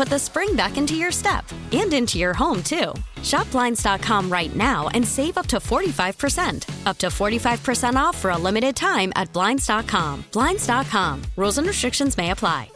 put 0.00 0.08
the 0.08 0.18
spring 0.18 0.56
back 0.56 0.78
into 0.78 0.94
your 0.94 1.12
step 1.12 1.44
and 1.72 1.92
into 1.92 2.16
your 2.18 2.32
home, 2.32 2.62
too. 2.62 2.94
Shop 3.22 3.50
Blinds.com 3.50 4.32
right 4.32 4.56
now 4.56 4.88
and 4.94 5.06
save 5.06 5.36
up 5.36 5.46
to 5.48 5.58
45%. 5.58 6.86
Up 6.86 6.96
to 6.96 7.08
45% 7.08 7.96
off 7.96 8.16
for 8.16 8.30
a 8.30 8.38
limited 8.38 8.74
time 8.74 9.12
at 9.14 9.30
Blinds.com. 9.34 10.24
Blinds.com. 10.32 11.22
Rules 11.36 11.58
and 11.58 11.66
restrictions 11.66 12.16
may 12.16 12.30
apply. 12.30 12.70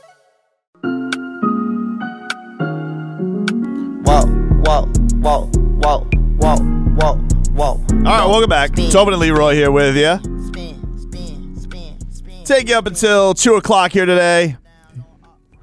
Whoa, 4.05 4.27
whoa, 4.67 4.85
whoa, 5.23 5.51
whoa, 5.81 6.07
whoa, 6.37 6.57
whoa, 6.99 7.17
whoa. 7.55 7.65
All 7.65 8.03
right, 8.03 8.27
welcome 8.27 8.51
back. 8.51 8.75
Tobin 8.91 9.15
and 9.15 9.23
Leroy 9.23 9.55
here 9.55 9.71
with 9.71 9.97
you. 9.97 10.19
Spin, 10.49 10.99
spin, 10.99 11.57
spin, 11.57 11.97
spin. 12.11 12.45
Take 12.45 12.69
you 12.69 12.77
up 12.77 12.87
until 12.87 13.33
2 13.33 13.55
o'clock 13.55 13.93
here 13.93 14.05
today. 14.05 14.59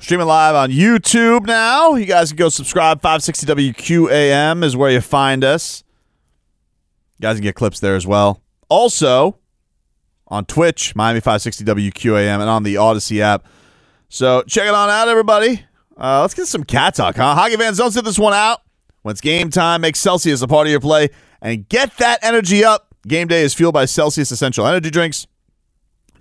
Streaming 0.02 0.26
live 0.26 0.56
on 0.56 0.72
YouTube 0.72 1.46
now. 1.46 1.94
You 1.94 2.08
guys 2.08 2.30
can 2.30 2.38
go 2.38 2.50
subscribe. 2.50 3.04
560 3.04 3.46
WQAM 3.46 4.64
is 4.64 4.76
where 4.76 4.90
you 4.90 5.00
find 5.00 5.44
us. 5.44 5.84
You 7.20 7.22
guys 7.22 7.36
can 7.36 7.44
get 7.44 7.54
clips 7.54 7.80
there 7.80 7.96
as 7.96 8.08
well. 8.08 8.42
Also, 8.68 9.38
on 10.28 10.46
Twitch, 10.46 10.96
Miami 10.96 11.20
560 11.20 11.64
WQAM, 11.66 12.40
and 12.40 12.50
on 12.50 12.64
the 12.64 12.76
Audacy 12.76 13.20
app. 13.20 13.46
So 14.10 14.42
check 14.48 14.68
it 14.68 14.74
on 14.74 14.90
out, 14.90 15.08
everybody. 15.08 15.64
Uh, 15.96 16.22
let's 16.22 16.34
get 16.34 16.48
some 16.48 16.64
cat 16.64 16.96
talk, 16.96 17.16
huh? 17.16 17.36
Hockey 17.36 17.58
fans, 17.58 17.78
don't 17.78 17.92
sit 17.92 18.04
this 18.04 18.18
one 18.18 18.34
out. 18.34 18.62
When 19.04 19.12
it's 19.12 19.22
game 19.22 19.52
time, 19.52 19.82
make 19.82 19.96
Celsius 19.96 20.42
a 20.42 20.48
part 20.48 20.66
of 20.66 20.72
your 20.72 20.80
play 20.80 21.10
and 21.44 21.70
get 21.70 21.96
that 21.98 22.18
energy 22.24 22.66
up. 22.66 22.96
Game 23.08 23.28
day 23.28 23.44
is 23.44 23.54
fueled 23.54 23.76
by 23.76 23.86
Celsius 23.86 24.32
Essential 24.32 24.66
Energy 24.66 24.90
Drinks, 24.90 25.28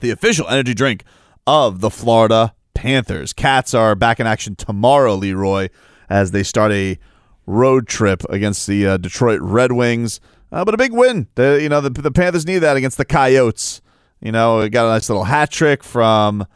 the 0.00 0.10
official 0.10 0.46
energy 0.48 0.74
drink 0.74 1.02
of 1.46 1.80
the 1.80 1.88
Florida 1.88 2.52
Panthers. 2.80 3.34
Cats 3.34 3.74
are 3.74 3.94
back 3.94 4.20
in 4.20 4.26
action 4.26 4.56
tomorrow, 4.56 5.14
Leroy, 5.14 5.68
as 6.08 6.30
they 6.30 6.42
start 6.42 6.72
a 6.72 6.98
road 7.44 7.86
trip 7.86 8.24
against 8.30 8.66
the 8.66 8.86
uh, 8.86 8.96
Detroit 8.96 9.38
Red 9.42 9.72
Wings. 9.72 10.18
Uh, 10.50 10.64
but 10.64 10.72
a 10.72 10.78
big 10.78 10.90
win. 10.90 11.26
The, 11.34 11.60
you 11.62 11.68
know, 11.68 11.82
the, 11.82 11.90
the 11.90 12.10
Panthers 12.10 12.46
need 12.46 12.60
that 12.60 12.78
against 12.78 12.96
the 12.96 13.04
Coyotes. 13.04 13.82
You 14.22 14.32
know, 14.32 14.66
got 14.70 14.86
a 14.86 14.88
nice 14.88 15.10
little 15.10 15.24
hat 15.24 15.50
trick 15.50 15.84
from 15.84 16.46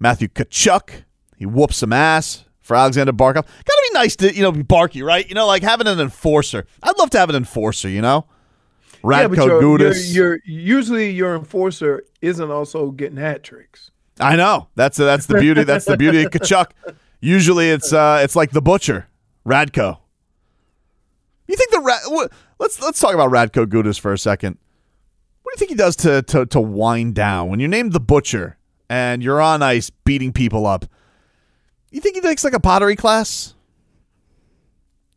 Matthew 0.00 0.26
Tkachuk. 0.26 1.04
He 1.36 1.46
whoops 1.46 1.76
some 1.76 1.92
ass 1.92 2.44
for 2.60 2.74
Aleksander 2.74 3.12
Barkov. 3.12 3.34
Got 3.34 3.44
to 3.44 3.88
be 3.92 3.94
nice 3.94 4.16
to, 4.16 4.34
you 4.34 4.42
know, 4.42 4.50
be 4.50 4.62
Barky, 4.62 5.02
right? 5.04 5.28
You 5.28 5.36
know, 5.36 5.46
like 5.46 5.62
having 5.62 5.86
an 5.86 6.00
enforcer. 6.00 6.66
I'd 6.82 6.98
love 6.98 7.10
to 7.10 7.18
have 7.18 7.30
an 7.30 7.36
enforcer, 7.36 7.88
you 7.88 8.02
know? 8.02 8.26
Radko 9.04 9.20
yeah, 9.20 9.28
but 9.28 9.36
your, 9.36 9.62
your, 9.62 9.78
Gudas. 9.78 10.12
your, 10.12 10.38
usually 10.44 11.10
your 11.10 11.36
enforcer 11.36 12.02
isn't 12.20 12.50
also 12.50 12.90
getting 12.90 13.16
hat 13.16 13.44
tricks. 13.44 13.92
I 14.20 14.36
know. 14.36 14.68
That's 14.74 14.96
that's 14.96 15.26
the 15.26 15.38
beauty. 15.38 15.64
That's 15.64 15.84
the 15.84 15.96
beauty 15.96 16.22
of 16.24 16.30
Tkachuk. 16.30 16.70
Usually 17.20 17.70
it's 17.70 17.92
uh 17.92 18.20
it's 18.22 18.36
like 18.36 18.50
the 18.50 18.62
butcher, 18.62 19.08
Radko. 19.46 19.98
You 21.46 21.56
think 21.56 21.70
the 21.70 21.80
Ra- 21.80 21.98
what, 22.08 22.32
let's 22.58 22.80
let's 22.80 23.00
talk 23.00 23.14
about 23.14 23.30
Radko 23.30 23.66
Gudas 23.66 23.98
for 23.98 24.12
a 24.12 24.18
second. 24.18 24.58
What 25.42 25.52
do 25.52 25.56
you 25.56 25.58
think 25.58 25.70
he 25.70 25.76
does 25.76 25.96
to 25.96 26.22
to 26.22 26.46
to 26.46 26.60
wind 26.60 27.14
down 27.14 27.48
when 27.48 27.58
you're 27.60 27.68
named 27.68 27.92
the 27.92 28.00
butcher 28.00 28.58
and 28.90 29.22
you're 29.22 29.40
on 29.40 29.62
ice 29.62 29.90
beating 29.90 30.32
people 30.32 30.66
up? 30.66 30.84
You 31.90 32.00
think 32.00 32.16
he 32.16 32.20
takes 32.20 32.44
like 32.44 32.52
a 32.52 32.60
pottery 32.60 32.96
class? 32.96 33.54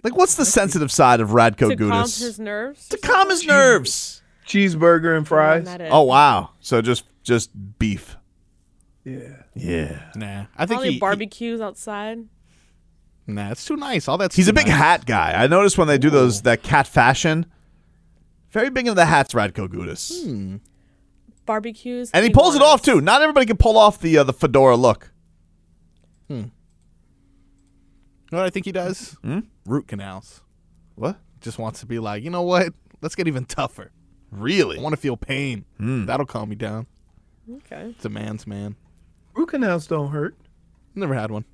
Like 0.03 0.15
what's 0.15 0.35
the 0.35 0.45
sensitive 0.45 0.91
side 0.91 1.19
of 1.19 1.29
Radko 1.29 1.69
to 1.69 1.75
calm 1.75 2.01
his 2.03 2.39
nerves. 2.39 2.87
to 2.89 2.97
calm 2.97 3.29
his 3.29 3.45
nerves. 3.45 4.23
Cheeseburger 4.47 5.15
and 5.15 5.27
fries. 5.27 5.67
Oh 5.91 6.01
wow. 6.03 6.51
So 6.59 6.81
just 6.81 7.03
just 7.23 7.51
beef. 7.77 8.10
Yeah. 9.03 9.43
Yeah. 9.55 10.11
Nah, 10.15 10.45
I 10.55 10.65
think 10.65 10.77
Probably 10.79 10.91
he, 10.93 10.99
barbecues 10.99 11.61
outside. 11.61 12.19
Nah, 13.27 13.51
it's 13.51 13.65
too 13.65 13.75
nice. 13.77 14.07
All 14.07 14.17
that's 14.17 14.35
He's 14.35 14.47
a 14.47 14.53
big 14.53 14.67
nice. 14.67 14.77
hat 14.77 15.05
guy. 15.05 15.33
I 15.41 15.47
noticed 15.47 15.77
when 15.77 15.87
they 15.87 15.97
do 15.97 16.09
those 16.09 16.41
that 16.43 16.63
cat 16.63 16.87
fashion. 16.87 17.45
Very 18.51 18.69
big 18.69 18.85
into 18.87 18.95
the 18.95 19.05
hats, 19.05 19.33
Radko 19.33 19.67
Gudas, 19.69 20.59
Barbecues. 21.45 22.11
and 22.13 22.23
he 22.25 22.29
pulls 22.31 22.55
it 22.55 22.61
off 22.61 22.81
too. 22.81 22.99
Not 22.99 23.21
everybody 23.21 23.45
can 23.45 23.57
pull 23.57 23.77
off 23.77 23.99
the 24.01 24.17
uh, 24.17 24.23
the 24.23 24.33
fedora 24.33 24.75
look. 24.75 25.11
You 26.29 26.51
know 28.37 28.37
what 28.37 28.45
I 28.47 28.49
think 28.49 28.65
he 28.65 28.71
does? 28.71 29.17
Hmm? 29.23 29.39
Root 29.65 29.87
canals. 29.89 30.41
What? 30.95 31.17
Just 31.41 31.59
wants 31.59 31.81
to 31.81 31.85
be 31.85 31.99
like, 31.99 32.23
you 32.23 32.29
know 32.29 32.43
what? 32.43 32.73
Let's 33.01 33.15
get 33.15 33.27
even 33.27 33.43
tougher. 33.45 33.91
Really? 34.31 34.77
I 34.79 34.81
want 34.81 34.93
to 34.93 35.01
feel 35.01 35.17
pain. 35.17 35.65
Hmm. 35.77 36.05
That'll 36.05 36.25
calm 36.25 36.47
me 36.49 36.55
down. 36.55 36.87
Okay. 37.49 37.93
It's 37.95 38.05
a 38.05 38.09
man's 38.09 38.47
man. 38.47 38.77
Root 39.33 39.49
canals 39.49 39.87
don't 39.87 40.11
hurt. 40.11 40.35
Never 40.95 41.13
had 41.13 41.31
one. 41.31 41.45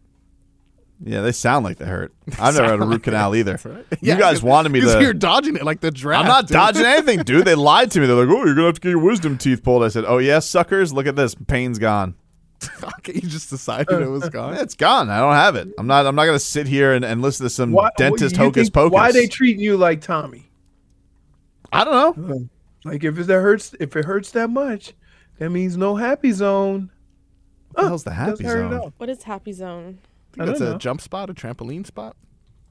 Yeah, 1.04 1.22
they 1.22 1.32
sound 1.32 1.64
like 1.64 1.78
they 1.78 1.86
hurt. 1.86 2.12
I've 2.40 2.56
never 2.56 2.70
had 2.70 2.80
a 2.82 2.86
root 2.86 3.04
canal 3.04 3.36
either. 3.36 3.60
You 3.64 3.86
Yeah, 4.02 4.18
guys 4.18 4.42
wanted 4.42 4.72
me 4.72 4.82
to. 4.82 5.00
You're 5.00 5.14
dodging 5.14 5.56
it 5.56 5.64
like 5.64 5.80
the 5.80 5.92
draft. 5.92 6.22
I'm 6.24 6.28
not 6.28 6.48
dude. 6.48 6.54
dodging 6.56 6.86
anything, 6.88 7.20
dude. 7.20 7.46
They 7.46 7.54
lied 7.54 7.92
to 7.92 8.00
me. 8.00 8.08
They're 8.08 8.16
like, 8.16 8.28
"Oh, 8.36 8.46
you're 8.46 8.56
gonna 8.56 8.66
have 8.68 8.76
to 8.76 8.82
get 8.82 8.90
your 8.90 9.00
wisdom 9.00 9.38
teeth 9.38 9.62
pulled." 9.62 9.84
I 9.84 9.90
said, 9.90 10.06
"Oh 10.08 10.18
yes, 10.18 10.48
suckers. 10.50 10.92
Look 10.94 11.06
at 11.06 11.16
this. 11.16 11.36
Pain's 11.36 11.78
gone. 11.78 12.16
okay, 13.00 13.14
you 13.14 13.22
just 13.22 13.52
decided 13.52 14.02
it 14.02 14.08
was 14.09 14.28
gone. 14.30 14.56
It's 14.56 14.74
gone. 14.74 15.12
I 15.12 15.20
don't 15.20 15.36
have 15.36 15.56
it. 15.56 15.68
I'm 15.78 15.86
not. 15.86 16.08
I'm 16.08 16.16
not 16.16 16.26
gonna 16.26 16.40
sit 16.40 16.66
here 16.66 16.94
and, 16.94 17.06
and 17.06 17.22
listen 17.22 17.46
to 17.46 17.50
some 17.52 17.74
Why, 17.74 17.90
dentist 17.98 18.36
hocus 18.36 18.64
think- 18.64 18.74
pocus. 18.74 18.94
Why 18.94 19.12
they 19.12 19.28
treating 19.28 19.62
you 19.62 19.78
like 19.78 20.02
Tommy? 20.02 20.50
I 21.72 21.84
don't 21.84 22.18
know. 22.18 22.50
Like 22.86 23.04
if 23.04 23.20
it 23.20 23.28
that 23.28 23.34
hurts, 23.42 23.76
if 23.80 23.96
it 23.96 24.06
hurts 24.06 24.32
that 24.32 24.50
much, 24.50 24.94
that 25.38 25.52
means 25.52 25.78
no 25.78 25.96
happy 25.96 26.32
zone. 26.32 26.90
What 27.78 27.84
the 27.84 27.88
hell's 27.90 28.04
the 28.04 28.12
happy 28.14 28.44
zone? 28.44 28.94
What 28.98 29.10
is 29.10 29.24
Happy 29.24 29.54
Zone? 29.54 30.00
I 30.40 30.44
I 30.44 30.46
think 30.46 30.58
that's 30.58 30.62
a 30.62 30.72
know. 30.74 30.78
jump 30.78 31.00
spot, 31.02 31.29
a 31.29 31.34
trampoline 31.34 31.85
spot. 31.85 32.16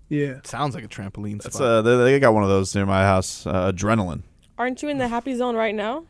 Yeah. 0.08 0.40
Sounds 0.44 0.74
like 0.74 0.84
a 0.84 0.88
trampoline 0.88 1.40
That's 1.42 1.56
spot. 1.56 1.66
uh, 1.68 1.82
they, 1.82 1.96
they 1.96 2.18
got 2.20 2.34
one 2.34 2.42
of 2.42 2.48
those 2.48 2.74
near 2.74 2.86
my 2.86 3.02
house. 3.02 3.46
Uh, 3.46 3.72
adrenaline. 3.72 4.22
Aren't 4.58 4.82
you 4.82 4.88
in 4.88 4.98
the 4.98 5.08
Happy 5.08 5.34
Zone 5.36 5.54
right 5.56 5.74
now? 5.74 6.04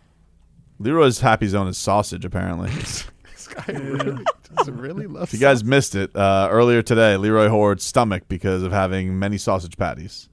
Leroy's 0.78 1.20
happy 1.20 1.46
zone 1.46 1.68
is 1.68 1.78
sausage. 1.78 2.24
Apparently, 2.24 2.68
this 2.70 3.48
guy 3.48 3.64
really 3.72 4.24
does 4.54 4.70
really 4.70 5.06
love. 5.08 5.22
if 5.24 5.32
you 5.32 5.38
guys 5.40 5.64
missed 5.64 5.94
it 5.94 6.14
uh, 6.14 6.48
earlier 6.50 6.82
today, 6.82 7.16
Leroy 7.16 7.48
Hord's 7.48 7.82
stomach 7.84 8.24
because 8.28 8.62
of 8.62 8.72
having 8.72 9.18
many 9.18 9.38
sausage 9.38 9.76
patties. 9.78 10.28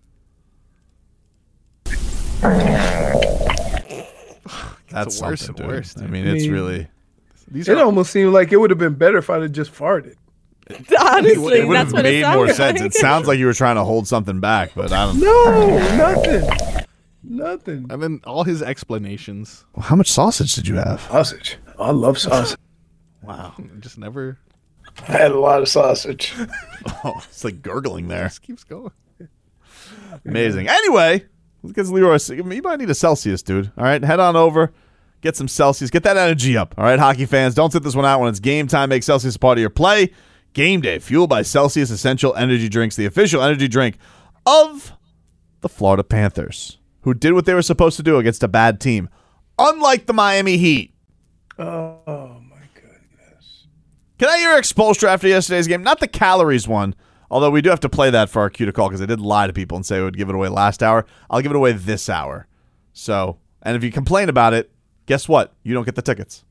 That's 4.90 5.20
the 5.20 5.26
worst 5.26 5.46
something, 5.46 5.50
of 5.50 5.56
dude. 5.56 5.68
worst, 5.68 5.98
I 5.98 6.02
dude. 6.02 6.12
mean, 6.12 6.28
it's 6.28 6.44
mean- 6.44 6.52
really. 6.52 6.88
These 7.50 7.68
It 7.68 7.78
are 7.78 7.84
almost 7.84 8.12
seemed 8.12 8.34
like 8.34 8.52
it 8.52 8.58
would 8.58 8.70
have 8.70 8.80
been 8.80 8.96
better 8.96 9.18
if 9.18 9.30
I'd 9.30 9.42
have 9.42 9.52
just 9.52 9.74
farted. 9.74 10.16
Honestly, 11.00 11.60
It 11.60 11.68
would 11.68 11.78
have 11.78 11.92
made 11.94 12.24
more 12.24 12.48
sounds 12.48 12.56
sense. 12.58 12.82
It 12.82 12.94
sounds 13.00 13.28
like 13.28 13.38
you 13.38 13.46
were 13.46 13.54
trying 13.54 13.76
to 13.76 13.84
hold 13.84 14.08
something 14.08 14.40
back, 14.40 14.72
but 14.76 14.92
I 14.94 15.06
don't. 15.08 15.20
No, 15.20 15.78
nothing. 15.98 16.86
Nothing. 17.26 17.88
and 17.90 18.02
then 18.04 18.22
all 18.26 18.44
his 18.44 18.62
explanations. 18.62 19.66
How 19.80 19.96
much 19.96 20.12
sausage 20.12 20.56
did 20.56 20.68
you 20.68 20.76
have? 20.76 21.02
Sausage. 21.02 21.58
I 21.80 21.92
love 21.92 22.18
sausage. 22.18 22.58
Wow, 23.24 23.54
just 23.80 23.98
never. 23.98 24.38
I 25.08 25.12
had 25.14 25.32
a 25.32 25.40
lot 25.40 25.62
of 25.62 25.70
sausage. 25.70 26.34
Oh, 27.06 27.14
it's 27.30 27.46
like 27.46 27.62
gurgling 27.62 28.10
there. 28.10 28.26
It 28.26 28.30
just 28.30 28.42
keeps 28.42 28.66
going. 28.66 28.92
Amazing. 30.26 30.68
Anyway, 30.68 31.24
because 31.66 31.90
Leroy, 31.90 32.18
you 32.30 32.44
might 32.44 32.80
need 32.80 32.90
a 32.90 32.94
Celsius, 32.94 33.42
dude. 33.42 33.72
All 33.78 33.86
right, 33.86 34.04
head 34.04 34.20
on 34.20 34.36
over, 34.36 34.74
get 35.24 35.36
some 35.38 35.48
Celsius, 35.48 35.90
get 35.90 36.04
that 36.04 36.18
energy 36.18 36.56
up. 36.56 36.76
All 36.78 36.84
right, 36.84 37.00
hockey 37.00 37.26
fans, 37.26 37.56
don't 37.56 37.72
sit 37.72 37.82
this 37.82 37.96
one 37.96 38.06
out 38.06 38.20
when 38.20 38.30
it's 38.30 38.40
game 38.40 38.68
time. 38.68 38.90
Make 38.90 39.02
Celsius 39.02 39.36
a 39.36 39.40
part 39.40 39.58
of 39.58 39.62
your 39.62 39.72
play. 39.72 40.12
Game 40.52 40.82
day, 40.82 41.00
fueled 41.00 41.30
by 41.30 41.42
Celsius 41.42 41.90
Essential 41.90 42.36
Energy 42.36 42.70
Drinks, 42.70 42.96
the 42.96 43.08
official 43.08 43.42
energy 43.42 43.68
drink 43.68 43.98
of 44.46 44.92
the 45.62 45.70
Florida 45.70 46.04
Panthers, 46.04 46.78
who 47.02 47.16
did 47.16 47.34
what 47.34 47.46
they 47.46 47.56
were 47.56 47.64
supposed 47.64 47.98
to 47.98 48.04
do 48.04 48.18
against 48.18 48.44
a 48.44 48.48
bad 48.48 48.80
team, 48.80 49.10
unlike 49.58 50.06
the 50.06 50.14
Miami 50.14 50.58
Heat. 50.58 50.94
Oh, 51.58 52.40
my 52.50 52.62
goodness. 52.76 53.68
Can 54.20 54.30
I 54.30 54.38
hear 54.38 54.58
expulsion 54.58 55.10
after 55.10 55.28
yesterday's 55.28 55.68
game? 55.68 55.82
Not 55.82 56.00
the 56.00 56.08
calories 56.08 56.68
one, 56.68 56.94
although 57.32 57.50
we 57.50 57.64
do 57.64 57.72
have 57.72 57.80
to 57.80 57.90
play 57.90 58.12
that 58.12 58.30
for 58.30 58.42
our 58.42 58.52
cue 58.52 58.68
to 58.68 58.74
call 58.74 58.90
because 58.90 59.02
I 59.02 59.08
did 59.08 59.22
lie 59.22 59.48
to 59.48 59.54
people 59.54 59.78
and 59.78 59.86
say 59.86 59.98
I 59.98 60.04
would 60.04 60.18
give 60.18 60.30
it 60.30 60.36
away 60.36 60.50
last 60.50 60.84
hour. 60.84 61.06
I'll 61.32 61.42
give 61.42 61.52
it 61.52 61.58
away 61.58 61.72
this 61.72 62.10
hour. 62.10 62.46
So, 62.92 63.40
and 63.64 63.76
if 63.76 63.84
you 63.84 63.92
complain 63.92 64.30
about 64.30 64.54
it, 64.54 64.70
guess 65.06 65.28
what? 65.28 65.54
You 65.64 65.74
don't 65.74 65.86
get 65.86 65.96
the 65.96 66.02
tickets. 66.02 66.44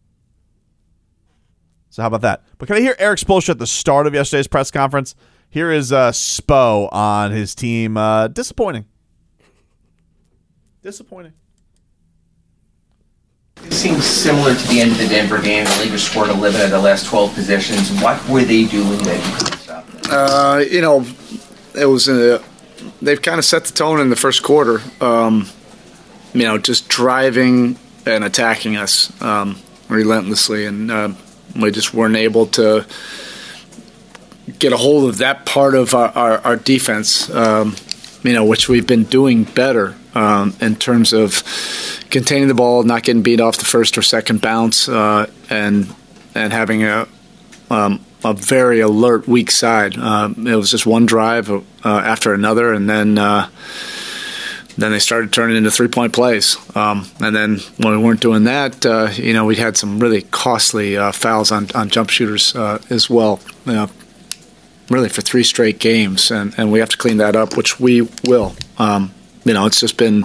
So 1.91 2.03
how 2.03 2.09
about 2.09 2.23
that? 2.23 2.43
But 2.59 2.69
can 2.69 2.77
I 2.77 2.81
hear 2.81 2.97
Erik 2.99 3.19
Spoelstra 3.19 3.51
at 3.51 3.59
the 3.59 3.67
start 3.67 4.07
of 4.07 4.15
yesterday's 4.15 4.47
press 4.49 4.71
conference? 4.71 5.15
Here 5.51 5.71
is 5.71 5.93
uh, 5.93 6.13
Spo 6.13 6.89
on 6.91 7.33
his 7.33 7.55
team. 7.55 7.99
Uh, 7.99 8.29
disappointing. 8.29 8.87
Disappointing. 10.83 11.35
It 13.63 13.73
seems 13.75 14.05
similar 14.05 14.55
to 14.55 14.69
the 14.69 14.81
end 14.81 14.93
of 14.93 14.99
the 14.99 15.07
Denver 15.07 15.41
game. 15.41 15.65
The 15.65 15.77
Lakers 15.85 16.03
scored 16.03 16.31
11 16.31 16.63
of 16.63 16.71
the 16.71 16.81
last 16.81 17.07
12 17.07 17.35
possessions. 17.35 17.91
What 18.03 18.27
were 18.29 18.43
they 18.43 18.65
doing 18.65 18.99
that 19.05 19.25
you 19.25 19.37
couldn't 19.37 19.59
stop 19.59 19.87
them? 19.87 20.01
Uh, 20.11 20.59
you 20.59 20.81
know, 20.81 21.07
it 21.79 21.85
was 21.85 22.09
uh, 22.09 22.43
they've 23.03 23.21
kind 23.21 23.39
of 23.39 23.45
set 23.45 23.65
the 23.65 23.73
tone 23.73 24.01
in 24.01 24.11
the 24.11 24.17
first 24.17 24.43
quarter. 24.43 24.81
Um, 25.01 25.47
you 26.33 26.45
know, 26.45 26.59
just 26.59 26.89
driving 26.89 27.77
and 28.07 28.25
attacking 28.25 28.77
us 28.77 29.21
um, 29.23 29.59
relentlessly, 29.89 30.67
and 30.67 30.91
uh, 30.91 31.13
we 31.55 31.71
just 31.71 31.95
weren't 31.95 32.17
able 32.17 32.47
to 32.47 32.87
get 34.59 34.73
a 34.73 34.77
hold 34.77 35.09
of 35.09 35.19
that 35.19 35.47
part 35.47 35.75
of 35.75 35.95
our, 35.95 36.09
our, 36.09 36.39
our 36.39 36.57
defense. 36.57 37.31
Um, 37.31 37.77
you 38.23 38.33
know, 38.33 38.45
which 38.45 38.69
we've 38.69 38.87
been 38.87 39.05
doing 39.05 39.45
better 39.45 39.97
um, 40.15 40.55
in 40.61 40.77
terms 40.77 41.13
of 41.13 41.43
containing 42.11 42.49
the 42.49 42.55
ball, 42.55 42.83
not 42.85 43.03
getting 43.03 43.23
beat 43.23 43.41
off 43.41 43.59
the 43.59 43.65
first 43.65 43.99
or 43.99 44.03
second 44.03 44.41
bounce, 44.41 44.89
uh, 44.89 45.29
and 45.51 45.93
and 46.35 46.53
having 46.53 46.85
a 46.85 47.09
um, 47.71 48.05
a 48.25 48.33
very 48.35 48.81
alert 48.81 49.27
weak 49.27 49.51
side. 49.51 49.97
Um, 49.99 50.47
it 50.47 50.55
was 50.55 50.71
just 50.71 50.87
one 50.87 51.07
drive 51.07 51.51
uh, 51.51 51.61
after 51.85 52.33
another, 52.33 52.73
and 52.73 52.89
then 52.89 53.19
uh, 53.19 53.49
then 54.77 54.91
they 54.93 54.99
started 54.99 55.33
turning 55.33 55.57
into 55.57 55.71
three 55.71 55.89
point 55.89 56.13
plays. 56.13 56.57
Um, 56.77 57.07
and 57.21 57.35
then 57.35 57.59
when 57.79 57.93
we 57.97 58.03
weren't 58.03 58.21
doing 58.21 58.45
that, 58.45 58.85
uh, 58.87 59.11
you 59.15 59.33
know, 59.33 59.45
we 59.45 59.57
had 59.57 59.77
some 59.77 59.99
really 59.99 60.23
costly 60.23 60.97
uh, 60.97 61.13
fouls 61.13 61.53
on, 61.53 61.69
on 61.75 61.89
jump 61.91 62.11
shooters 62.11 62.55
uh, 62.57 62.79
as 62.91 63.09
well. 63.11 63.41
You 63.67 63.73
know, 63.73 63.91
really 64.91 65.09
for 65.09 65.23
three 65.23 65.45
straight 65.45 65.79
games, 65.79 66.31
and, 66.31 66.55
and 66.59 66.73
we 66.73 66.79
have 66.79 66.89
to 66.91 66.97
clean 66.97 67.17
that 67.19 67.37
up, 67.37 67.57
which 67.57 67.79
we 67.81 68.09
will. 68.25 68.55
Um, 68.79 69.13
you 69.45 69.53
know, 69.55 69.67
it's 69.67 69.81
just 69.81 69.97
been 69.97 70.23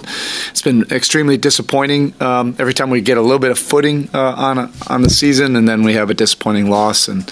it's 0.50 0.62
been 0.62 0.84
extremely 0.92 1.36
disappointing. 1.36 2.14
Um, 2.22 2.54
every 2.58 2.72
time 2.72 2.88
we 2.88 3.00
get 3.00 3.18
a 3.18 3.20
little 3.20 3.40
bit 3.40 3.50
of 3.50 3.58
footing 3.58 4.08
uh, 4.14 4.34
on 4.36 4.58
a, 4.58 4.70
on 4.88 5.02
the 5.02 5.10
season, 5.10 5.56
and 5.56 5.68
then 5.68 5.82
we 5.82 5.94
have 5.94 6.08
a 6.08 6.14
disappointing 6.14 6.70
loss, 6.70 7.08
and 7.08 7.22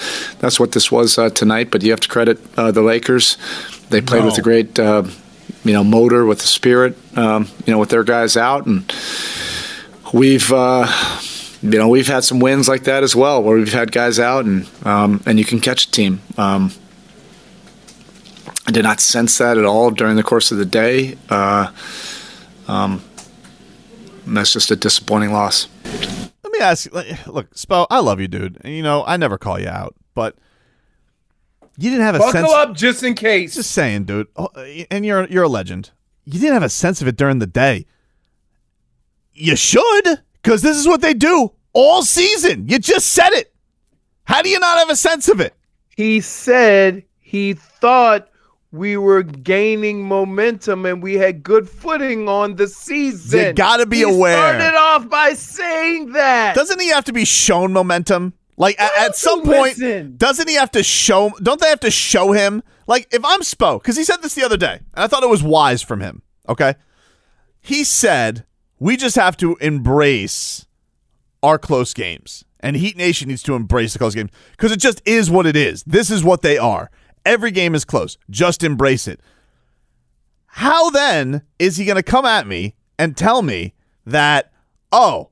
that's 0.41 0.59
what 0.59 0.73
this 0.73 0.91
was 0.91 1.17
uh, 1.17 1.31
tonight. 1.31 1.71
But 1.71 1.83
you 1.83 1.91
have 1.93 2.01
to 2.01 2.09
credit 2.09 2.39
uh, 2.59 2.73
the 2.73 2.83
Lakers; 2.83 3.37
they 3.91 4.01
played 4.01 4.21
No. 4.21 4.27
with 4.27 4.39
a 4.39 4.43
great 4.43 4.77
uh, 4.81 5.05
you 5.67 5.75
know 5.75 5.85
motor, 5.85 6.25
with 6.25 6.41
the 6.41 6.47
spirit, 6.47 6.97
um, 7.17 7.49
you 7.67 7.73
know, 7.73 7.79
with 7.79 7.91
their 7.91 8.05
guys 8.05 8.37
out, 8.37 8.67
and 8.67 8.93
we've. 10.13 10.53
Uh, 10.53 10.87
you 11.63 11.79
know, 11.79 11.89
we've 11.89 12.07
had 12.07 12.23
some 12.23 12.39
wins 12.39 12.69
like 12.69 12.85
that 12.85 13.03
as 13.03 13.17
well, 13.17 13.43
where 13.43 13.57
we've 13.57 13.73
had 13.73 13.91
guys 13.91 14.21
out 14.21 14.45
and 14.45 14.69
um, 14.85 15.23
and 15.27 15.39
you 15.39 15.45
can 15.45 15.59
catch 15.59 15.87
a 15.87 15.91
team. 15.91 16.21
Um, 16.37 16.71
I 18.67 18.73
did 18.73 18.83
not 18.83 19.01
sense 19.01 19.39
that 19.39 19.59
at 19.59 19.65
all 19.65 19.91
during 19.91 20.17
the 20.17 20.23
course 20.23 20.53
of 20.53 20.59
the 20.59 20.67
day. 20.67 21.17
Uh, 21.29 21.73
um, 22.69 23.03
that's 24.27 24.53
just 24.53 24.71
a 24.71 24.77
disappointing 24.77 25.33
loss. 25.33 25.69
Let 26.43 26.53
me 26.53 26.59
ask 26.59 26.87
you, 26.87 26.91
look, 27.27 27.55
Spo, 27.55 27.87
I 27.91 28.01
love 28.01 28.21
you, 28.21 28.29
dude. 28.29 28.61
You 28.65 28.83
know, 28.83 29.05
I 29.07 29.17
never 29.17 29.39
call 29.39 29.59
you 29.61 29.69
out, 29.69 29.95
but 30.15 30.37
you 31.79 31.91
didn't 31.91 32.05
have 32.05 32.15
a 32.15 32.19
Buckle 32.19 32.33
sense. 32.33 32.51
up 32.53 32.75
just 32.75 33.03
in 33.03 33.15
case. 33.15 33.55
Just 33.55 33.71
saying, 33.73 34.05
dude. 34.05 34.29
Oh, 34.37 34.49
And 34.91 35.05
you're 35.05 35.27
you're 35.29 35.45
a 35.45 35.49
legend. 35.49 35.91
You 36.25 36.41
didn't 36.41 36.55
have 36.55 36.63
a 36.63 36.69
sense 36.69 37.01
of 37.03 37.09
it 37.09 37.17
during 37.17 37.39
the 37.39 37.47
day. 37.47 37.87
You 39.33 39.55
should, 39.57 40.23
because 40.43 40.63
this 40.63 40.77
is 40.77 40.89
what 40.89 41.01
they 41.03 41.15
do 41.15 41.53
all 41.73 42.03
season. 42.03 42.69
You 42.69 42.79
just 42.79 43.09
said 43.09 43.31
it. 43.33 43.53
How 44.25 44.43
do 44.43 44.49
you 44.49 44.59
not 44.59 44.79
have 44.79 44.91
a 44.91 44.97
sense 44.97 45.29
of 45.29 45.41
it? 45.41 45.55
He 45.95 46.21
said 46.21 47.05
he 47.21 47.53
thought 47.55 48.29
we 48.73 48.97
were 48.97 49.23
gaining 49.23 50.03
momentum 50.03 50.85
and 50.87 51.03
we 51.03 51.15
had 51.15 51.43
good 51.43 51.69
footing 51.69 52.29
on 52.29 52.57
the 52.57 52.67
season. 52.67 53.41
You 53.41 53.53
gotta 53.53 53.87
be 53.87 53.99
He 53.99 54.03
aware. 54.03 54.37
Started 54.37 54.77
off 54.77 55.09
by 55.09 55.35
saying 55.35 56.13
that. 56.13 56.55
Doesn't 56.55 56.81
he 56.81 56.89
have 56.89 57.05
to 57.05 57.13
be 57.13 57.25
shown 57.25 57.73
momentum? 57.73 58.33
Like 58.57 58.81
at, 58.81 58.93
at 58.97 59.17
some 59.17 59.43
point, 59.43 59.79
listen? 59.79 60.17
doesn't 60.17 60.49
he 60.49 60.55
have 60.55 60.71
to 60.73 60.83
show? 60.83 61.31
Don't 61.43 61.61
they 61.61 61.69
have 61.69 61.81
to 61.81 61.91
show 61.91 62.33
him? 62.33 62.63
Like 62.87 63.09
if 63.13 63.25
I'm 63.25 63.41
Spo, 63.41 63.81
because 63.81 63.97
he 63.97 64.05
said 64.05 64.23
this 64.23 64.35
the 64.35 64.45
other 64.45 64.57
day, 64.57 64.81
and 64.95 65.05
I 65.05 65.07
thought 65.07 65.23
it 65.23 65.29
was 65.29 65.43
wise 65.43 65.83
from 65.83 66.01
him. 66.01 66.23
Okay, 66.49 66.75
he 67.61 67.85
said 67.85 68.47
we 68.79 68.97
just 68.97 69.17
have 69.17 69.37
to 69.39 69.57
embrace 69.57 70.67
our 71.43 71.59
close 71.59 71.93
games, 71.93 72.45
and 72.61 72.77
Heat 72.77 72.97
Nation 72.97 73.29
needs 73.29 73.43
to 73.45 73.55
embrace 73.55 73.93
the 73.93 73.99
close 73.99 74.15
games 74.15 74.31
because 74.53 74.73
it 74.73 74.81
just 74.81 75.03
is 75.05 75.31
what 75.31 75.47
it 75.47 75.57
is. 75.57 75.83
This 75.85 76.11
is 76.11 76.25
what 76.25 76.43
they 76.43 76.57
are. 76.57 76.91
Every 77.27 77.51
game 77.51 77.75
is 77.75 77.85
close. 77.85 78.17
Just 78.31 78.63
embrace 78.63 79.07
it. 79.09 79.21
How 80.47 80.89
then 80.89 81.43
is 81.59 81.77
he 81.77 81.85
going 81.85 81.97
to 81.97 82.03
come 82.03 82.25
at 82.25 82.47
me 82.47 82.77
and 82.99 83.17
tell 83.17 83.43
me 83.43 83.75
that, 84.07 84.53
oh, 84.91 85.29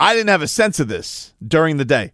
I 0.00 0.14
didn't 0.14 0.28
have 0.28 0.42
a 0.42 0.48
sense 0.48 0.80
of 0.80 0.88
this 0.88 1.34
during 1.46 1.76
the 1.76 1.84
day? 1.84 2.12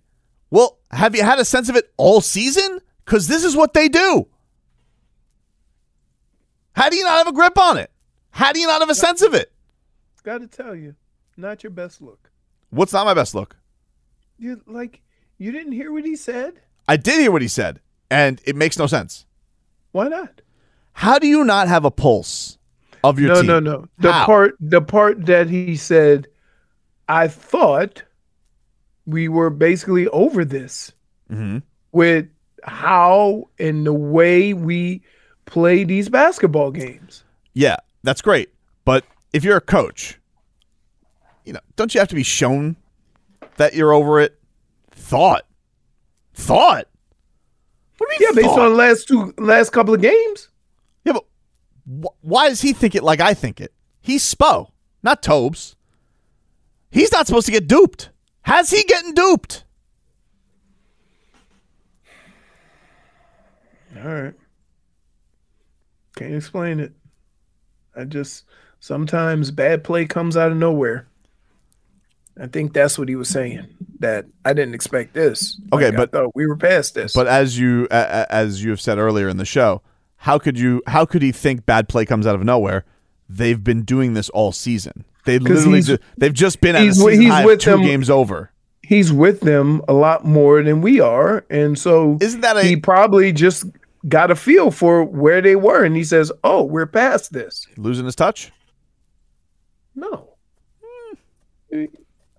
Well, 0.51 0.79
have 0.91 1.15
you 1.15 1.23
had 1.23 1.39
a 1.39 1.45
sense 1.45 1.69
of 1.69 1.77
it 1.77 1.93
all 1.97 2.21
season? 2.21 2.81
Because 3.05 3.29
this 3.29 3.45
is 3.45 3.57
what 3.57 3.75
they 3.75 3.89
do. 3.89 4.27
How 6.73 6.89
do 6.89 6.97
you 6.97 7.05
not 7.05 7.19
have 7.19 7.29
a 7.29 7.33
grip 7.33 7.59
on 7.59 7.77
it? 7.77 7.91
How 8.31 8.53
do 8.53 8.59
you 8.61 8.67
not 8.67 8.81
have 8.81 8.91
a 8.91 8.95
sense 8.95 9.23
of 9.23 9.35
it? 9.35 9.53
Got 10.23 10.39
to 10.39 10.47
tell 10.47 10.75
you, 10.75 10.95
not 11.37 11.63
your 11.63 11.71
best 11.71 12.01
look. 12.01 12.31
What's 12.71 12.93
not 12.93 13.05
my 13.05 13.15
best 13.15 13.35
look? 13.35 13.57
You 14.39 14.63
like 14.67 15.03
you 15.39 15.53
didn't 15.53 15.73
hear 15.73 15.93
what 15.93 16.05
he 16.05 16.17
said? 16.17 16.55
I 16.89 16.97
did 16.97 17.21
hear 17.21 17.31
what 17.31 17.43
he 17.43 17.49
said, 17.49 17.81
and 18.11 18.41
it 18.45 18.57
makes 18.57 18.79
no 18.79 18.87
sense. 18.87 19.27
Why 19.93 20.09
not? 20.09 20.41
How 20.93 21.19
do 21.19 21.27
you 21.27 21.45
not 21.45 21.69
have 21.69 21.85
a 21.85 21.91
pulse 21.91 22.59
of 23.05 23.19
your 23.19 23.29
no, 23.29 23.35
team? 23.37 23.47
no, 23.47 23.61
no. 23.61 23.89
The 23.99 24.13
How? 24.13 24.27
part 24.27 24.57
the 24.59 24.81
part 24.81 25.27
that 25.27 25.51
he 25.51 25.77
said, 25.77 26.27
I 27.09 27.29
thought 27.29 28.03
we 29.07 29.29
were 29.29 29.51
basically 29.51 30.09
over 30.09 30.45
this 30.45 30.93
Mm-hmm. 31.31 31.59
with 31.93 32.27
how 32.65 33.49
and 33.59 33.87
the 33.87 33.93
way 33.95 34.53
we 34.53 35.03
play 35.47 35.85
these 35.85 36.09
basketball 36.11 36.71
games. 36.71 37.25
Yeah, 37.55 37.77
that's 38.03 38.21
great. 38.23 38.51
But 38.85 39.05
if 39.33 39.43
you're 39.43 39.57
a 39.57 39.61
coach, 39.63 40.19
you 41.45 41.53
know, 41.55 41.61
don't 41.77 41.95
you 41.95 41.99
have 42.01 42.09
to 42.09 42.15
be 42.15 42.23
shown 42.23 42.77
that 43.57 43.75
you're 43.75 43.93
over 43.93 44.21
it? 44.21 44.39
Thought. 44.93 45.47
Thought. 46.35 46.89
What 47.99 48.11
do 48.11 48.17
you 48.25 48.29
Yeah, 48.31 48.35
mean? 48.37 48.45
based 48.45 48.49
thought? 48.55 48.61
on 48.67 48.71
the 48.73 48.77
last 48.77 49.09
two 49.09 49.35
last 49.39 49.71
couple 49.71 49.95
of 49.95 50.01
games. 50.03 50.49
Yeah, 51.05 51.15
but 51.15 51.25
wh- 51.87 52.25
why 52.25 52.49
does 52.51 52.61
he 52.61 52.73
think 52.75 52.95
it 52.95 53.03
like 53.03 53.21
I 53.21 53.33
think 53.35 53.61
it? 53.61 53.73
He's 54.03 54.23
Spo, 54.23 54.71
not 55.03 55.23
Tobes. 55.23 55.75
He's 56.95 57.11
not 57.11 57.27
supposed 57.27 57.47
to 57.47 57.53
get 57.53 57.67
duped. 57.67 58.11
How's 58.43 58.71
he 58.71 58.85
getting 58.85 59.15
duped? 59.15 59.65
All 63.97 64.05
right. 64.15 64.35
Can't 66.15 66.35
explain 66.35 66.79
it. 66.79 66.93
I 67.97 68.05
just 68.05 68.45
sometimes 68.79 69.51
bad 69.51 69.83
play 69.83 70.07
comes 70.07 70.37
out 70.37 70.53
of 70.53 70.57
nowhere. 70.57 71.09
I 72.41 72.47
think 72.47 72.73
that's 72.73 72.97
what 72.97 73.09
he 73.09 73.17
was 73.17 73.29
saying. 73.29 73.67
That 73.99 74.27
I 74.45 74.53
didn't 74.53 74.75
expect 74.75 75.15
this. 75.15 75.61
Okay, 75.73 75.91
Like, 75.91 76.13
but- 76.13 76.37
we 76.37 76.47
were 76.47 76.57
past 76.57 76.95
this. 76.95 77.13
But 77.13 77.27
as 77.27 77.59
you 77.59 77.89
as 77.91 78.63
you 78.63 78.71
have 78.71 78.81
said 78.81 78.99
earlier 78.99 79.29
in 79.29 79.37
the 79.37 79.45
show, 79.45 79.83
how 80.19 80.39
could 80.39 80.61
you 80.61 80.81
how 80.87 81.07
could 81.07 81.23
he 81.23 81.33
think 81.33 81.67
bad 81.67 81.89
play 81.89 82.05
comes 82.05 82.25
out 82.25 82.37
of 82.37 82.45
nowhere? 82.45 82.85
They've 83.29 83.63
been 83.63 83.83
doing 83.83 84.15
this 84.15 84.31
all 84.31 84.53
season. 84.53 85.05
They 85.25 85.39
'Cause 85.39 85.49
literally 85.67 85.77
he's- 85.79 85.87
ju- 85.87 85.99
they've 86.19 86.33
just 86.35 86.61
been 86.61 86.77
at 86.77 86.83
a 86.83 86.85
he's 86.85 86.97
season 86.97 87.21
he's 87.23 87.31
high 87.31 87.45
with 87.47 87.61
two 87.61 87.71
them- 87.71 87.83
games 87.83 88.11
over. 88.11 88.51
he's 88.83 89.13
with 89.13 89.41
them 89.41 89.81
a 89.89 89.93
lot 89.95 90.25
more 90.27 90.63
than 90.63 90.81
we 90.83 91.01
are, 91.01 91.45
and 91.51 91.79
so 91.79 92.19
isn't 92.21 92.43
that 92.43 92.57
a- 92.57 92.63
he 92.63 92.77
probably 92.77 93.33
just 93.33 93.65
got 94.09 94.31
a 94.31 94.37
feel 94.37 94.71
for 94.71 95.03
where 95.03 95.41
they 95.41 95.57
were, 95.57 95.83
and 95.85 95.97
he 95.97 96.05
says, 96.05 96.31
"Oh, 96.45 96.63
we're 96.65 96.85
past 96.87 97.33
this." 97.33 97.67
Losing 97.79 98.05
his 98.05 98.15
touch? 98.15 98.53
No. 99.95 100.29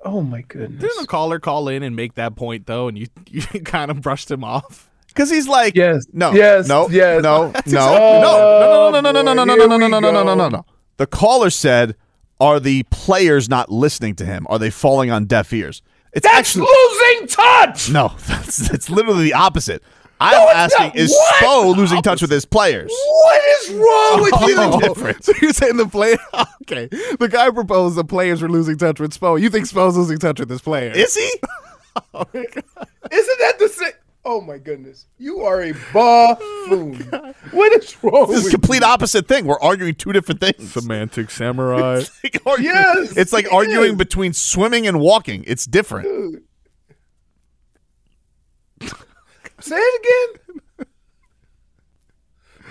Oh 0.04 0.22
my 0.22 0.42
goodness. 0.42 0.82
Didn't 0.82 1.04
a 1.04 1.08
caller 1.08 1.40
call 1.40 1.68
in 1.68 1.82
and 1.84 1.96
make 1.96 2.14
that 2.16 2.36
point 2.36 2.68
though, 2.68 2.88
and 2.88 2.98
you 2.98 3.08
you 3.30 3.42
kind 3.62 3.90
of 3.92 4.02
brushed 4.02 4.30
him 4.30 4.44
off? 4.44 4.90
Because 5.08 5.30
he's 5.32 5.48
like, 5.48 5.76
yes, 5.76 6.06
no, 6.14 6.34
yes, 6.34 6.68
no, 6.68 6.90
yes. 6.90 7.24
no, 7.24 7.46
no, 7.46 7.52
That's 7.52 7.72
no, 7.72 7.80
exactly- 7.80 8.22
no, 8.22 8.92
no, 8.92 9.00
no, 9.00 9.02
no, 9.02 9.12
no, 9.12 9.22
no, 9.24 9.34
no, 9.34 9.44
no, 9.46 9.54
Here 9.56 9.68
no, 9.68 9.78
no, 9.78 9.86
we 9.86 9.90
no, 9.92 10.00
no, 10.00 10.12
no, 10.12 10.24
no, 10.24 10.36
no, 10.36 10.50
go. 10.50 10.58
no. 10.58 10.66
The 10.98 11.08
caller 11.08 11.50
said, 11.50 11.96
"Are 12.40 12.60
the 12.60 12.84
players 12.90 13.50
not 13.50 13.72
listening 13.72 14.16
to 14.16 14.26
him? 14.26 14.46
Are 14.50 14.60
they 14.60 14.70
falling 14.70 15.12
on 15.12 15.26
deaf 15.26 15.52
ears?" 15.54 15.82
It's 16.14 16.26
That's 16.26 16.38
actually 16.56 16.68
losing 16.68 17.28
touch. 17.28 17.90
no. 17.90 18.14
That's 18.28 18.70
that's 18.70 18.90
literally 18.90 19.26
the 19.26 19.34
opposite. 19.34 19.84
I'm 20.22 20.32
No, 20.32 20.50
asking, 20.50 20.86
not. 20.88 20.96
is 20.96 21.12
What? 21.12 21.44
Spo 21.44 21.76
losing 21.76 22.02
touch 22.02 22.22
with 22.22 22.32
his 22.32 22.46
players? 22.46 22.90
What 22.90 23.44
is 23.62 23.74
wrong 23.74 24.22
with 24.22 24.32
Completely 24.34 24.66
you? 24.66 24.80
different. 24.80 25.24
So 25.26 25.34
you're 25.42 25.52
saying 25.52 25.76
the 25.76 25.88
play? 25.88 26.16
Okay, 26.62 26.88
the 27.20 27.28
guy 27.30 27.50
proposed 27.52 27.98
the 27.98 28.06
players 28.06 28.42
were 28.42 28.48
losing 28.50 28.78
touch 28.78 29.02
with 29.02 29.14
Spo. 29.20 29.40
You 29.42 29.50
think 29.50 29.66
Spo's 29.66 29.98
losing 29.98 30.18
touch 30.18 30.40
with 30.40 30.50
his 30.50 30.62
players? 30.62 30.96
Is 30.96 31.16
he? 31.16 31.32
Oh 32.14 32.26
Isn't 32.34 33.40
that 33.40 33.56
the 33.60 33.70
same? 33.70 33.92
Oh 34.28 34.42
my 34.42 34.58
goodness, 34.58 35.06
you 35.20 35.42
are 35.42 35.62
a 35.62 35.72
buffoon. 35.94 37.08
Oh, 37.14 37.34
what 37.52 37.72
is 37.74 37.96
wrong 38.04 38.28
This 38.28 38.40
is 38.40 38.44
with 38.46 38.54
complete 38.54 38.82
opposite 38.82 39.28
thing. 39.28 39.46
We're 39.46 39.60
arguing 39.60 39.94
two 39.94 40.12
different 40.14 40.42
things. 40.42 40.72
Semantic 40.74 41.30
samurai. 41.32 41.98
It's 42.00 42.24
like 42.24 42.42
arguing, 42.46 42.74
Yes, 42.76 43.16
it's 43.18 43.32
like 43.32 43.46
it 43.46 43.52
arguing 43.54 43.92
is. 43.92 43.98
between 43.98 44.34
swimming 44.34 44.88
and 44.88 45.00
walking. 45.00 45.44
It's 45.46 45.66
different. 45.68 46.08
you? 46.08 46.42
Say 49.60 49.78
it 49.78 50.02
again. 50.02 50.88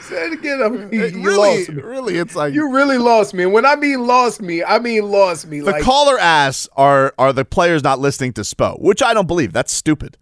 Say 0.01 0.27
it 0.27 0.33
again. 0.35 0.63
I 0.63 0.69
mean, 0.69 1.01
It 1.01 1.15
you 1.15 1.23
really, 1.25 1.59
lost 1.59 1.71
me. 1.71 1.83
really, 1.83 2.19
it's 2.19 2.35
like 2.37 2.53
You 2.53 2.73
really 2.75 2.99
lost 2.99 3.33
me. 3.33 3.45
And 3.45 3.53
when 3.53 3.65
I 3.65 3.77
mean 3.77 4.07
lost 4.07 4.43
me, 4.43 4.63
I 4.63 4.79
mean 4.81 5.09
lost 5.11 5.47
me. 5.47 5.61
The 5.61 5.67
like 5.71 5.83
caller 5.85 6.19
asks, 6.19 6.69
"Are 6.77 7.15
are 7.17 7.33
the 7.33 7.45
players 7.45 7.83
not 7.85 8.01
listening 8.01 8.33
to 8.35 8.43
Spo?" 8.43 8.79
Which 8.81 9.03
I 9.03 9.15
don't 9.15 9.27
believe. 9.29 9.53
That's 9.53 9.73
stupid. 9.73 10.19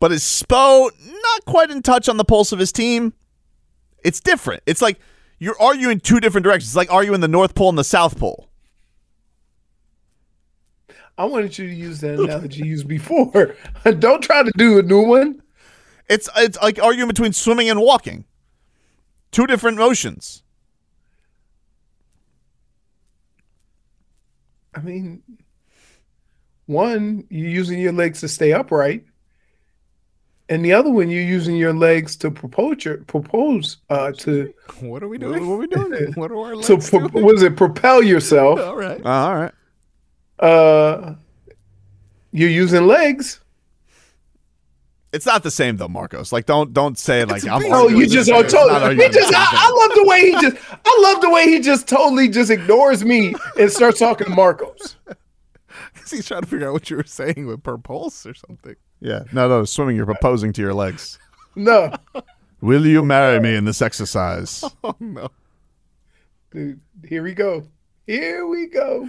But 0.00 0.12
is 0.12 0.22
Spo 0.22 0.90
not 1.04 1.44
quite 1.46 1.70
in 1.70 1.82
touch 1.82 2.08
on 2.08 2.16
the 2.16 2.24
pulse 2.24 2.52
of 2.52 2.58
his 2.58 2.72
team? 2.72 3.14
It's 4.02 4.20
different. 4.20 4.62
It's 4.66 4.82
like 4.82 4.98
you're 5.38 5.60
arguing 5.60 6.00
two 6.00 6.20
different 6.20 6.44
directions. 6.44 6.70
It's 6.70 6.76
like 6.76 6.92
arguing 6.92 7.20
the 7.20 7.28
North 7.28 7.54
Pole 7.54 7.70
and 7.70 7.78
the 7.78 7.84
South 7.84 8.18
Pole. 8.18 8.48
I 11.16 11.24
wanted 11.26 11.56
you 11.56 11.68
to 11.68 11.74
use 11.74 12.00
that 12.00 12.18
analogy 12.18 12.60
you 12.60 12.70
used 12.70 12.88
before. 12.88 13.54
Don't 13.98 14.20
try 14.22 14.42
to 14.42 14.50
do 14.56 14.78
a 14.78 14.82
new 14.82 15.02
one. 15.02 15.42
It's 16.08 16.28
it's 16.36 16.60
like 16.60 16.82
arguing 16.82 17.08
between 17.08 17.32
swimming 17.32 17.70
and 17.70 17.80
walking. 17.80 18.24
Two 19.30 19.46
different 19.46 19.78
motions. 19.78 20.42
I 24.74 24.80
mean, 24.80 25.22
one, 26.66 27.24
you're 27.30 27.48
using 27.48 27.78
your 27.78 27.92
legs 27.92 28.20
to 28.20 28.28
stay 28.28 28.52
upright, 28.52 29.04
and 30.48 30.64
the 30.64 30.72
other 30.72 30.90
one, 30.90 31.08
you're 31.08 31.22
using 31.22 31.56
your 31.56 31.72
legs 31.72 32.16
to 32.16 32.30
propose 32.30 32.84
your, 32.84 32.98
propose 32.98 33.78
uh, 33.88 34.12
to 34.12 34.52
what 34.80 35.02
are 35.02 35.08
we 35.08 35.18
doing? 35.18 35.48
What 35.48 35.54
are 35.54 35.58
we 35.58 35.66
doing? 35.66 36.12
What 36.14 36.30
are 36.30 36.38
our 36.38 36.50
to 36.62 36.74
legs 36.74 36.90
pro- 36.90 37.08
doing? 37.08 37.24
what 37.24 37.34
is 37.36 37.42
it? 37.42 37.56
Propel 37.56 38.02
yourself. 38.02 38.60
All 38.64 38.76
right. 38.76 39.04
Uh, 39.04 39.08
all 39.08 39.34
right. 39.36 39.52
Uh, 40.38 41.14
you're 42.32 42.50
using 42.50 42.86
legs. 42.86 43.40
It's 45.12 45.26
not 45.26 45.44
the 45.44 45.50
same 45.50 45.76
though, 45.76 45.86
Marcos. 45.88 46.32
Like 46.32 46.44
don't 46.44 46.72
don't 46.72 46.98
say 46.98 47.24
like 47.24 47.46
I'm. 47.46 47.62
Oh, 47.72 47.86
you 47.86 48.08
just 48.08 48.26
same. 48.26 48.36
oh, 48.36 48.42
totally. 48.42 48.96
He 48.96 49.08
just 49.08 49.32
I, 49.32 49.46
I 49.48 49.70
love 49.70 49.94
the 49.94 50.04
way 50.08 50.32
he 50.32 50.32
just 50.32 50.56
I 50.84 51.00
love 51.02 51.22
the 51.22 51.30
way 51.30 51.44
he 51.46 51.60
just 51.60 51.86
totally 51.88 52.28
just 52.28 52.50
ignores 52.50 53.04
me 53.04 53.36
and 53.56 53.70
starts 53.70 54.00
talking 54.00 54.26
to 54.26 54.32
Marcos. 54.32 54.96
Because 55.92 56.10
he's 56.10 56.26
trying 56.26 56.42
to 56.42 56.46
figure 56.46 56.68
out 56.68 56.72
what 56.72 56.90
you 56.90 56.96
were 56.96 57.04
saying 57.04 57.46
with 57.46 57.62
per 57.62 57.78
pulse 57.78 58.26
or 58.26 58.34
something. 58.34 58.76
Yeah, 59.00 59.24
no, 59.32 59.48
no, 59.48 59.64
swimming. 59.64 59.96
You're 59.96 60.06
proposing 60.06 60.52
to 60.54 60.60
your 60.62 60.74
legs. 60.74 61.18
No, 61.56 61.92
Will 62.60 62.84
you 62.84 63.04
marry 63.04 63.38
me 63.38 63.54
in 63.54 63.64
this 63.64 63.80
exercise? 63.80 64.64
Oh 64.82 64.96
no. 64.98 65.28
dude, 66.50 66.80
here 67.06 67.22
we 67.22 67.32
go. 67.32 67.64
Here 68.08 68.44
we 68.46 68.66
go. 68.66 69.08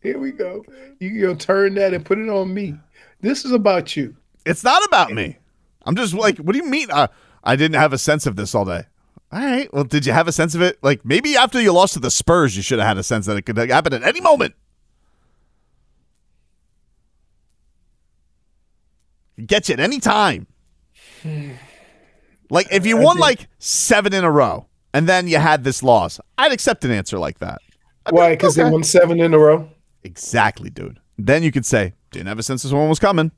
Here 0.00 0.16
we 0.16 0.30
go. 0.30 0.64
You 1.00 1.20
gonna 1.20 1.34
turn 1.34 1.74
that 1.74 1.92
and 1.92 2.04
put 2.04 2.18
it 2.18 2.28
on 2.28 2.54
me. 2.54 2.74
This 3.22 3.44
is 3.44 3.50
about 3.50 3.96
you. 3.96 4.14
It's 4.46 4.62
not 4.62 4.84
about 4.84 5.10
me. 5.12 5.38
I'm 5.84 5.96
just 5.96 6.14
like, 6.14 6.38
what 6.38 6.52
do 6.52 6.58
you 6.58 6.66
mean? 6.70 6.92
Uh, 6.92 7.08
I 7.42 7.56
didn't 7.56 7.80
have 7.80 7.92
a 7.92 7.98
sense 7.98 8.24
of 8.24 8.36
this 8.36 8.54
all 8.54 8.64
day. 8.64 8.84
All 9.32 9.40
right. 9.40 9.72
Well, 9.74 9.84
did 9.84 10.06
you 10.06 10.12
have 10.12 10.28
a 10.28 10.32
sense 10.32 10.54
of 10.54 10.62
it? 10.62 10.78
Like 10.82 11.04
maybe 11.04 11.36
after 11.36 11.60
you 11.60 11.72
lost 11.72 11.94
to 11.94 11.98
the 12.00 12.10
Spurs, 12.10 12.56
you 12.56 12.62
should 12.62 12.78
have 12.78 12.86
had 12.88 12.98
a 12.98 13.02
sense 13.02 13.26
that 13.26 13.36
it 13.36 13.42
could 13.42 13.56
happen 13.56 13.94
at 13.94 14.02
any 14.04 14.20
moment. 14.20 14.54
Get 19.46 19.68
you 19.68 19.74
at 19.74 19.80
any 19.80 20.00
time. 20.00 20.46
Like 22.50 22.66
if 22.70 22.86
you 22.86 22.96
won 22.96 23.18
like 23.18 23.48
seven 23.58 24.12
in 24.12 24.24
a 24.24 24.30
row 24.30 24.66
and 24.92 25.08
then 25.08 25.28
you 25.28 25.38
had 25.38 25.64
this 25.64 25.82
loss, 25.82 26.20
I'd 26.38 26.52
accept 26.52 26.84
an 26.84 26.90
answer 26.90 27.18
like 27.18 27.38
that. 27.38 27.58
I'd 28.06 28.12
be 28.12 28.16
Why? 28.16 28.28
like, 28.30 28.38
Because 28.38 28.58
okay. 28.58 28.64
they 28.66 28.72
won 28.72 28.82
seven 28.82 29.20
in 29.20 29.34
a 29.34 29.38
row. 29.38 29.68
Exactly, 30.02 30.70
dude. 30.70 30.98
Then 31.18 31.42
you 31.42 31.52
could 31.52 31.66
say, 31.66 31.92
didn't 32.10 32.28
have 32.28 32.38
a 32.38 32.42
sense 32.42 32.62
this 32.62 32.72
one 32.72 32.88
was 32.88 32.98
coming. 32.98 33.30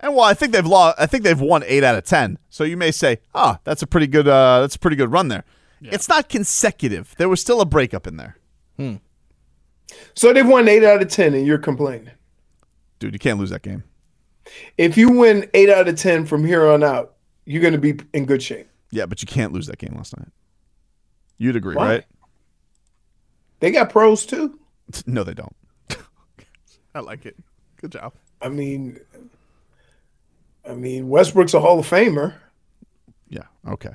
And 0.00 0.14
well, 0.14 0.24
I 0.24 0.32
think 0.34 0.52
they've 0.52 0.66
lost. 0.66 0.98
I 0.98 1.04
think 1.06 1.24
they've 1.24 1.38
won 1.40 1.62
eight 1.66 1.84
out 1.84 1.94
of 1.94 2.04
ten. 2.04 2.38
So 2.48 2.64
you 2.64 2.78
may 2.78 2.90
say, 2.90 3.18
"Ah, 3.34 3.58
that's 3.64 3.82
a 3.82 3.86
pretty 3.86 4.06
good. 4.06 4.26
Uh, 4.26 4.60
that's 4.62 4.74
a 4.76 4.78
pretty 4.78 4.96
good 4.96 5.12
run 5.12 5.28
there." 5.28 5.44
It's 5.82 6.08
not 6.08 6.30
consecutive. 6.30 7.14
There 7.18 7.28
was 7.28 7.38
still 7.42 7.60
a 7.60 7.66
breakup 7.66 8.06
in 8.06 8.16
there, 8.16 8.38
Hmm. 8.78 8.94
So 10.14 10.32
they've 10.32 10.46
won 10.48 10.68
eight 10.68 10.84
out 10.84 11.02
of 11.02 11.08
ten, 11.08 11.34
and 11.34 11.46
you're 11.46 11.58
complaining. 11.58 12.12
dude. 12.98 13.12
You 13.12 13.18
can't 13.18 13.38
lose 13.38 13.50
that 13.50 13.60
game. 13.60 13.84
If 14.78 14.96
you 14.96 15.10
win 15.10 15.48
eight 15.54 15.68
out 15.70 15.88
of 15.88 15.96
ten 15.96 16.26
from 16.26 16.44
here 16.44 16.66
on 16.68 16.82
out, 16.82 17.14
you're 17.44 17.62
going 17.62 17.74
to 17.74 17.78
be 17.78 17.98
in 18.12 18.26
good 18.26 18.42
shape. 18.42 18.68
Yeah, 18.90 19.06
but 19.06 19.22
you 19.22 19.26
can't 19.26 19.52
lose 19.52 19.66
that 19.66 19.78
game 19.78 19.94
last 19.96 20.16
night. 20.18 20.28
You'd 21.38 21.56
agree, 21.56 21.74
Why? 21.76 21.88
right? 21.88 22.04
They 23.60 23.70
got 23.70 23.90
pros 23.90 24.26
too. 24.26 24.58
No, 25.06 25.22
they 25.22 25.34
don't. 25.34 25.54
I 26.96 27.00
like 27.00 27.24
it. 27.24 27.36
Good 27.80 27.92
job. 27.92 28.12
I 28.42 28.48
mean, 28.48 28.98
I 30.68 30.74
mean 30.74 31.08
Westbrook's 31.08 31.54
a 31.54 31.60
Hall 31.60 31.78
of 31.78 31.88
Famer. 31.88 32.34
Yeah. 33.28 33.44
Okay. 33.68 33.92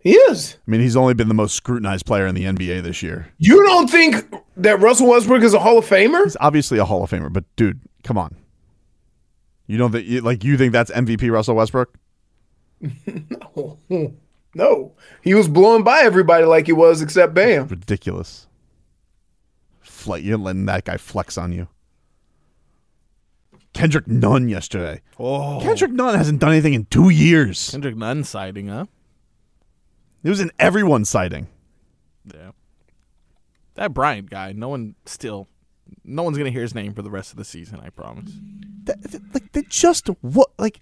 He 0.00 0.12
is. 0.12 0.56
I 0.66 0.70
mean, 0.70 0.80
he's 0.80 0.96
only 0.96 1.12
been 1.14 1.28
the 1.28 1.34
most 1.34 1.54
scrutinized 1.56 2.06
player 2.06 2.26
in 2.26 2.34
the 2.34 2.44
NBA 2.44 2.82
this 2.84 3.02
year. 3.02 3.28
You 3.38 3.62
don't 3.64 3.90
think 3.90 4.32
that 4.58 4.80
Russell 4.80 5.08
Westbrook 5.08 5.42
is 5.42 5.52
a 5.54 5.58
Hall 5.58 5.78
of 5.78 5.84
Famer? 5.86 6.22
He's 6.24 6.36
obviously 6.40 6.78
a 6.78 6.84
Hall 6.84 7.02
of 7.02 7.10
Famer, 7.10 7.32
but 7.32 7.44
dude, 7.56 7.80
come 8.04 8.16
on. 8.16 8.36
You 9.70 9.78
don't 9.78 9.92
think 9.92 10.06
you- 10.08 10.20
like 10.20 10.42
you 10.42 10.56
think 10.56 10.72
that's 10.72 10.90
MVP 10.90 11.30
Russell 11.30 11.54
Westbrook? 11.54 11.94
No, 14.52 14.94
he 15.22 15.32
was 15.32 15.46
blowing 15.46 15.84
by 15.84 16.00
everybody 16.00 16.44
like 16.44 16.66
he 16.66 16.72
was, 16.72 17.00
except 17.02 17.34
Bam. 17.34 17.68
Ridiculous. 17.68 18.48
Flight, 19.80 20.24
you're 20.24 20.38
letting 20.38 20.66
that 20.66 20.84
guy 20.84 20.96
flex 20.96 21.38
on 21.38 21.52
you. 21.52 21.68
Kendrick 23.72 24.08
Nunn 24.08 24.48
yesterday. 24.48 25.02
Oh, 25.20 25.60
Kendrick 25.62 25.92
Nunn 25.92 26.16
hasn't 26.16 26.40
done 26.40 26.50
anything 26.50 26.74
in 26.74 26.86
two 26.86 27.10
years. 27.10 27.70
Kendrick 27.70 27.94
Nunn 27.96 28.24
sighting, 28.24 28.66
huh? 28.66 28.86
It 30.24 30.28
was 30.30 30.40
an 30.40 30.50
everyone 30.58 31.04
sighting. 31.04 31.46
Yeah. 32.24 32.50
That 33.76 33.94
Bryant 33.94 34.30
guy, 34.30 34.50
no 34.50 34.68
one 34.70 34.96
still, 35.06 35.46
no 36.10 36.22
one's 36.22 36.36
gonna 36.38 36.50
hear 36.50 36.62
his 36.62 36.74
name 36.74 36.92
for 36.94 37.02
the 37.02 37.10
rest 37.10 37.30
of 37.32 37.36
the 37.38 37.44
season. 37.44 37.80
I 37.80 37.90
promise. 37.90 38.32
That- 38.84 39.02
that- 39.02 39.34
like 39.34 39.52
they 39.52 39.62
just 39.68 40.08
what 40.22 40.50
like 40.58 40.80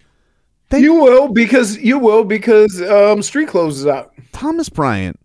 they 0.69 0.79
You 0.79 0.95
will 0.95 1.27
because 1.29 1.77
you 1.77 1.97
will 1.99 2.23
because 2.23 2.81
um, 2.81 3.21
Street 3.23 3.47
Clothes 3.47 3.79
is 3.79 3.87
out. 3.87 4.13
Thomas 4.31 4.69
Bryant, 4.69 5.19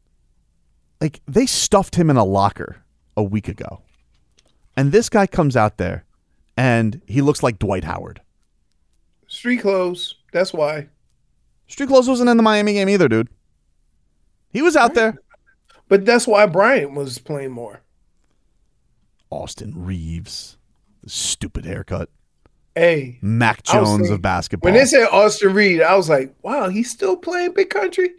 like 1.01 1.21
they 1.27 1.47
stuffed 1.47 1.97
him 1.97 2.09
in 2.11 2.17
a 2.17 2.25
locker 2.25 2.77
a 3.17 3.23
week 3.23 3.49
ago, 3.49 3.83
and 4.77 4.91
this 4.93 5.09
guy 5.09 5.27
comes 5.27 5.57
out 5.57 5.77
there, 5.77 6.05
and 6.57 7.01
he 7.07 7.21
looks 7.21 7.43
like 7.43 7.59
Dwight 7.59 7.85
Howard. 7.85 8.21
Street 9.27 9.59
Clothes. 9.59 10.15
That's 10.33 10.53
why. 10.53 10.89
Street 11.69 11.89
Clothes 11.89 12.09
wasn't 12.09 12.31
in 12.31 12.37
the 12.37 12.43
Miami 12.43 12.73
game 12.75 12.89
either, 12.89 13.09
dude. 13.09 13.29
He 14.53 14.63
was 14.63 14.77
out 14.77 14.95
there. 14.95 15.19
But 15.89 16.05
that's 16.07 16.27
why 16.27 16.47
Bryant 16.47 16.93
was 16.95 17.19
playing 17.19 17.51
more. 17.51 17.81
Austin 19.35 19.73
Reaves, 19.75 20.57
stupid 21.07 21.65
haircut. 21.65 22.09
Hey, 22.77 23.19
Mac 23.21 23.63
Jones 23.65 23.99
thinking- 23.99 24.13
of 24.15 24.23
basketball. 24.23 24.71
when 24.71 24.79
they 24.79 24.87
said 24.87 25.09
Austin 25.09 25.53
Reed, 25.53 25.83
I 25.83 25.97
was 25.97 26.09
like, 26.09 26.35
wow, 26.43 26.69
he's 26.69 26.91
still 26.91 27.17
playing 27.17 27.53
Big 27.53 27.69
Country. 27.71 28.11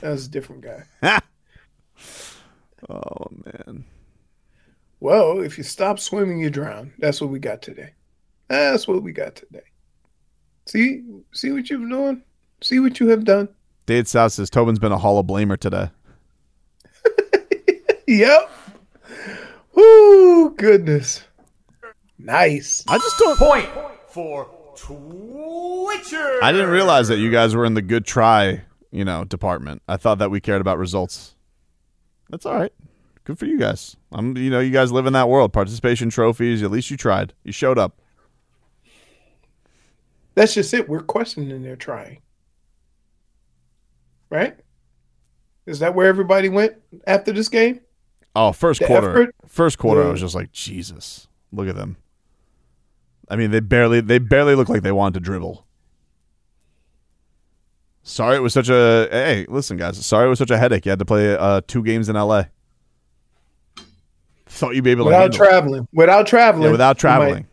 That 0.00 0.10
was 0.10 0.26
a 0.26 0.30
different 0.30 0.62
guy. 0.62 0.84
oh 2.88 3.26
man, 3.44 3.84
Well, 5.00 5.40
if 5.40 5.58
you 5.58 5.64
stop 5.64 5.98
swimming, 5.98 6.38
you 6.38 6.48
drown. 6.50 6.92
That's 6.98 7.20
what 7.20 7.30
we 7.30 7.38
got 7.40 7.60
today. 7.62 7.90
That's 8.48 8.86
what 8.86 9.02
we 9.02 9.10
got 9.12 9.34
today. 9.34 9.64
See, 10.66 11.02
see 11.32 11.50
what 11.52 11.68
you've 11.70 11.88
done. 11.90 12.22
See 12.62 12.78
what 12.78 13.00
you 13.00 13.08
have 13.08 13.24
done. 13.24 13.48
Dade 13.86 14.06
South 14.06 14.32
says 14.32 14.48
Tobin's 14.50 14.78
been 14.78 14.92
a 14.92 14.98
Hall 14.98 15.18
of 15.18 15.26
Blamer 15.26 15.58
today. 15.58 15.90
Yep. 18.08 18.50
Woo, 19.76 20.54
goodness. 20.56 21.22
Nice. 22.18 22.82
I 22.88 22.96
just 22.96 23.18
don't 23.18 23.38
point 23.38 23.68
for 24.08 24.46
Twitcher. 24.76 26.38
I 26.42 26.50
didn't 26.50 26.70
realize 26.70 27.08
that 27.08 27.18
you 27.18 27.30
guys 27.30 27.54
were 27.54 27.66
in 27.66 27.74
the 27.74 27.82
good 27.82 28.06
try, 28.06 28.62
you 28.90 29.04
know, 29.04 29.24
department. 29.24 29.82
I 29.86 29.98
thought 29.98 30.18
that 30.18 30.30
we 30.30 30.40
cared 30.40 30.62
about 30.62 30.78
results. 30.78 31.34
That's 32.30 32.46
all 32.46 32.54
right. 32.54 32.72
Good 33.24 33.38
for 33.38 33.46
you 33.46 33.58
guys. 33.58 33.96
I'm, 34.12 34.36
you 34.36 34.50
know, 34.50 34.60
you 34.60 34.70
guys 34.70 34.92
live 34.92 35.06
in 35.06 35.12
that 35.12 35.28
world. 35.28 35.52
Participation 35.52 36.10
trophies. 36.10 36.62
At 36.62 36.70
least 36.70 36.90
you 36.90 36.96
tried. 36.96 37.34
You 37.44 37.52
showed 37.52 37.78
up. 37.78 38.00
That's 40.34 40.54
just 40.54 40.72
it. 40.74 40.88
We're 40.88 41.02
questioning 41.02 41.62
their 41.62 41.76
trying. 41.76 42.20
Right? 44.30 44.56
Is 45.66 45.80
that 45.80 45.94
where 45.94 46.06
everybody 46.06 46.48
went 46.48 46.74
after 47.06 47.32
this 47.32 47.48
game? 47.48 47.80
Oh, 48.38 48.52
first 48.52 48.80
The 48.80 48.86
quarter. 48.86 49.10
effort? 49.10 49.34
First 49.46 49.78
quarter, 49.78 50.02
I 50.04 50.10
was 50.10 50.20
just 50.20 50.34
like, 50.34 50.52
Jesus, 50.52 51.26
look 51.52 51.68
at 51.68 51.74
them. 51.74 51.96
I 53.30 53.36
mean, 53.36 53.50
they 53.50 53.60
barely, 53.60 54.00
they 54.00 54.18
barely 54.18 54.54
look 54.54 54.68
like 54.68 54.82
they 54.82 54.92
wanted 54.92 55.14
to 55.14 55.20
dribble. 55.20 55.64
Sorry, 58.02 58.36
it 58.36 58.40
was 58.40 58.52
such 58.52 58.68
a. 58.68 59.08
Hey, 59.10 59.46
listen, 59.48 59.76
guys. 59.76 60.04
Sorry, 60.04 60.26
it 60.26 60.28
was 60.28 60.38
such 60.38 60.50
a 60.50 60.58
headache. 60.58 60.86
You 60.86 60.90
had 60.90 61.00
to 61.00 61.04
play 61.04 61.34
uh, 61.34 61.60
two 61.66 61.82
games 61.82 62.08
in 62.08 62.14
LA. 62.14 62.44
Thought 64.46 64.76
you'd 64.76 64.84
be 64.84 64.92
able 64.92 65.04
to 65.04 65.08
Without 65.10 65.34
it. 65.34 65.36
traveling. 65.36 65.88
Without 65.92 66.26
traveling. 66.26 66.64
Yeah, 66.66 66.70
without 66.70 66.98
traveling. 66.98 67.46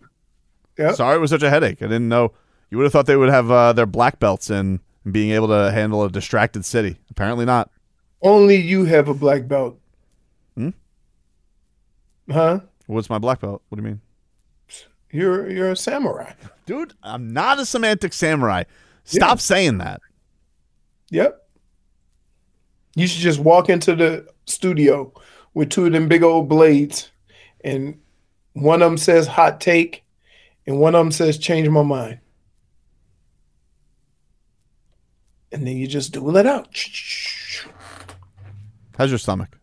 Yep. 0.78 0.96
Sorry, 0.96 1.16
it 1.16 1.20
was 1.20 1.32
such 1.32 1.42
a 1.44 1.50
headache. 1.50 1.82
I 1.82 1.86
didn't 1.86 2.08
know. 2.10 2.34
You 2.70 2.78
would 2.78 2.84
have 2.84 2.94
thought 2.94 3.08
they 3.08 3.16
would 3.16 3.30
have 3.30 3.50
uh, 3.50 3.74
their 3.74 3.86
black 3.88 4.20
belts 4.20 4.50
in 4.50 4.80
and 5.04 5.14
being 5.14 5.32
able 5.32 5.48
to 5.48 5.72
handle 5.72 6.04
a 6.04 6.10
distracted 6.10 6.66
city. 6.66 6.98
Apparently 7.10 7.46
not. 7.46 7.72
Only 8.22 8.56
you 8.58 8.86
have 8.86 9.08
a 9.08 9.14
black 9.14 9.48
belt. 9.48 9.80
Huh? 12.32 12.62
What's 12.88 13.10
my 13.10 13.18
black 13.18 13.42
belt? 13.42 13.62
What 13.70 13.78
do 13.78 13.84
you 13.84 13.88
mean? 13.90 14.02
You're 15.12 15.50
you're 15.50 15.72
a 15.72 15.76
samurai. 15.76 16.32
Dude, 16.66 16.94
I'm 17.04 17.32
not 17.34 17.60
a 17.60 17.66
semantic 17.66 18.14
samurai. 18.14 18.64
Stop 19.04 19.40
saying 19.40 19.78
that. 19.78 20.02
Yep. 21.12 21.40
You 22.96 23.08
should 23.08 23.22
just 23.22 23.40
walk 23.40 23.70
into 23.70 23.96
the 23.96 24.28
studio 24.46 25.14
with 25.54 25.70
two 25.70 25.86
of 25.86 25.94
them 25.94 26.08
big 26.08 26.24
old 26.24 26.50
blades, 26.50 27.12
and 27.64 28.00
one 28.54 28.82
of 28.82 28.90
them 28.90 28.98
says 28.98 29.28
hot 29.28 29.62
take, 29.62 30.04
and 30.66 30.80
one 30.80 30.96
of 30.96 31.00
them 31.00 31.12
says 31.12 31.38
change 31.38 31.68
my 31.70 31.84
mind. 31.84 32.20
And 35.52 35.68
then 35.68 35.78
you 35.78 35.86
just 35.86 36.14
duel 36.14 36.38
it 36.38 36.48
out. 36.48 36.68
How's 38.98 39.12
your 39.12 39.20
stomach? 39.20 39.60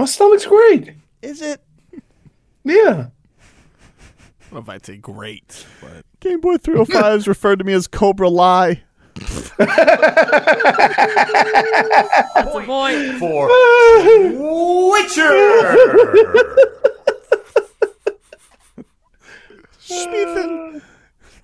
My 0.00 0.06
stomach's 0.06 0.46
great. 0.46 0.94
Is 1.20 1.42
it? 1.42 1.60
Yeah. 2.64 2.72
I 2.72 3.10
don't 4.44 4.52
know 4.52 4.58
if 4.60 4.68
I'd 4.70 4.86
say 4.86 4.96
great, 4.96 5.66
but 5.82 6.06
Game 6.20 6.40
Boy 6.40 6.56
305 6.56 7.18
is 7.18 7.28
referred 7.28 7.58
to 7.58 7.66
me 7.66 7.74
as 7.74 7.86
Cobra 7.86 8.30
Lie. 8.30 8.82
That's 9.14 9.50
a 12.46 12.62
point. 12.64 13.18
For 13.18 13.46
Witcher. 14.90 15.76
Schmeathen. 19.82 20.80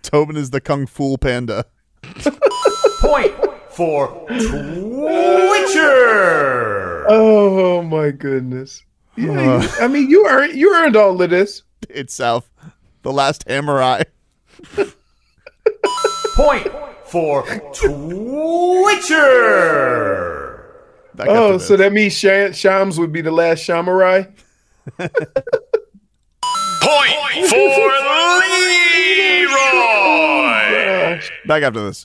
Tobin 0.00 0.38
is 0.38 0.48
the 0.48 0.62
Kung 0.62 0.86
Fu 0.86 1.18
Panda. 1.18 1.66
point 3.02 3.34
for 3.68 4.24
Twitcher. 4.28 6.06
Oh 7.08 7.82
my 7.82 8.10
goodness. 8.10 8.82
Yeah, 9.16 9.62
you- 9.62 9.68
I 9.80 9.88
mean, 9.88 10.08
you 10.10 10.26
earned 10.28 10.54
you 10.54 10.74
earned 10.74 10.96
all 10.96 11.20
of 11.20 11.30
this. 11.30 11.62
It's 11.88 12.14
South. 12.14 12.48
The 13.02 13.12
last 13.12 13.44
Samurai. 13.48 14.02
Point 16.34 16.68
for 17.06 17.44
Twitcher. 19.26 20.62
Back 21.14 21.28
Oh, 21.30 21.56
so 21.58 21.76
that 21.76 21.92
means 21.92 22.12
Sha- 22.18 22.50
Shams 22.52 22.98
would 22.98 23.12
be 23.12 23.20
the 23.22 23.30
last 23.30 23.64
samurai. 23.64 24.24
Point 24.98 25.08
for 27.48 27.56
Leroy. 29.46 29.56
Oh, 29.72 31.18
Back 31.46 31.62
after 31.62 31.80
this. 31.84 32.04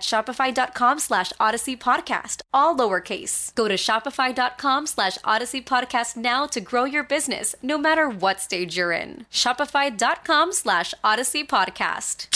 shopify.com 0.01 0.99
slash 0.99 1.31
audacy 1.39 1.77
podcast, 1.77 2.41
all 2.53 2.75
lowercase. 2.75 3.53
Go 3.55 3.67
to 3.67 3.75
shopify.com 3.75 4.87
slash 4.87 5.17
audacy 5.19 5.63
podcast 5.63 6.17
now 6.17 6.45
to 6.47 6.59
grow 6.61 6.83
your 6.83 7.03
business, 7.03 7.55
no 7.61 7.77
matter 7.77 8.09
what 8.09 8.39
stage 8.39 8.77
you're 8.77 8.91
in. 8.91 9.25
Shopify.com 9.31 10.51
slash 10.53 10.93
audacy 11.03 11.47
podcast. 11.47 12.27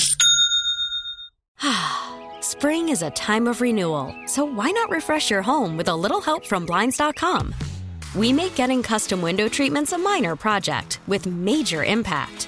Spring 2.41 2.89
is 2.89 3.01
a 3.01 3.11
time 3.11 3.47
of 3.47 3.61
renewal, 3.61 4.15
so 4.25 4.43
why 4.45 4.71
not 4.71 4.89
refresh 4.89 5.29
your 5.29 5.41
home 5.41 5.77
with 5.77 5.87
a 5.87 5.95
little 5.95 6.21
help 6.21 6.45
from 6.45 6.65
Blinds.com? 6.65 7.53
We 8.15 8.31
make 8.31 8.55
getting 8.55 8.81
custom 8.81 9.21
window 9.21 9.49
treatments 9.49 9.91
a 9.91 9.97
minor 9.97 10.35
project 10.35 10.99
with 11.07 11.25
major 11.25 11.83
impact. 11.83 12.47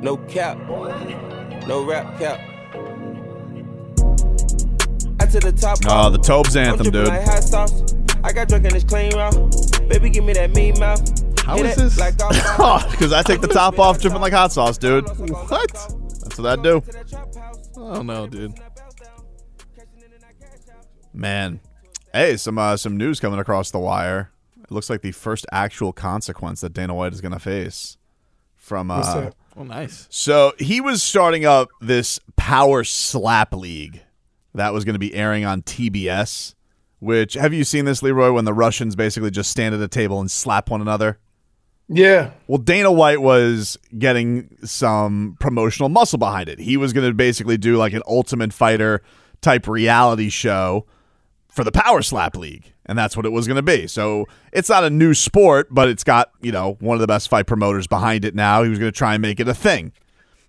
No 0.00 0.16
cap. 0.16 0.56
No 1.66 1.84
rap 1.84 2.18
cap. 2.18 2.40
I 5.20 5.26
to 5.26 5.40
the 5.40 5.52
top. 5.52 5.78
Oh, 5.86 6.10
the 6.10 6.18
Tobes 6.18 6.56
I'm 6.56 6.68
anthem, 6.68 6.90
dripping 6.90 6.92
dude. 6.92 7.08
Like 7.08 7.24
hot 7.24 7.42
sauce. 7.42 7.94
I 8.22 8.32
got 8.32 8.48
drunk 8.48 8.64
in 8.64 8.72
this 8.72 8.84
clean 8.84 9.12
route. 9.14 9.34
Baby, 9.88 10.10
give 10.10 10.24
me 10.24 10.32
that 10.34 10.54
mean 10.54 10.78
mouth. 10.78 11.00
How 11.40 11.56
Hit 11.56 11.66
is 11.66 11.76
this? 11.76 11.98
Like 11.98 12.14
I'm 12.22 12.90
because 12.90 13.12
I 13.14 13.22
take 13.22 13.40
the 13.40 13.48
top 13.48 13.78
off, 13.78 14.00
dripping 14.00 14.20
like 14.20 14.32
hot 14.32 14.52
sauce, 14.52 14.78
dude. 14.78 15.04
What? 15.30 15.72
That's 15.72 16.38
what 16.38 16.58
I 16.58 16.62
do. 16.62 16.82
Oh 17.76 18.02
no, 18.02 18.26
dude. 18.26 18.54
Man, 21.12 21.60
hey, 22.12 22.36
some 22.36 22.58
uh, 22.58 22.76
some 22.76 22.96
news 22.96 23.18
coming 23.18 23.40
across 23.40 23.72
the 23.72 23.78
wire. 23.78 24.30
It 24.62 24.70
looks 24.70 24.88
like 24.88 25.00
the 25.00 25.12
first 25.12 25.46
actual 25.50 25.92
consequence 25.92 26.60
that 26.60 26.72
Dana 26.72 26.94
White 26.94 27.12
is 27.12 27.20
going 27.20 27.32
to 27.32 27.40
face 27.40 27.96
from. 28.54 28.90
Uh, 28.90 29.02
that? 29.02 29.34
Oh, 29.58 29.64
nice. 29.64 30.06
So 30.08 30.52
he 30.58 30.80
was 30.80 31.02
starting 31.02 31.44
up 31.44 31.68
this 31.80 32.20
Power 32.36 32.84
Slap 32.84 33.52
League 33.52 34.02
that 34.54 34.72
was 34.72 34.84
going 34.84 34.94
to 34.94 35.00
be 35.00 35.12
airing 35.14 35.44
on 35.44 35.62
TBS. 35.62 36.54
Which 37.00 37.34
have 37.34 37.52
you 37.52 37.64
seen 37.64 37.84
this, 37.84 38.02
Leroy? 38.02 38.32
When 38.32 38.44
the 38.44 38.54
Russians 38.54 38.96
basically 38.96 39.30
just 39.30 39.50
stand 39.50 39.74
at 39.74 39.80
a 39.80 39.88
table 39.88 40.20
and 40.20 40.30
slap 40.30 40.70
one 40.70 40.80
another. 40.80 41.18
Yeah. 41.88 42.32
Well, 42.46 42.58
Dana 42.58 42.92
White 42.92 43.20
was 43.20 43.78
getting 43.96 44.56
some 44.64 45.36
promotional 45.40 45.88
muscle 45.88 46.18
behind 46.18 46.48
it. 46.48 46.58
He 46.60 46.76
was 46.76 46.92
going 46.92 47.08
to 47.08 47.14
basically 47.14 47.56
do 47.56 47.76
like 47.76 47.94
an 47.94 48.02
Ultimate 48.06 48.52
Fighter 48.52 49.02
type 49.40 49.66
reality 49.66 50.28
show 50.28 50.86
for 51.48 51.64
the 51.64 51.72
Power 51.72 52.02
Slap 52.02 52.36
League, 52.36 52.72
and 52.86 52.98
that's 52.98 53.16
what 53.16 53.26
it 53.26 53.32
was 53.32 53.46
going 53.46 53.56
to 53.56 53.62
be. 53.62 53.86
So 53.86 54.26
it's 54.52 54.68
not 54.68 54.84
a 54.84 54.90
new 54.90 55.14
sport, 55.14 55.68
but 55.70 55.88
it's 55.88 56.04
got 56.04 56.30
you 56.40 56.52
know 56.52 56.76
one 56.80 56.94
of 56.94 57.00
the 57.00 57.06
best 57.06 57.28
fight 57.28 57.46
promoters 57.46 57.86
behind 57.86 58.24
it 58.24 58.34
now. 58.34 58.62
He 58.62 58.68
was 58.68 58.78
going 58.78 58.92
to 58.92 58.96
try 58.96 59.14
and 59.14 59.22
make 59.22 59.40
it 59.40 59.48
a 59.48 59.54
thing, 59.54 59.92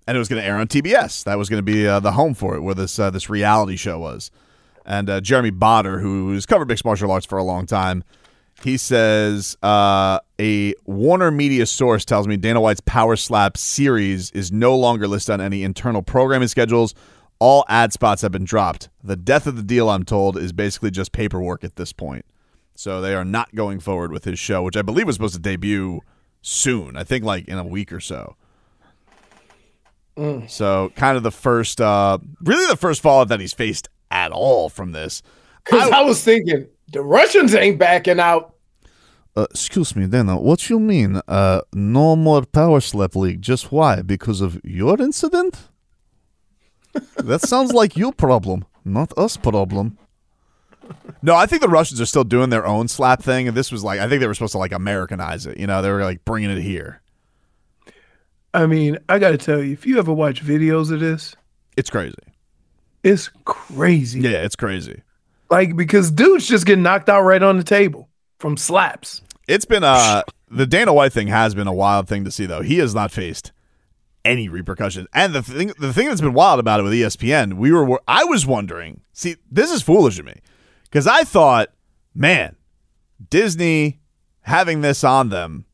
and 0.07 0.15
it 0.15 0.19
was 0.19 0.27
going 0.27 0.41
to 0.41 0.47
air 0.47 0.57
on 0.57 0.67
TBS. 0.67 1.23
That 1.23 1.37
was 1.37 1.49
going 1.49 1.59
to 1.59 1.71
be 1.71 1.87
uh, 1.87 1.99
the 1.99 2.11
home 2.11 2.33
for 2.33 2.55
it, 2.55 2.61
where 2.61 2.75
this 2.75 2.99
uh, 2.99 3.09
this 3.09 3.29
reality 3.29 3.75
show 3.75 3.99
was. 3.99 4.31
And 4.85 5.09
uh, 5.09 5.21
Jeremy 5.21 5.51
Botter, 5.51 6.01
who's 6.01 6.45
covered 6.45 6.67
mixed 6.67 6.83
martial 6.83 7.11
arts 7.11 7.25
for 7.25 7.37
a 7.37 7.43
long 7.43 7.65
time, 7.65 8.03
he 8.63 8.75
says 8.77 9.57
uh, 9.63 10.19
a 10.39 10.73
Warner 10.85 11.31
Media 11.31 11.65
source 11.65 12.03
tells 12.05 12.27
me 12.27 12.37
Dana 12.37 12.59
White's 12.59 12.81
Power 12.81 13.15
Slap 13.15 13.57
series 13.57 14.31
is 14.31 14.51
no 14.51 14.75
longer 14.75 15.07
listed 15.07 15.33
on 15.33 15.41
any 15.41 15.63
internal 15.63 16.01
programming 16.01 16.47
schedules. 16.47 16.93
All 17.39 17.63
ad 17.69 17.93
spots 17.93 18.21
have 18.21 18.31
been 18.31 18.43
dropped. 18.43 18.89
The 19.03 19.15
death 19.15 19.47
of 19.47 19.55
the 19.55 19.63
deal, 19.63 19.89
I'm 19.89 20.03
told, 20.03 20.37
is 20.37 20.51
basically 20.51 20.91
just 20.91 21.11
paperwork 21.11 21.63
at 21.63 21.77
this 21.77 21.93
point. 21.93 22.25
So 22.75 23.01
they 23.01 23.13
are 23.13 23.25
not 23.25 23.55
going 23.55 23.79
forward 23.79 24.11
with 24.11 24.25
his 24.25 24.39
show, 24.39 24.63
which 24.63 24.77
I 24.77 24.81
believe 24.81 25.07
was 25.07 25.15
supposed 25.15 25.35
to 25.35 25.39
debut 25.39 26.01
soon. 26.41 26.95
I 26.95 27.03
think 27.03 27.23
like 27.23 27.47
in 27.47 27.57
a 27.57 27.63
week 27.63 27.91
or 27.91 27.99
so. 27.99 28.35
Mm. 30.17 30.49
So 30.49 30.91
kind 30.95 31.15
of 31.15 31.23
the 31.23 31.31
first, 31.31 31.79
uh, 31.79 32.17
really 32.41 32.67
the 32.67 32.77
first 32.77 33.01
fallout 33.01 33.29
that 33.29 33.39
he's 33.39 33.53
faced 33.53 33.89
at 34.11 34.31
all 34.31 34.69
from 34.69 34.91
this. 34.91 35.21
Because 35.63 35.89
I, 35.91 36.01
was 36.01 36.23
thinking 36.23 36.67
the 36.91 37.01
Russians 37.01 37.53
ain't 37.55 37.79
backing 37.79 38.19
out. 38.19 38.55
Uh, 39.35 39.47
excuse 39.51 39.95
me, 39.95 40.07
Dana. 40.07 40.39
What 40.39 40.69
you 40.69 40.79
mean? 40.79 41.21
Uh, 41.27 41.61
no 41.73 42.15
more 42.15 42.43
Power 42.45 42.81
Slap 42.81 43.15
League? 43.15 43.41
Just 43.41 43.71
why? 43.71 44.01
Because 44.01 44.41
of 44.41 44.59
your 44.63 45.01
incident? 45.01 45.68
That 47.17 47.41
sounds 47.41 47.73
like 47.73 47.95
your 47.97 48.11
problem, 48.13 48.65
not 48.85 49.15
us 49.17 49.37
problem. 49.37 49.97
No, 51.21 51.35
I 51.35 51.45
think 51.45 51.61
the 51.61 51.69
Russians 51.69 52.01
are 52.01 52.05
still 52.05 52.23
doing 52.23 52.49
their 52.49 52.65
own 52.65 52.87
slap 52.87 53.21
thing, 53.21 53.47
and 53.47 53.55
this 53.55 53.71
was 53.71 53.83
like 53.83 53.99
I 53.99 54.07
think 54.09 54.21
they 54.21 54.27
were 54.27 54.33
supposed 54.33 54.53
to 54.53 54.57
like 54.57 54.71
Americanize 54.71 55.45
it. 55.45 55.57
You 55.57 55.67
know, 55.67 55.81
they 55.81 55.91
were 55.91 56.03
like 56.03 56.25
bringing 56.25 56.49
it 56.49 56.61
here. 56.61 57.01
I 58.53 58.65
mean, 58.65 58.97
I 59.07 59.19
got 59.19 59.29
to 59.29 59.37
tell 59.37 59.61
you, 59.63 59.73
if 59.73 59.85
you 59.85 59.99
ever 59.99 60.11
watch 60.11 60.43
videos 60.43 60.91
of 60.91 60.99
this, 60.99 61.35
It's 61.77 61.89
crazy. 61.91 62.15
it's 63.03 63.29
crazy. 63.45 64.21
Yeah, 64.21 64.43
it's 64.43 64.55
crazy. 64.55 65.03
Like 65.51 65.75
because 65.75 66.09
dudes 66.11 66.47
just 66.47 66.65
get 66.65 66.79
knocked 66.79 67.09
out 67.09 67.21
right 67.21 67.41
on 67.43 67.57
the 67.57 67.63
table 67.63 68.09
from 68.39 68.57
slaps. 68.57 69.21
It's 69.47 69.65
been 69.65 69.83
uh 69.83 70.23
the 70.49 70.65
Dana 70.65 70.93
White 70.93 71.13
thing 71.13 71.27
has 71.27 71.53
been 71.53 71.67
a 71.67 71.73
wild 71.73 72.07
thing 72.07 72.23
to 72.25 72.31
see 72.31 72.45
though. 72.47 72.61
He 72.61 72.79
has 72.79 72.95
not 72.95 73.11
faced 73.11 73.51
any 74.25 74.49
repercussions. 74.49 75.07
And 75.13 75.33
the 75.33 75.41
thing 75.41 75.73
the 75.79 75.93
thing 75.93 76.07
that's 76.07 76.21
been 76.21 76.33
wild 76.33 76.59
about 76.59 76.79
it 76.79 76.83
with 76.83 76.93
ESPN, 76.93 77.53
we 77.55 77.71
were 77.71 77.99
I 78.07 78.23
was 78.25 78.45
wondering. 78.45 79.01
See, 79.13 79.37
this 79.49 79.71
is 79.71 79.81
foolish 79.81 80.19
of 80.19 80.25
me 80.25 80.41
cuz 80.91 81.07
I 81.07 81.23
thought, 81.23 81.69
man, 82.13 82.55
Disney 83.29 83.99
having 84.41 84.81
this 84.81 85.03
on 85.03 85.29
them, 85.29 85.65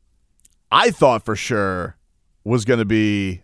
I 0.71 0.91
thought 0.91 1.23
for 1.23 1.35
sure 1.35 1.97
was 2.43 2.65
going 2.65 2.79
to 2.79 2.85
be 2.85 3.43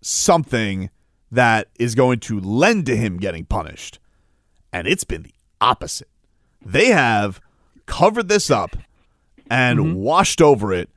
something 0.00 0.90
that 1.30 1.68
is 1.78 1.94
going 1.94 2.20
to 2.20 2.38
lend 2.38 2.86
to 2.86 2.96
him 2.96 3.18
getting 3.18 3.44
punished. 3.44 3.98
And 4.72 4.86
it's 4.86 5.04
been 5.04 5.22
the 5.22 5.34
opposite. 5.60 6.08
They 6.64 6.86
have 6.86 7.40
covered 7.86 8.28
this 8.28 8.50
up 8.50 8.76
and 9.48 9.78
mm-hmm. 9.78 9.94
washed 9.94 10.42
over 10.42 10.72
it 10.72 10.90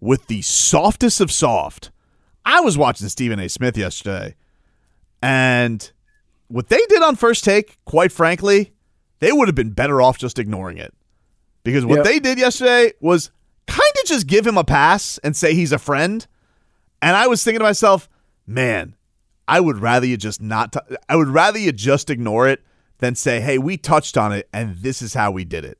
with 0.00 0.26
the 0.26 0.42
softest 0.42 1.20
of 1.20 1.30
soft. 1.30 1.90
I 2.44 2.60
was 2.60 2.76
watching 2.76 3.08
Stephen 3.08 3.38
A. 3.38 3.48
Smith 3.48 3.76
yesterday, 3.76 4.34
and 5.22 5.90
what 6.48 6.68
they 6.68 6.80
did 6.88 7.02
on 7.02 7.16
first 7.16 7.44
take, 7.44 7.78
quite 7.84 8.12
frankly, 8.12 8.72
they 9.20 9.32
would 9.32 9.48
have 9.48 9.54
been 9.54 9.70
better 9.70 10.02
off 10.02 10.18
just 10.18 10.38
ignoring 10.38 10.78
it. 10.78 10.92
Because 11.62 11.86
what 11.86 11.96
Yep. 11.96 12.04
they 12.04 12.18
did 12.18 12.38
yesterday 12.38 12.92
was 13.00 13.30
kind 13.66 13.80
of 14.02 14.04
just 14.06 14.26
give 14.26 14.46
him 14.46 14.58
a 14.58 14.64
pass 14.64 15.16
and 15.24 15.34
say 15.34 15.54
he's 15.54 15.72
a 15.72 15.78
friend. 15.78 16.26
And 17.00 17.16
I 17.16 17.26
was 17.26 17.42
thinking 17.42 17.60
to 17.60 17.64
myself, 17.64 18.08
man, 18.46 18.94
I 19.48 19.60
would 19.60 19.78
rather 19.78 20.06
you 20.06 20.18
just 20.18 20.42
not, 20.42 20.72
t- 20.74 20.96
I 21.08 21.16
would 21.16 21.28
rather 21.28 21.58
you 21.58 21.72
just 21.72 22.10
ignore 22.10 22.46
it 22.48 22.62
than 22.98 23.14
say, 23.14 23.40
hey, 23.40 23.56
we 23.56 23.78
touched 23.78 24.18
on 24.18 24.32
it 24.32 24.48
and 24.52 24.76
this 24.76 25.00
is 25.00 25.14
how 25.14 25.30
we 25.30 25.44
did 25.44 25.64
it. 25.64 25.78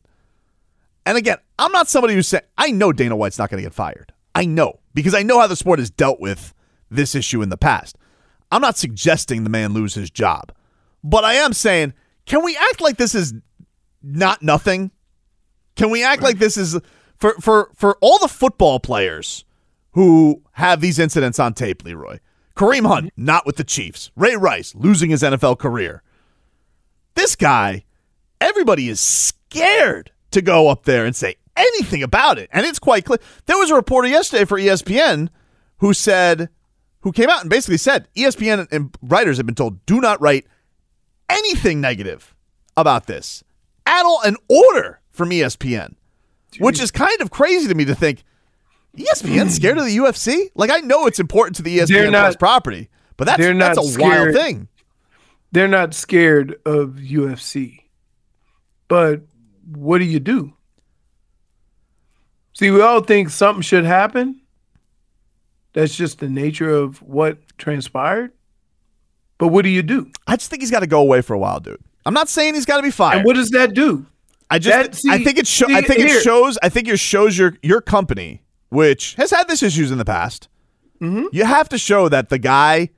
And 1.04 1.18
again, 1.18 1.36
I'm 1.58 1.72
not 1.72 1.88
somebody 1.88 2.14
who's 2.14 2.28
saying, 2.28 2.44
I 2.56 2.70
know 2.70 2.92
Dana 2.92 3.14
White's 3.14 3.38
not 3.38 3.50
going 3.50 3.62
to 3.62 3.66
get 3.66 3.74
fired. 3.74 4.12
I 4.34 4.46
know 4.46 4.80
because 4.94 5.14
I 5.14 5.22
know 5.22 5.40
how 5.40 5.46
the 5.46 5.56
sport 5.56 5.78
has 5.78 5.90
dealt 5.90 6.20
with 6.20 6.54
this 6.90 7.14
issue 7.14 7.42
in 7.42 7.48
the 7.48 7.56
past. 7.56 7.98
I'm 8.50 8.62
not 8.62 8.78
suggesting 8.78 9.42
the 9.44 9.50
man 9.50 9.72
lose 9.72 9.94
his 9.94 10.10
job, 10.10 10.52
but 11.02 11.24
I 11.24 11.34
am 11.34 11.52
saying, 11.52 11.92
can 12.26 12.42
we 12.44 12.56
act 12.56 12.80
like 12.80 12.96
this 12.96 13.14
is 13.14 13.34
not 14.02 14.42
nothing? 14.42 14.90
Can 15.76 15.90
we 15.90 16.04
act 16.04 16.22
like 16.22 16.38
this 16.38 16.56
is 16.56 16.78
for 17.18 17.34
for 17.40 17.70
for 17.74 17.98
all 18.00 18.18
the 18.18 18.28
football 18.28 18.78
players 18.80 19.44
who 19.92 20.42
have 20.52 20.80
these 20.80 20.98
incidents 20.98 21.38
on 21.38 21.54
tape, 21.54 21.84
Leroy? 21.84 22.18
Kareem 22.56 22.86
Hunt 22.86 23.12
not 23.16 23.44
with 23.46 23.56
the 23.56 23.64
Chiefs. 23.64 24.12
Ray 24.14 24.36
Rice 24.36 24.74
losing 24.74 25.10
his 25.10 25.22
NFL 25.22 25.58
career. 25.58 26.02
This 27.14 27.34
guy, 27.34 27.84
everybody 28.40 28.88
is 28.88 29.00
scared 29.00 30.12
to 30.30 30.40
go 30.40 30.68
up 30.68 30.84
there 30.84 31.04
and 31.04 31.16
say 31.16 31.36
anything 31.56 32.02
about 32.02 32.38
it. 32.38 32.48
And 32.52 32.66
it's 32.66 32.78
quite 32.78 33.04
clear. 33.04 33.18
There 33.46 33.58
was 33.58 33.70
a 33.70 33.74
reporter 33.74 34.08
yesterday 34.08 34.44
for 34.44 34.58
ESPN 34.58 35.28
who 35.78 35.92
said, 35.92 36.48
who 37.00 37.12
came 37.12 37.28
out 37.28 37.42
and 37.42 37.50
basically 37.50 37.76
said 37.76 38.08
ESPN 38.16 38.66
and 38.70 38.96
writers 39.02 39.36
have 39.36 39.46
been 39.46 39.54
told 39.54 39.84
do 39.86 40.00
not 40.00 40.20
write 40.20 40.46
anything 41.28 41.80
negative 41.80 42.34
about 42.76 43.06
this 43.06 43.44
at 43.86 44.04
all. 44.04 44.20
An 44.24 44.36
order 44.48 45.00
from 45.10 45.30
ESPN, 45.30 45.94
which 46.58 46.80
is 46.80 46.90
kind 46.90 47.20
of 47.20 47.30
crazy 47.30 47.68
to 47.68 47.74
me 47.74 47.84
to 47.84 47.94
think 47.94 48.24
ESPN 48.96 49.44
hmm. 49.44 49.48
scared 49.48 49.78
of 49.78 49.84
the 49.84 49.96
UFC. 49.96 50.48
Like 50.54 50.70
I 50.70 50.78
know 50.78 51.06
it's 51.06 51.18
important 51.18 51.56
to 51.56 51.62
the 51.62 51.78
ESPN 51.78 52.12
not- 52.12 52.38
property, 52.38 52.88
but 53.16 53.26
that's 53.26 53.42
that's 53.42 53.78
a 53.78 54.00
wild 54.00 54.34
thing. 54.34 54.68
They're 55.52 55.68
not 55.68 55.94
scared 55.94 56.56
of 56.66 56.98
UFC. 57.00 57.84
But 58.88 59.22
what 59.72 59.98
do 59.98 60.04
you 60.04 60.18
do? 60.18 60.54
See, 62.54 62.70
we 62.70 62.80
all 62.80 63.00
think 63.00 63.30
something 63.30 63.62
should 63.62 63.84
happen, 63.84 64.40
That's 65.72 65.96
just 65.96 66.20
the 66.20 66.28
nature 66.28 66.70
of 66.70 67.02
what 67.02 67.38
transpired. 67.58 68.32
But 69.38 69.48
what 69.48 69.62
do 69.62 69.68
you 69.68 69.82
do? 69.82 70.08
I 70.28 70.36
just 70.36 70.48
think 70.50 70.62
he's 70.62 70.70
got 70.70 70.80
to 70.80 70.86
go 70.86 71.00
away 71.00 71.20
for 71.20 71.34
a 71.34 71.38
while, 71.38 71.58
dude. 71.58 71.80
I'm 72.06 72.14
not 72.14 72.28
saying 72.28 72.54
he's 72.54 72.64
got 72.66 72.76
to 72.76 72.82
be 72.84 72.92
fired. 72.92 73.16
And 73.18 73.24
what 73.26 73.34
does 73.34 73.50
that 73.50 73.74
do? 73.74 74.06
I 74.50 74.58
just 74.60 74.76
That- 74.76 74.94
see- 74.94 75.10
I 75.10 75.24
think 75.24 75.38
it 75.38 75.46
sho- 75.48 75.66
I 75.68 75.80
think 75.80 75.98
it 76.00 76.06
here. 76.06 76.20
shows 76.20 76.56
I 76.62 76.68
think 76.68 76.86
it 76.86 76.98
shows 77.00 77.36
your 77.36 77.56
your 77.62 77.80
company, 77.80 78.42
which 78.68 79.14
has 79.14 79.30
had 79.32 79.48
this 79.48 79.62
issues 79.62 79.90
in 79.90 79.98
the 79.98 80.04
past. 80.04 80.48
Mm-hmm. 81.00 81.26
You 81.32 81.44
have 81.44 81.68
to 81.70 81.78
show 81.78 82.08
that 82.08 82.28
the 82.28 82.38
guy 82.38 82.90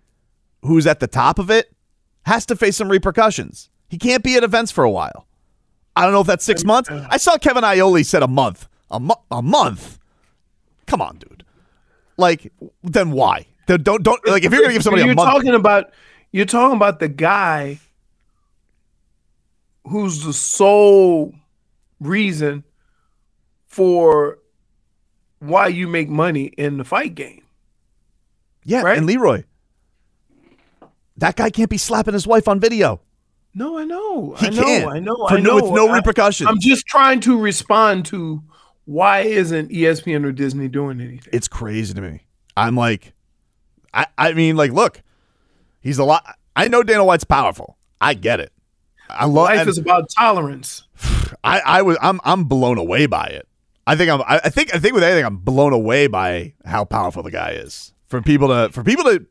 who's 0.62 0.86
at 0.86 1.00
the 1.00 1.06
top 1.06 1.38
of 1.38 1.50
it 1.50 1.72
has 2.26 2.44
to 2.46 2.56
face 2.56 2.76
some 2.76 2.88
repercussions. 2.90 3.70
He 3.88 3.96
can't 3.96 4.22
be 4.22 4.36
at 4.36 4.42
events 4.44 4.70
for 4.72 4.84
a 4.84 4.90
while. 4.90 5.26
I 5.94 6.02
don't 6.02 6.12
know 6.12 6.20
if 6.20 6.26
that's 6.26 6.44
six 6.44 6.62
months. 6.64 6.90
I 6.90 7.16
saw 7.16 7.38
Kevin 7.38 7.64
Iole 7.64 8.04
said 8.04 8.22
a 8.22 8.28
month. 8.28 8.68
A, 8.90 9.00
mo- 9.00 9.22
a 9.30 9.42
month. 9.42 9.98
Come 10.86 11.02
on, 11.02 11.16
dude. 11.18 11.44
Like, 12.16 12.52
then 12.82 13.10
why? 13.10 13.46
Don't 13.66 13.82
don't 13.82 14.26
like 14.28 14.44
if 14.44 14.52
you're 14.52 14.62
gonna 14.62 14.72
give 14.74 14.82
somebody 14.84 15.02
you're 15.02 15.12
a 15.12 15.16
month. 15.16 15.28
talking 15.28 15.54
about 15.54 15.90
you're 16.30 16.46
talking 16.46 16.76
about 16.76 17.00
the 17.00 17.08
guy 17.08 17.80
who's 19.88 20.24
the 20.24 20.32
sole 20.32 21.34
reason 22.00 22.64
for 23.66 24.38
why 25.40 25.66
you 25.68 25.88
make 25.88 26.08
money 26.08 26.44
in 26.56 26.78
the 26.78 26.84
fight 26.84 27.14
game. 27.14 27.42
yeah, 28.64 28.82
right? 28.82 28.96
and 28.98 29.06
Leroy. 29.06 29.44
That 31.18 31.36
guy 31.36 31.50
can't 31.50 31.70
be 31.70 31.78
slapping 31.78 32.14
his 32.14 32.26
wife 32.26 32.46
on 32.46 32.60
video. 32.60 33.00
No, 33.54 33.78
I 33.78 33.84
know. 33.84 34.34
He 34.38 34.46
I 34.48 34.50
know. 34.50 34.62
can't. 34.64 34.90
I 34.90 34.98
know. 35.00 35.16
For 35.28 35.36
I 35.36 35.40
no- 35.40 35.54
with 35.56 35.70
no 35.72 35.88
I- 35.88 35.96
repercussions. 35.96 36.48
I'm 36.48 36.60
just 36.60 36.86
trying 36.86 37.20
to 37.20 37.38
respond 37.38 38.06
to 38.06 38.42
why 38.86 39.20
isn't 39.20 39.70
ESPN 39.70 40.24
or 40.24 40.32
Disney 40.32 40.68
doing 40.68 41.00
anything? 41.00 41.30
It's 41.32 41.48
crazy 41.48 41.92
to 41.92 42.00
me. 42.00 42.22
I'm 42.56 42.76
like, 42.76 43.12
I, 43.92 44.06
I 44.16 44.32
mean, 44.32 44.56
like, 44.56 44.72
look, 44.72 45.02
he's 45.80 45.98
a 45.98 46.04
lot. 46.04 46.24
I 46.54 46.68
know 46.68 46.82
Dana 46.82 47.04
White's 47.04 47.24
powerful. 47.24 47.76
I 48.00 48.14
get 48.14 48.40
it. 48.40 48.52
I 49.08 49.26
love. 49.26 49.46
Life 49.46 49.60
and 49.60 49.68
is 49.68 49.78
about 49.78 50.08
tolerance. 50.10 50.84
I, 51.44 51.60
I 51.60 51.82
was, 51.82 51.98
I'm, 52.00 52.20
I'm 52.24 52.44
blown 52.44 52.78
away 52.78 53.06
by 53.06 53.26
it. 53.26 53.46
I 53.86 53.94
think 53.94 54.10
I'm, 54.10 54.22
I 54.26 54.48
think, 54.48 54.74
I 54.74 54.78
think 54.78 54.94
with 54.94 55.04
anything, 55.04 55.24
I'm 55.24 55.36
blown 55.36 55.72
away 55.72 56.08
by 56.08 56.54
how 56.64 56.84
powerful 56.84 57.22
the 57.22 57.30
guy 57.30 57.50
is. 57.50 57.92
For 58.08 58.20
people 58.20 58.48
to, 58.48 58.72
for 58.72 58.82
people 58.82 59.04
to, 59.04 59.26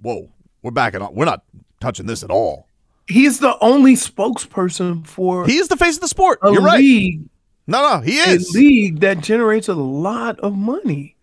whoa, 0.00 0.30
we're 0.62 0.70
backing 0.70 1.02
up. 1.02 1.12
We're 1.14 1.26
not 1.26 1.44
touching 1.80 2.06
this 2.06 2.22
at 2.22 2.30
all. 2.30 2.68
He's 3.06 3.38
the 3.38 3.58
only 3.60 3.94
spokesperson 3.94 5.06
for 5.06 5.46
He 5.46 5.56
is 5.56 5.68
the 5.68 5.76
face 5.76 5.96
of 5.96 6.02
the 6.02 6.08
sport. 6.08 6.40
You're 6.42 6.60
right. 6.60 6.78
league, 6.78 7.28
No, 7.68 7.82
no, 7.82 8.00
he 8.00 8.16
is 8.16 8.48
a 8.48 8.58
league 8.58 9.00
that 9.00 9.20
generates 9.20 9.68
a 9.68 9.74
lot 9.74 10.40
of 10.40 10.56
money. 10.56 11.16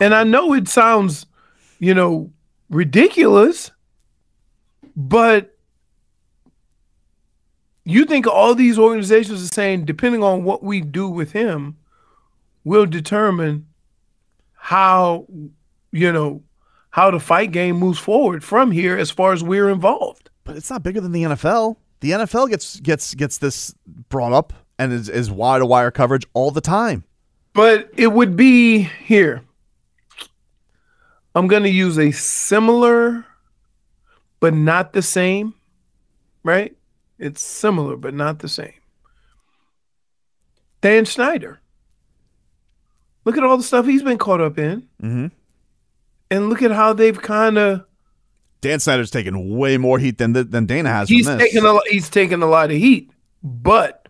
And 0.00 0.12
I 0.12 0.24
know 0.24 0.52
it 0.52 0.66
sounds, 0.66 1.26
you 1.78 1.94
know, 1.94 2.32
ridiculous, 2.70 3.70
but 4.96 5.56
you 7.84 8.04
think 8.04 8.26
all 8.26 8.56
these 8.56 8.80
organizations 8.80 9.40
are 9.44 9.54
saying, 9.54 9.84
depending 9.84 10.24
on 10.24 10.42
what 10.42 10.64
we 10.64 10.80
do 10.80 11.08
with 11.08 11.30
him, 11.30 11.76
will 12.64 12.84
determine 12.84 13.68
how, 14.54 15.24
you 15.92 16.10
know, 16.10 16.42
how 16.90 17.12
the 17.12 17.20
fight 17.20 17.52
game 17.52 17.76
moves 17.76 18.00
forward 18.00 18.42
from 18.42 18.72
here 18.72 18.98
as 18.98 19.12
far 19.12 19.32
as 19.32 19.44
we're 19.44 19.70
involved. 19.70 20.30
but 20.42 20.56
it's 20.56 20.68
not 20.68 20.82
bigger 20.82 21.00
than 21.00 21.12
the 21.12 21.22
NFL. 21.22 21.76
The 22.00 22.10
NFL 22.10 22.50
gets 22.50 22.80
gets 22.80 23.14
gets 23.14 23.38
this 23.38 23.72
brought 24.08 24.32
up 24.32 24.52
and 24.78 24.92
is, 24.92 25.08
is 25.08 25.30
wire 25.30 25.58
to 25.58 25.66
wire 25.66 25.90
coverage 25.90 26.26
all 26.34 26.50
the 26.50 26.60
time. 26.60 27.04
But 27.54 27.90
it 27.96 28.08
would 28.12 28.36
be 28.36 28.80
here. 29.04 29.42
I'm 31.34 31.46
going 31.48 31.62
to 31.64 31.70
use 31.70 31.98
a 31.98 32.10
similar, 32.12 33.24
but 34.40 34.54
not 34.54 34.92
the 34.92 35.02
same, 35.02 35.54
right? 36.42 36.74
It's 37.18 37.42
similar, 37.44 37.96
but 37.96 38.14
not 38.14 38.38
the 38.40 38.48
same. 38.48 38.72
Dan 40.80 41.04
Schneider. 41.04 41.60
Look 43.24 43.36
at 43.36 43.42
all 43.44 43.56
the 43.56 43.62
stuff 43.62 43.86
he's 43.86 44.02
been 44.02 44.18
caught 44.18 44.40
up 44.40 44.58
in, 44.58 44.86
Mm-hmm. 45.02 45.26
and 46.30 46.48
look 46.48 46.62
at 46.62 46.70
how 46.70 46.92
they've 46.92 47.20
kind 47.20 47.58
of 47.58 47.84
Dan 48.60 48.80
Snyder's 48.80 49.10
taken 49.10 49.56
way 49.56 49.76
more 49.76 49.98
heat 49.98 50.18
than 50.18 50.32
than 50.32 50.66
Dana 50.66 50.88
has. 50.88 51.08
he's 51.08 51.26
taking 51.26 51.64
a 51.64 51.78
he's 51.88 52.08
taking 52.08 52.42
a 52.42 52.46
lot 52.46 52.70
of 52.70 52.76
heat, 52.76 53.10
but 53.42 54.07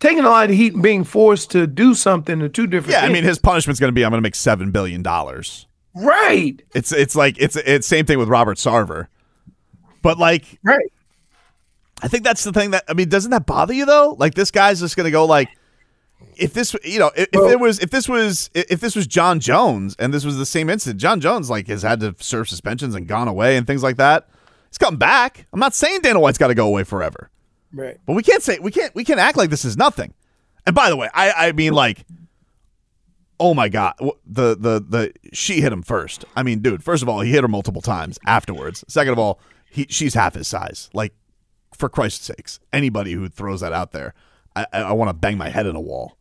taking 0.00 0.24
a 0.24 0.28
lot 0.28 0.50
of 0.50 0.56
heat 0.56 0.74
and 0.74 0.82
being 0.82 1.04
forced 1.04 1.50
to 1.52 1.66
do 1.66 1.94
something 1.94 2.42
are 2.42 2.48
two 2.48 2.66
different. 2.66 2.92
yeah, 2.92 3.04
I 3.04 3.08
mean 3.08 3.24
his 3.24 3.38
punishment's 3.38 3.80
going 3.80 3.88
to 3.88 3.92
be 3.94 4.04
I'm 4.04 4.10
going 4.10 4.18
to 4.18 4.26
make 4.26 4.34
seven 4.34 4.70
billion 4.70 5.02
dollars. 5.02 5.66
right, 5.94 6.60
It's 6.74 6.92
it's 6.92 7.16
like 7.16 7.36
it's 7.38 7.56
it's 7.56 7.86
same 7.86 8.06
thing 8.06 8.18
with 8.18 8.28
Robert 8.28 8.58
Sarver, 8.58 9.08
but 10.02 10.18
like 10.18 10.58
right. 10.62 10.92
I 12.02 12.08
think 12.08 12.24
that's 12.24 12.44
the 12.44 12.52
thing 12.52 12.72
that 12.72 12.84
I 12.88 12.94
mean 12.94 13.08
doesn't 13.08 13.30
that 13.30 13.46
bother 13.46 13.72
you 13.72 13.86
though? 13.86 14.16
Like 14.18 14.34
this 14.34 14.50
guy's 14.50 14.80
just 14.80 14.96
going 14.96 15.04
to 15.04 15.10
go 15.10 15.24
like 15.24 15.48
if 16.36 16.52
this 16.52 16.74
you 16.84 16.98
know 16.98 17.10
if, 17.16 17.28
if 17.32 17.52
it 17.52 17.60
was 17.60 17.78
if 17.78 17.90
this 17.90 18.08
was 18.08 18.50
if 18.54 18.80
this 18.80 18.96
was 18.96 19.06
Jon 19.06 19.40
Jones 19.40 19.94
and 19.98 20.12
this 20.12 20.24
was 20.24 20.36
the 20.36 20.46
same 20.46 20.68
incident, 20.68 21.00
Jon 21.00 21.20
Jones 21.20 21.48
like 21.48 21.68
has 21.68 21.82
had 21.82 22.00
to 22.00 22.14
serve 22.18 22.48
suspensions 22.48 22.94
and 22.94 23.06
gone 23.06 23.28
away 23.28 23.56
and 23.56 23.66
things 23.66 23.82
like 23.82 23.96
that. 23.96 24.28
He's 24.68 24.78
come 24.78 24.96
back. 24.96 25.46
I'm 25.52 25.60
not 25.60 25.74
saying 25.74 26.00
Dana 26.02 26.18
White's 26.18 26.38
got 26.38 26.48
to 26.48 26.54
go 26.54 26.66
away 26.66 26.82
forever. 26.84 27.30
Right. 27.74 27.98
But 28.06 28.14
we 28.14 28.22
can't 28.22 28.42
say 28.42 28.58
we 28.60 28.70
can't 28.70 28.94
we 28.94 29.04
can't 29.04 29.20
act 29.20 29.36
like 29.36 29.50
this 29.50 29.64
is 29.64 29.76
nothing. 29.76 30.14
And 30.66 30.74
by 30.74 30.88
the 30.88 30.96
way, 30.96 31.08
I 31.12 31.48
I 31.48 31.52
mean 31.52 31.72
like 31.72 32.04
oh 33.40 33.54
my 33.54 33.68
god, 33.68 33.94
the 34.26 34.56
the 34.56 34.84
the 34.88 35.12
she 35.32 35.60
hit 35.60 35.72
him 35.72 35.82
first. 35.82 36.24
I 36.36 36.42
mean, 36.42 36.60
dude, 36.60 36.82
first 36.82 37.02
of 37.02 37.08
all, 37.08 37.20
he 37.20 37.30
hit 37.32 37.42
her 37.42 37.48
multiple 37.48 37.82
times 37.82 38.18
afterwards. 38.26 38.84
Second 38.88 39.12
of 39.12 39.18
all, 39.18 39.40
he 39.70 39.86
she's 39.88 40.14
half 40.14 40.34
his 40.34 40.48
size. 40.48 40.88
Like 40.92 41.12
for 41.76 41.88
Christ's 41.88 42.24
sakes, 42.24 42.60
anybody 42.72 43.12
who 43.12 43.28
throws 43.28 43.60
that 43.60 43.72
out 43.72 43.92
there, 43.92 44.14
I 44.54 44.66
I, 44.72 44.92
want 44.92 45.08
to 45.08 45.14
bang 45.14 45.36
my 45.36 45.48
head 45.48 45.66
in 45.66 45.76
a 45.76 45.80
wall. 45.80 46.16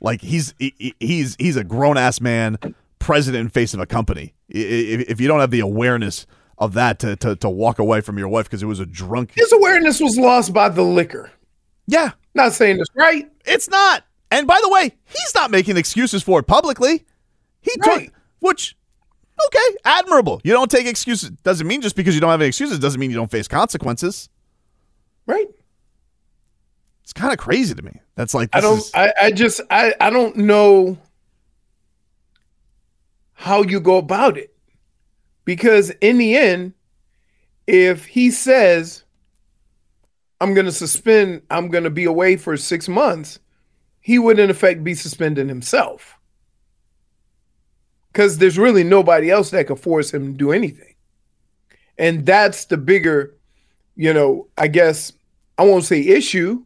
Like 0.00 0.22
he's 0.22 0.54
he- 0.58 0.74
he, 0.78 0.94
he's 0.98 1.36
he's 1.38 1.56
a 1.56 1.64
grown 1.64 1.98
ass 1.98 2.20
man, 2.20 2.58
president 2.98 3.42
and 3.42 3.52
face 3.52 3.74
of 3.74 3.80
a 3.80 3.86
company. 3.86 4.34
If, 4.48 5.08
if 5.08 5.20
you 5.20 5.28
don't 5.28 5.40
have 5.40 5.50
the 5.50 5.60
awareness 5.60 6.26
of 6.60 6.74
that 6.74 6.98
to 7.00 7.16
to, 7.16 7.34
to 7.36 7.50
walk 7.50 7.78
away 7.78 8.00
from 8.00 8.18
your 8.18 8.28
wife 8.28 8.44
because 8.44 8.62
it 8.62 8.66
was 8.66 8.78
a 8.78 8.86
drunk 8.86 9.32
His 9.34 9.52
awareness 9.52 9.98
was 10.00 10.16
lost 10.16 10.52
by 10.52 10.68
the 10.68 10.82
liquor. 10.82 11.30
Yeah. 11.86 12.12
Not 12.34 12.52
saying 12.52 12.76
this 12.78 12.86
right. 12.94 13.28
It's 13.44 13.68
not. 13.68 14.04
And 14.30 14.46
by 14.46 14.60
the 14.62 14.68
way, 14.68 14.92
he's 15.06 15.34
not 15.34 15.50
making 15.50 15.76
excuses 15.76 16.22
for 16.22 16.38
it 16.38 16.44
publicly. 16.44 17.04
He 17.62 17.72
took 17.82 18.12
which 18.38 18.76
okay, 19.46 19.76
admirable. 19.84 20.40
You 20.44 20.52
don't 20.52 20.70
take 20.70 20.86
excuses. 20.86 21.30
Doesn't 21.30 21.66
mean 21.66 21.80
just 21.80 21.96
because 21.96 22.14
you 22.14 22.20
don't 22.20 22.30
have 22.30 22.40
any 22.40 22.48
excuses 22.48 22.78
doesn't 22.78 23.00
mean 23.00 23.10
you 23.10 23.16
don't 23.16 23.30
face 23.30 23.48
consequences. 23.48 24.28
Right. 25.26 25.48
It's 27.02 27.12
kind 27.12 27.32
of 27.32 27.38
crazy 27.38 27.74
to 27.74 27.82
me. 27.82 28.00
That's 28.14 28.34
like 28.34 28.50
I 28.52 28.60
don't 28.60 28.78
is- 28.78 28.92
I, 28.94 29.12
I 29.20 29.30
just 29.32 29.60
I, 29.70 29.94
I 30.00 30.10
don't 30.10 30.36
know 30.36 30.96
how 33.32 33.62
you 33.62 33.80
go 33.80 33.96
about 33.96 34.36
it. 34.38 34.54
Because 35.50 35.90
in 36.00 36.18
the 36.18 36.36
end, 36.36 36.74
if 37.66 38.06
he 38.06 38.30
says 38.30 39.02
I'm 40.40 40.54
gonna 40.54 40.70
suspend, 40.70 41.42
I'm 41.50 41.70
gonna 41.70 41.90
be 41.90 42.04
away 42.04 42.36
for 42.36 42.56
six 42.56 42.88
months, 42.88 43.40
he 43.98 44.16
would 44.16 44.38
in 44.38 44.48
effect 44.48 44.84
be 44.84 44.94
suspending 44.94 45.48
himself. 45.48 46.16
Because 48.12 48.38
there's 48.38 48.58
really 48.58 48.84
nobody 48.84 49.28
else 49.28 49.50
that 49.50 49.66
could 49.66 49.80
force 49.80 50.14
him 50.14 50.34
to 50.34 50.38
do 50.38 50.52
anything. 50.52 50.94
And 51.98 52.24
that's 52.24 52.66
the 52.66 52.76
bigger, 52.76 53.36
you 53.96 54.14
know, 54.14 54.46
I 54.56 54.68
guess 54.68 55.12
I 55.58 55.64
won't 55.64 55.82
say 55.82 56.00
issue, 56.00 56.62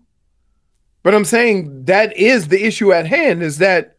but 1.03 1.15
I'm 1.15 1.25
saying 1.25 1.87
that 1.87 2.15
is 2.19 2.49
the 2.49 2.63
issue 2.63 2.93
at 2.93 3.07
hand 3.07 3.43
is 3.43 3.57
that 3.57 3.97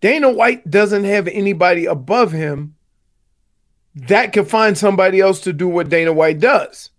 Dana 0.00 0.30
White 0.30 0.68
doesn't 0.68 1.04
have 1.04 1.28
anybody 1.28 1.86
above 1.86 2.32
him 2.32 2.74
that 4.08 4.32
can 4.32 4.44
find 4.44 4.76
somebody 4.76 5.20
else 5.20 5.40
to 5.40 5.52
do 5.52 5.68
what 5.68 5.88
Dana 5.88 6.12
White 6.12 6.38
does. 6.40 6.90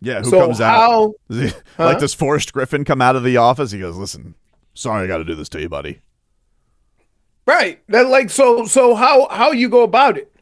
yeah, 0.00 0.20
who 0.22 0.30
so 0.30 0.40
comes 0.46 0.60
out? 0.60 0.74
how- 0.74 1.14
like 1.28 1.54
Huh? 1.76 1.94
does 1.98 2.14
Forrest 2.14 2.52
Griffin 2.52 2.84
come 2.84 3.00
out 3.02 3.16
of 3.16 3.22
the 3.24 3.36
office? 3.36 3.70
He 3.70 3.78
goes, 3.78 3.96
"Listen, 3.96 4.34
sorry, 4.74 5.04
I 5.04 5.06
got 5.06 5.18
to 5.18 5.24
do 5.24 5.34
this 5.34 5.48
to 5.50 5.60
you, 5.60 5.68
buddy." 5.68 6.00
Right. 7.46 7.82
That 7.88 8.08
like 8.08 8.30
so 8.30 8.64
so 8.66 8.94
how 8.94 9.28
how 9.28 9.52
you 9.52 9.68
go 9.68 9.82
about 9.82 10.16
it? 10.18 10.32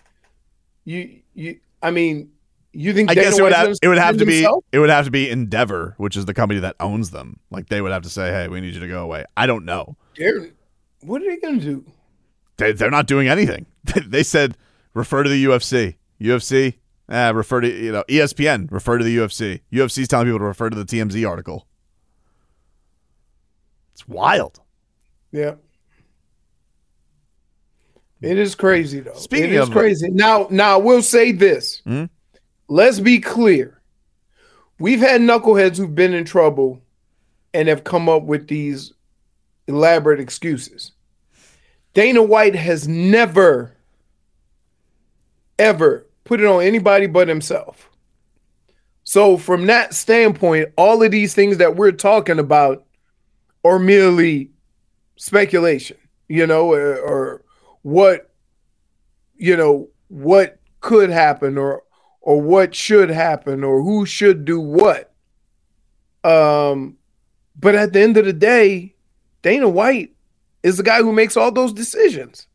You 0.84 1.20
you 1.34 1.58
I 1.82 1.90
mean, 1.90 2.30
you 2.72 2.92
think 2.92 3.10
I 3.10 3.14
Dana 3.14 3.26
guess 3.30 3.38
it 3.38 3.42
would 3.42 3.52
have 3.52 3.76
it 3.80 3.88
would 3.88 3.98
have 3.98 4.16
to 4.18 4.24
suspend 4.24 4.62
be 4.62 4.76
it 4.76 4.78
would 4.78 4.90
have 4.90 5.04
to 5.06 5.10
be 5.10 5.30
Endeavor, 5.30 5.94
which 5.96 6.16
is 6.16 6.26
the 6.26 6.34
company 6.34 6.60
that 6.60 6.76
owns 6.80 7.10
them. 7.10 7.38
Like 7.50 7.68
they 7.68 7.80
would 7.80 7.92
have 7.92 8.02
to 8.02 8.10
say, 8.10 8.30
"Hey, 8.30 8.48
we 8.48 8.60
need 8.60 8.74
you 8.74 8.80
to 8.80 8.88
go 8.88 9.02
away." 9.04 9.24
I 9.36 9.46
don't 9.46 9.64
know. 9.64 9.96
They're- 10.16 10.52
what 11.02 11.22
are 11.22 11.26
they 11.26 11.36
gonna 11.36 11.58
do? 11.60 11.84
They, 12.56 12.72
they're 12.72 12.90
not 12.90 13.06
doing 13.06 13.28
anything. 13.28 13.66
they 14.06 14.24
said 14.24 14.56
refer 14.92 15.22
to 15.22 15.30
the 15.30 15.44
UFC. 15.44 15.94
UFC, 16.20 16.78
eh, 17.08 17.30
refer 17.30 17.60
to 17.60 17.68
you 17.68 17.92
know 17.92 18.04
ESPN. 18.08 18.70
Refer 18.70 18.98
to 18.98 19.04
the 19.04 19.16
UFC. 19.16 19.60
UFC's 19.72 20.08
telling 20.08 20.26
people 20.26 20.40
to 20.40 20.44
refer 20.44 20.70
to 20.70 20.76
the 20.76 20.84
TMZ 20.84 21.28
article. 21.28 21.66
It's 23.92 24.06
wild. 24.08 24.60
Yeah. 25.32 25.54
It 28.20 28.38
is 28.38 28.54
crazy 28.54 29.00
though. 29.00 29.14
Speaking 29.14 29.50
it 29.50 29.54
is 29.54 29.68
of- 29.68 29.72
crazy. 29.72 30.08
Now, 30.10 30.48
now 30.50 30.78
we'll 30.78 31.02
say 31.02 31.32
this. 31.32 31.80
Hmm? 31.84 32.04
Let's 32.68 33.00
be 33.00 33.20
clear. 33.20 33.80
We've 34.80 35.00
had 35.00 35.20
knuckleheads 35.20 35.76
who've 35.76 35.94
been 35.94 36.12
in 36.14 36.24
trouble 36.24 36.82
and 37.54 37.68
have 37.68 37.84
come 37.84 38.08
up 38.08 38.24
with 38.24 38.48
these 38.48 38.92
elaborate 39.66 40.20
excuses. 40.20 40.92
Dana 41.94 42.22
White 42.22 42.54
has 42.54 42.86
never, 42.86 43.74
ever 45.58 46.06
put 46.28 46.40
it 46.40 46.46
on 46.46 46.62
anybody 46.62 47.06
but 47.06 47.26
himself. 47.26 47.90
So, 49.02 49.38
from 49.38 49.66
that 49.66 49.94
standpoint, 49.94 50.68
all 50.76 51.02
of 51.02 51.10
these 51.10 51.34
things 51.34 51.56
that 51.56 51.76
we're 51.76 51.92
talking 51.92 52.38
about 52.38 52.84
are 53.64 53.78
merely 53.78 54.50
speculation, 55.16 55.96
you 56.28 56.46
know, 56.46 56.72
or, 56.72 56.96
or 56.98 57.44
what, 57.80 58.30
you 59.36 59.56
know, 59.56 59.88
what 60.08 60.60
could 60.80 61.08
happen 61.10 61.56
or 61.56 61.82
or 62.20 62.42
what 62.42 62.74
should 62.74 63.08
happen 63.08 63.64
or 63.64 63.82
who 63.82 64.04
should 64.04 64.44
do 64.44 64.60
what. 64.60 65.14
Um, 66.22 66.98
but 67.58 67.74
at 67.74 67.94
the 67.94 68.00
end 68.00 68.18
of 68.18 68.26
the 68.26 68.34
day, 68.34 68.94
Dana 69.40 69.68
White 69.68 70.12
is 70.62 70.76
the 70.76 70.82
guy 70.82 70.98
who 70.98 71.12
makes 71.12 71.38
all 71.38 71.50
those 71.50 71.72
decisions. 71.72 72.46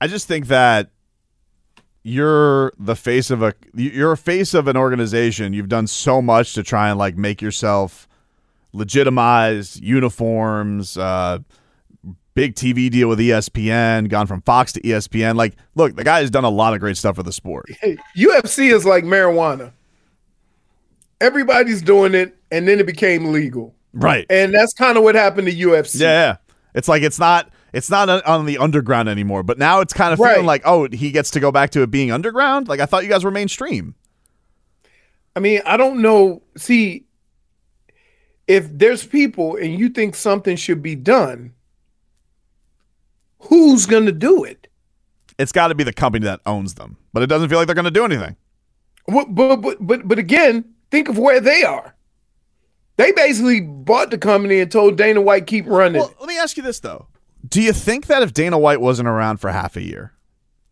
I 0.00 0.06
just 0.06 0.28
think 0.28 0.46
that 0.46 0.90
you're 2.06 2.72
the 2.78 2.94
face 2.94 3.32
of 3.32 3.42
a 3.42 3.52
you're 3.74 4.12
a 4.12 4.16
face 4.16 4.54
of 4.54 4.68
an 4.68 4.76
organization. 4.76 5.52
You've 5.52 5.68
done 5.68 5.88
so 5.88 6.22
much 6.22 6.54
to 6.54 6.62
try 6.62 6.88
and 6.88 6.98
like 7.00 7.16
make 7.16 7.42
yourself 7.42 8.06
legitimized, 8.72 9.82
uniforms, 9.82 10.96
uh, 10.96 11.40
big 12.34 12.54
TV 12.54 12.88
deal 12.88 13.08
with 13.08 13.18
ESPN, 13.18 14.08
gone 14.08 14.28
from 14.28 14.40
Fox 14.42 14.72
to 14.74 14.80
ESPN. 14.82 15.34
Like, 15.34 15.56
look, 15.74 15.96
the 15.96 16.04
guy 16.04 16.20
has 16.20 16.30
done 16.30 16.44
a 16.44 16.48
lot 16.48 16.74
of 16.74 16.80
great 16.80 16.96
stuff 16.96 17.16
for 17.16 17.24
the 17.24 17.32
sport. 17.32 17.66
UFC 18.16 18.72
is 18.72 18.84
like 18.84 19.02
marijuana. 19.02 19.72
Everybody's 21.20 21.82
doing 21.82 22.14
it, 22.14 22.36
and 22.52 22.68
then 22.68 22.78
it 22.78 22.86
became 22.86 23.32
legal. 23.32 23.74
Right. 23.92 24.26
And 24.30 24.54
that's 24.54 24.74
kind 24.74 24.96
of 24.96 25.02
what 25.02 25.16
happened 25.16 25.48
to 25.48 25.54
UFC. 25.54 26.02
Yeah, 26.02 26.08
yeah. 26.08 26.36
It's 26.72 26.86
like 26.86 27.02
it's 27.02 27.18
not 27.18 27.50
it's 27.72 27.90
not 27.90 28.08
on 28.08 28.46
the 28.46 28.58
underground 28.58 29.08
anymore, 29.08 29.42
but 29.42 29.58
now 29.58 29.80
it's 29.80 29.92
kind 29.92 30.12
of 30.12 30.18
feeling 30.18 30.46
like, 30.46 30.62
oh, 30.64 30.88
he 30.90 31.10
gets 31.10 31.30
to 31.32 31.40
go 31.40 31.52
back 31.52 31.70
to 31.70 31.82
it 31.82 31.90
being 31.90 32.10
underground. 32.10 32.68
Like 32.68 32.80
I 32.80 32.86
thought 32.86 33.02
you 33.02 33.08
guys 33.08 33.24
were 33.24 33.30
mainstream. 33.30 33.94
I 35.34 35.40
mean, 35.40 35.60
I 35.66 35.76
don't 35.76 36.00
know. 36.00 36.42
See, 36.56 37.06
if 38.46 38.68
there's 38.72 39.04
people 39.04 39.56
and 39.56 39.78
you 39.78 39.88
think 39.88 40.14
something 40.14 40.56
should 40.56 40.82
be 40.82 40.94
done, 40.94 41.52
who's 43.40 43.86
going 43.86 44.06
to 44.06 44.12
do 44.12 44.44
it? 44.44 44.68
It's 45.38 45.52
got 45.52 45.68
to 45.68 45.74
be 45.74 45.84
the 45.84 45.92
company 45.92 46.24
that 46.24 46.40
owns 46.46 46.74
them, 46.74 46.96
but 47.12 47.22
it 47.22 47.26
doesn't 47.26 47.50
feel 47.50 47.58
like 47.58 47.66
they're 47.66 47.74
going 47.74 47.84
to 47.84 47.90
do 47.90 48.04
anything. 48.04 48.36
What, 49.04 49.34
but, 49.34 49.56
but 49.56 49.76
but 49.80 50.08
but 50.08 50.18
again, 50.18 50.64
think 50.90 51.08
of 51.08 51.18
where 51.18 51.40
they 51.40 51.62
are. 51.62 51.94
They 52.96 53.12
basically 53.12 53.60
bought 53.60 54.10
the 54.10 54.18
company 54.18 54.60
and 54.60 54.72
told 54.72 54.96
Dana 54.96 55.20
White 55.20 55.46
keep 55.46 55.66
running. 55.66 56.00
Well, 56.00 56.14
let 56.18 56.28
me 56.28 56.38
ask 56.38 56.56
you 56.56 56.62
this 56.62 56.80
though: 56.80 57.06
Do 57.46 57.60
you 57.62 57.72
think 57.72 58.06
that 58.06 58.22
if 58.22 58.32
Dana 58.32 58.58
White 58.58 58.80
wasn't 58.80 59.08
around 59.08 59.38
for 59.38 59.50
half 59.50 59.76
a 59.76 59.82
year, 59.82 60.12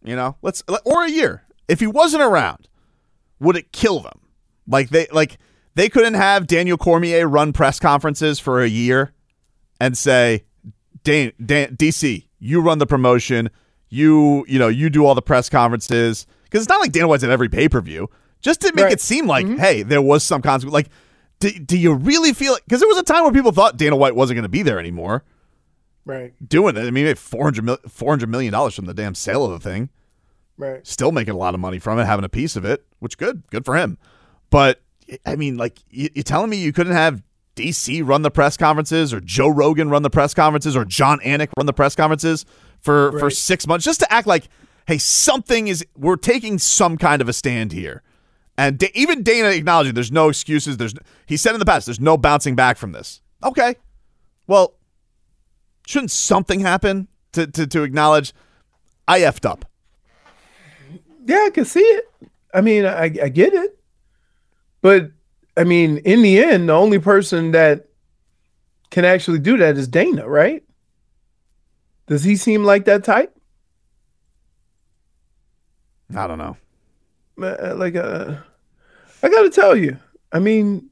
you 0.02 0.16
know, 0.16 0.36
let's 0.42 0.62
or 0.84 1.04
a 1.04 1.10
year, 1.10 1.44
if 1.68 1.80
he 1.80 1.86
wasn't 1.86 2.22
around, 2.22 2.68
would 3.40 3.56
it 3.56 3.72
kill 3.72 4.00
them? 4.00 4.20
Like 4.66 4.90
they 4.90 5.06
like 5.12 5.38
they 5.74 5.88
couldn't 5.88 6.14
have 6.14 6.46
Daniel 6.46 6.76
Cormier 6.78 7.26
run 7.28 7.52
press 7.52 7.78
conferences 7.78 8.40
for 8.40 8.62
a 8.62 8.68
year 8.68 9.12
and 9.80 9.96
say, 9.96 10.44
Dan, 11.02 11.32
Dan, 11.44 11.76
DC, 11.76 12.26
you 12.38 12.60
run 12.60 12.78
the 12.78 12.86
promotion, 12.86 13.50
you 13.88 14.44
you 14.48 14.58
know 14.58 14.68
you 14.68 14.88
do 14.90 15.04
all 15.04 15.14
the 15.14 15.22
press 15.22 15.48
conferences 15.48 16.26
because 16.44 16.62
it's 16.62 16.70
not 16.70 16.80
like 16.80 16.92
Dana 16.92 17.08
White's 17.08 17.24
at 17.24 17.30
every 17.30 17.48
pay 17.48 17.68
per 17.68 17.80
view. 17.80 18.08
Just 18.40 18.60
to 18.60 18.72
make 18.74 18.84
Right. 18.84 18.92
it 18.92 19.00
seem 19.00 19.26
like, 19.26 19.46
mm-hmm. 19.46 19.56
hey, 19.56 19.82
there 19.82 20.02
was 20.02 20.22
some 20.22 20.42
consequence. 20.42 20.74
Like, 20.74 20.88
do, 21.40 21.50
do 21.50 21.78
you 21.78 21.94
really 21.94 22.34
feel? 22.34 22.54
it? 22.54 22.62
Because 22.66 22.80
there 22.80 22.88
was 22.88 22.98
a 22.98 23.02
time 23.02 23.22
where 23.22 23.32
people 23.32 23.52
thought 23.52 23.78
Dana 23.78 23.96
White 23.96 24.14
wasn't 24.14 24.36
going 24.36 24.42
to 24.42 24.50
be 24.50 24.62
there 24.62 24.78
anymore 24.78 25.24
right, 26.04 26.32
doing 26.46 26.76
it. 26.76 26.80
I 26.80 26.84
mean, 26.90 26.96
he 26.96 27.04
made 27.04 27.18
400 27.18 27.64
mil- 27.64 27.76
$400 27.78 28.28
million 28.28 28.70
from 28.70 28.86
the 28.86 28.94
damn 28.94 29.14
sale 29.14 29.44
of 29.44 29.52
the 29.52 29.60
thing. 29.60 29.88
right. 30.56 30.86
Still 30.86 31.12
making 31.12 31.34
a 31.34 31.38
lot 31.38 31.54
of 31.54 31.60
money 31.60 31.78
from 31.78 31.98
it, 31.98 32.04
having 32.04 32.24
a 32.24 32.28
piece 32.28 32.56
of 32.56 32.64
it, 32.64 32.84
which 33.00 33.18
good, 33.18 33.42
good 33.50 33.64
for 33.64 33.76
him. 33.76 33.98
But 34.50 34.80
I 35.26 35.36
mean, 35.36 35.56
like, 35.56 35.78
you, 35.90 36.08
you 36.14 36.22
telling 36.22 36.50
me 36.50 36.56
you 36.56 36.72
couldn't 36.72 36.92
have 36.94 37.22
DC 37.56 38.06
run 38.06 38.22
the 38.22 38.30
press 38.30 38.56
conferences 38.56 39.12
or 39.12 39.20
Joe 39.20 39.48
Rogan 39.48 39.88
run 39.90 40.02
the 40.02 40.10
press 40.10 40.34
conferences 40.34 40.74
or 40.76 40.84
John 40.84 41.20
Anik 41.20 41.48
run 41.56 41.66
the 41.66 41.72
press 41.72 41.94
conferences 41.94 42.44
for 42.80 43.12
for 43.18 43.30
six 43.30 43.66
months 43.66 43.84
just 43.84 44.00
to 44.00 44.12
act 44.12 44.26
like, 44.26 44.48
hey, 44.86 44.98
something 44.98 45.68
is 45.68 45.84
we're 45.96 46.16
taking 46.16 46.58
some 46.58 46.96
kind 46.98 47.22
of 47.22 47.28
a 47.28 47.32
stand 47.32 47.72
here. 47.72 48.02
And 48.58 48.78
Da- 48.78 48.90
even 48.94 49.22
Dana 49.22 49.48
acknowledging 49.50 49.94
there's 49.94 50.10
no 50.12 50.28
excuses. 50.28 50.76
There's 50.78 50.94
he 51.26 51.36
said 51.36 51.54
in 51.54 51.58
the 51.60 51.64
past 51.66 51.86
there's 51.86 52.00
no 52.00 52.16
bouncing 52.16 52.54
back 52.56 52.76
from 52.76 52.92
this. 52.92 53.20
Okay, 53.44 53.76
well, 54.46 54.74
shouldn't 55.86 56.10
something 56.10 56.60
happen 56.60 57.08
to 57.32 57.46
to, 57.46 57.66
to 57.66 57.82
acknowledge 57.82 58.32
I 59.06 59.20
effed 59.20 59.48
up? 59.48 59.64
Yeah, 61.26 61.44
I 61.46 61.50
can 61.50 61.64
see 61.64 61.80
it. 61.80 62.08
I 62.52 62.60
mean, 62.60 62.84
I, 62.84 63.04
I 63.04 63.28
get 63.28 63.52
it. 63.52 63.78
But 64.82 65.10
I 65.56 65.64
mean, 65.64 65.98
in 65.98 66.22
the 66.22 66.42
end, 66.42 66.68
the 66.68 66.74
only 66.74 66.98
person 66.98 67.52
that 67.52 67.86
can 68.90 69.04
actually 69.04 69.38
do 69.38 69.56
that 69.56 69.76
is 69.76 69.88
Dana, 69.88 70.28
right? 70.28 70.62
Does 72.06 72.22
he 72.22 72.36
seem 72.36 72.64
like 72.64 72.84
that 72.84 73.02
type? 73.02 73.34
I 76.14 76.26
don't 76.26 76.38
know. 76.38 76.56
Uh, 77.40 77.74
Like, 77.76 77.96
uh, 77.96 78.36
I 79.22 79.28
got 79.28 79.42
to 79.42 79.50
tell 79.50 79.74
you, 79.74 79.98
I 80.32 80.38
mean, 80.38 80.90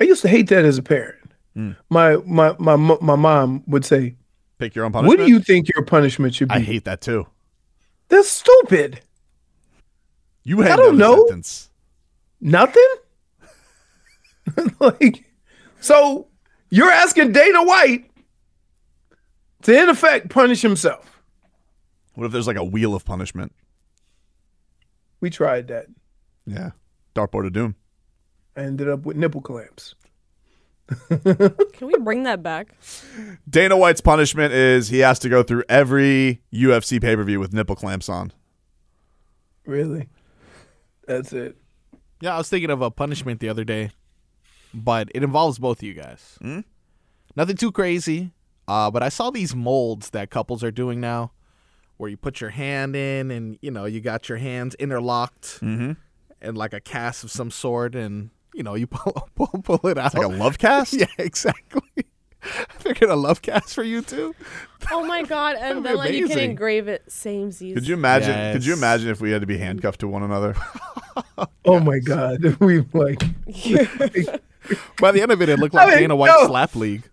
I 0.00 0.04
used 0.04 0.22
to 0.22 0.28
hate 0.28 0.48
that 0.48 0.64
as 0.64 0.78
a 0.78 0.82
parent. 0.82 1.18
Hmm. 1.54 1.72
My, 1.88 2.16
my 2.26 2.54
my 2.58 2.76
my 2.76 3.16
mom 3.16 3.62
would 3.66 3.84
say, 3.84 4.16
Pick 4.58 4.74
your 4.74 4.84
own 4.84 4.92
punishment." 4.92 5.18
"What 5.18 5.24
do 5.24 5.30
you 5.32 5.40
think 5.40 5.68
your 5.74 5.84
punishment 5.84 6.34
should 6.34 6.48
be?" 6.48 6.54
I 6.54 6.60
hate 6.60 6.84
that 6.84 7.00
too. 7.00 7.26
That's 8.08 8.28
stupid. 8.28 9.00
You 10.42 10.60
had 10.60 10.72
I 10.72 10.76
don't 10.76 10.98
no 10.98 11.14
know. 11.14 11.26
sentence. 11.26 11.70
Nothing. 12.40 12.82
like, 14.80 15.24
so 15.80 16.26
you're 16.70 16.90
asking 16.90 17.32
Dana 17.32 17.64
White 17.64 18.10
to, 19.62 19.82
in 19.82 19.88
effect, 19.88 20.28
punish 20.28 20.60
himself. 20.60 21.22
What 22.14 22.26
if 22.26 22.32
there's 22.32 22.46
like 22.46 22.56
a 22.56 22.64
wheel 22.64 22.94
of 22.94 23.04
punishment? 23.04 23.52
We 25.20 25.30
tried 25.30 25.68
that. 25.68 25.86
Yeah, 26.46 26.72
dartboard 27.14 27.46
of 27.46 27.54
doom. 27.54 27.76
I 28.56 28.60
ended 28.60 28.88
up 28.88 29.04
with 29.06 29.16
nipple 29.16 29.40
clamps. 29.40 29.94
Can 31.08 31.86
we 31.88 31.94
bring 32.00 32.24
that 32.24 32.42
back? 32.42 32.74
Dana 33.48 33.76
White's 33.76 34.00
punishment 34.00 34.52
is 34.52 34.88
he 34.88 34.98
has 34.98 35.18
to 35.20 35.28
go 35.28 35.42
through 35.42 35.64
every 35.68 36.42
UFC 36.52 37.00
pay 37.00 37.16
per 37.16 37.24
view 37.24 37.40
with 37.40 37.52
nipple 37.52 37.76
clamps 37.76 38.08
on. 38.08 38.32
Really? 39.66 40.08
That's 41.06 41.32
it. 41.32 41.56
Yeah, 42.20 42.34
I 42.34 42.38
was 42.38 42.48
thinking 42.48 42.70
of 42.70 42.80
a 42.82 42.90
punishment 42.90 43.40
the 43.40 43.48
other 43.48 43.64
day, 43.64 43.90
but 44.72 45.10
it 45.14 45.22
involves 45.22 45.58
both 45.58 45.78
of 45.78 45.82
you 45.82 45.94
guys. 45.94 46.38
Nothing 47.36 47.56
too 47.56 47.72
crazy, 47.72 48.30
uh, 48.68 48.90
but 48.90 49.02
I 49.02 49.08
saw 49.08 49.30
these 49.30 49.54
molds 49.54 50.10
that 50.10 50.30
couples 50.30 50.62
are 50.62 50.70
doing 50.70 51.00
now, 51.00 51.32
where 51.96 52.08
you 52.10 52.16
put 52.16 52.40
your 52.40 52.50
hand 52.50 52.94
in 52.94 53.30
and 53.30 53.58
you 53.62 53.70
know 53.70 53.84
you 53.86 54.00
got 54.00 54.28
your 54.28 54.38
hands 54.38 54.74
interlocked 54.76 55.60
Mm-hmm. 55.60 55.92
and 56.40 56.56
like 56.58 56.72
a 56.72 56.80
cast 56.80 57.24
of 57.24 57.30
some 57.30 57.50
sort, 57.50 57.94
and 57.94 58.30
you 58.54 58.62
know 58.62 58.74
you 58.74 58.86
pull 58.86 59.28
pull, 59.34 59.48
pull 59.62 59.90
it 59.90 59.98
out 59.98 60.14
Like 60.14 60.24
a 60.24 60.28
love 60.28 60.58
cast? 60.58 60.92
yeah, 60.98 61.06
exactly. 61.18 61.82
I 62.42 62.64
figured 62.78 63.08
a 63.08 63.16
love 63.16 63.40
cast 63.40 63.74
for 63.74 63.82
you 63.82 64.02
too. 64.02 64.34
Oh 64.92 65.04
my 65.06 65.22
god! 65.22 65.56
And 65.58 65.84
then 65.84 65.96
like 65.96 66.12
you 66.12 66.28
can 66.28 66.38
engrave 66.38 66.88
it 66.88 67.06
samesies. 67.08 67.72
Could 67.72 67.88
you 67.88 67.94
imagine? 67.94 68.52
Could 68.52 68.66
you 68.66 68.74
imagine 68.74 69.08
if 69.08 69.20
we 69.20 69.30
had 69.30 69.40
to 69.40 69.46
be 69.46 69.56
handcuffed 69.56 70.00
to 70.00 70.08
one 70.08 70.22
another? 70.22 70.54
Oh 71.64 71.80
my 71.80 71.98
God. 72.00 72.42
We 72.60 72.80
like, 72.92 73.22
By 75.00 75.12
the 75.12 75.20
end 75.22 75.32
of 75.32 75.40
it, 75.40 75.48
it 75.48 75.58
looked 75.58 75.74
I 75.74 75.84
like 75.84 75.88
mean, 75.90 75.98
Dana 76.00 76.16
White's 76.16 76.42
no. 76.42 76.46
slap 76.48 76.74
league. 76.74 77.08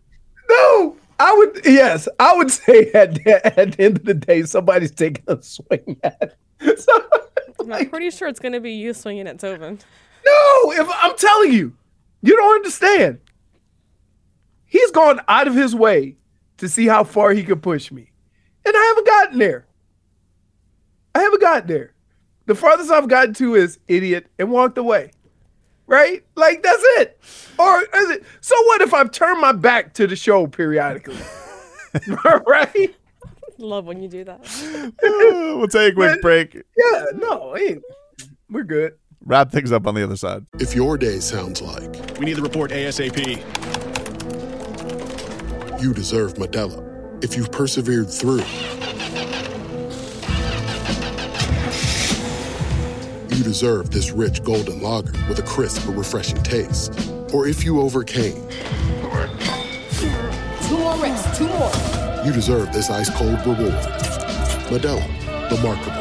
no, 0.50 0.98
I 1.20 1.34
would, 1.34 1.62
yes, 1.66 2.08
I 2.20 2.36
would 2.36 2.52
say 2.52 2.92
at 2.94 3.16
the, 3.16 3.60
at 3.60 3.74
the 3.74 3.84
end 3.84 3.98
of 3.98 4.06
the 4.06 4.14
day, 4.14 4.44
somebody's 4.44 4.92
taking 4.92 5.24
a 5.28 5.42
swing 5.42 5.98
at 6.04 6.36
it. 6.60 6.80
So, 6.80 7.04
I'm 7.72 7.89
pretty 7.89 8.10
sure 8.12 8.28
it's 8.28 8.39
gonna 8.39 8.60
be 8.60 8.72
you 8.72 8.94
swinging 8.94 9.28
at 9.28 9.39
Tobin. 9.39 9.80
No, 10.26 10.72
if 10.74 10.88
I'm 11.01 11.17
telling 11.17 11.53
you, 11.53 11.74
you 12.22 12.36
don't 12.36 12.55
understand. 12.55 13.19
He's 14.65 14.91
gone 14.91 15.19
out 15.28 15.47
of 15.47 15.55
his 15.55 15.76
way 15.76 16.17
to 16.57 16.69
see 16.69 16.88
how 16.88 17.03
far 17.03 17.32
he 17.32 17.43
could 17.43 17.61
push 17.61 17.91
me. 17.91 18.11
And 18.65 18.76
I 18.76 18.80
haven't 18.80 19.07
gotten 19.07 19.39
there. 19.39 19.65
I 21.15 21.22
haven't 21.22 21.41
gotten 21.41 21.67
there. 21.67 21.93
The 22.45 22.55
farthest 22.55 22.91
I've 22.91 23.07
gotten 23.07 23.34
to 23.36 23.55
is 23.55 23.80
idiot 23.88 24.28
and 24.39 24.51
walked 24.51 24.78
away. 24.78 25.11
Right? 25.88 26.24
Like 26.36 26.63
that's 26.63 26.82
it. 26.99 27.19
Or 27.57 27.82
is 27.82 28.09
it 28.11 28.24
so 28.39 28.55
what 28.67 28.82
if 28.82 28.93
I've 28.93 29.11
turned 29.11 29.41
my 29.41 29.51
back 29.51 29.93
to 29.95 30.07
the 30.07 30.15
show 30.15 30.47
periodically? 30.47 31.17
right? 32.47 32.95
Love 33.57 33.86
when 33.86 34.01
you 34.01 34.07
do 34.07 34.24
that. 34.24 34.39
we'll 35.01 35.67
take 35.67 35.93
a 35.93 35.95
quick 35.95 36.22
break. 36.22 36.55
Yeah, 36.55 37.05
no, 37.15 37.57
we're 38.49 38.63
good. 38.63 38.93
Wrap 39.24 39.51
things 39.51 39.72
up 39.72 39.86
on 39.88 39.95
the 39.95 40.03
other 40.03 40.17
side. 40.17 40.45
If 40.59 40.76
your 40.76 40.97
day 40.97 41.19
sounds 41.19 41.61
like 41.61 42.17
We 42.19 42.26
need 42.26 42.34
the 42.38 42.41
report 42.41 42.72
ASAP. 42.72 43.38
you 45.82 45.93
deserve 45.93 46.36
Modelo, 46.36 47.24
if 47.24 47.36
you've 47.38 47.51
persevered 47.51 48.09
through, 48.09 48.43
you 53.36 53.43
deserve 53.43 53.89
this 53.91 54.11
rich 54.11 54.43
golden 54.43 54.82
lager 54.82 55.13
with 55.28 55.39
a 55.39 55.43
crisp 55.43 55.86
but 55.86 55.95
refreshing 55.95 56.41
taste. 56.43 56.93
Or 57.34 57.47
if 57.47 57.63
you 57.63 57.80
overcame, 57.80 58.47
Two 60.67 60.78
more 60.78 60.95
reps, 60.97 61.38
two 61.38 61.47
more. 61.47 61.72
you 62.26 62.32
deserve 62.32 62.72
this 62.74 62.89
ice 62.89 63.09
cold 63.15 63.39
reward. 63.45 63.74
Modelo, 64.69 65.03
the 65.49 65.57
Markable 65.61 66.01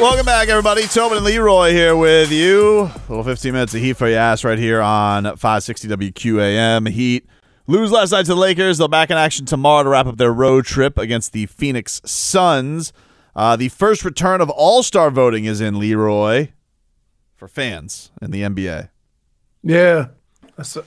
Welcome 0.00 0.26
back, 0.26 0.48
everybody. 0.48 0.82
Tobin 0.82 1.16
and 1.18 1.26
Leroy 1.26 1.70
here 1.70 1.96
with 1.96 2.30
you. 2.30 2.82
A 2.82 3.02
little 3.08 3.24
15 3.24 3.52
minutes 3.52 3.74
of 3.74 3.80
heat 3.80 3.94
for 3.94 4.08
your 4.08 4.18
ass 4.18 4.44
right 4.44 4.58
here 4.58 4.80
on 4.82 5.24
560 5.24 5.88
WQAM. 5.88 6.88
Heat 6.88 7.26
lose 7.66 7.90
last 7.90 8.12
night 8.12 8.26
to 8.26 8.34
the 8.34 8.40
Lakers. 8.40 8.78
They'll 8.78 8.88
back 8.88 9.10
in 9.10 9.16
action 9.16 9.46
tomorrow 9.46 9.84
to 9.84 9.88
wrap 9.88 10.06
up 10.06 10.18
their 10.18 10.32
road 10.32 10.66
trip 10.66 10.98
against 10.98 11.32
the 11.32 11.46
Phoenix 11.46 12.02
Suns. 12.04 12.92
Uh, 13.34 13.56
the 13.56 13.70
first 13.70 14.04
return 14.04 14.40
of 14.40 14.50
All 14.50 14.82
Star 14.82 15.10
voting 15.10 15.46
is 15.46 15.60
in 15.60 15.78
Leroy 15.78 16.48
for 17.34 17.48
fans 17.48 18.10
in 18.20 18.30
the 18.30 18.42
NBA. 18.42 18.90
Yeah, 19.62 20.08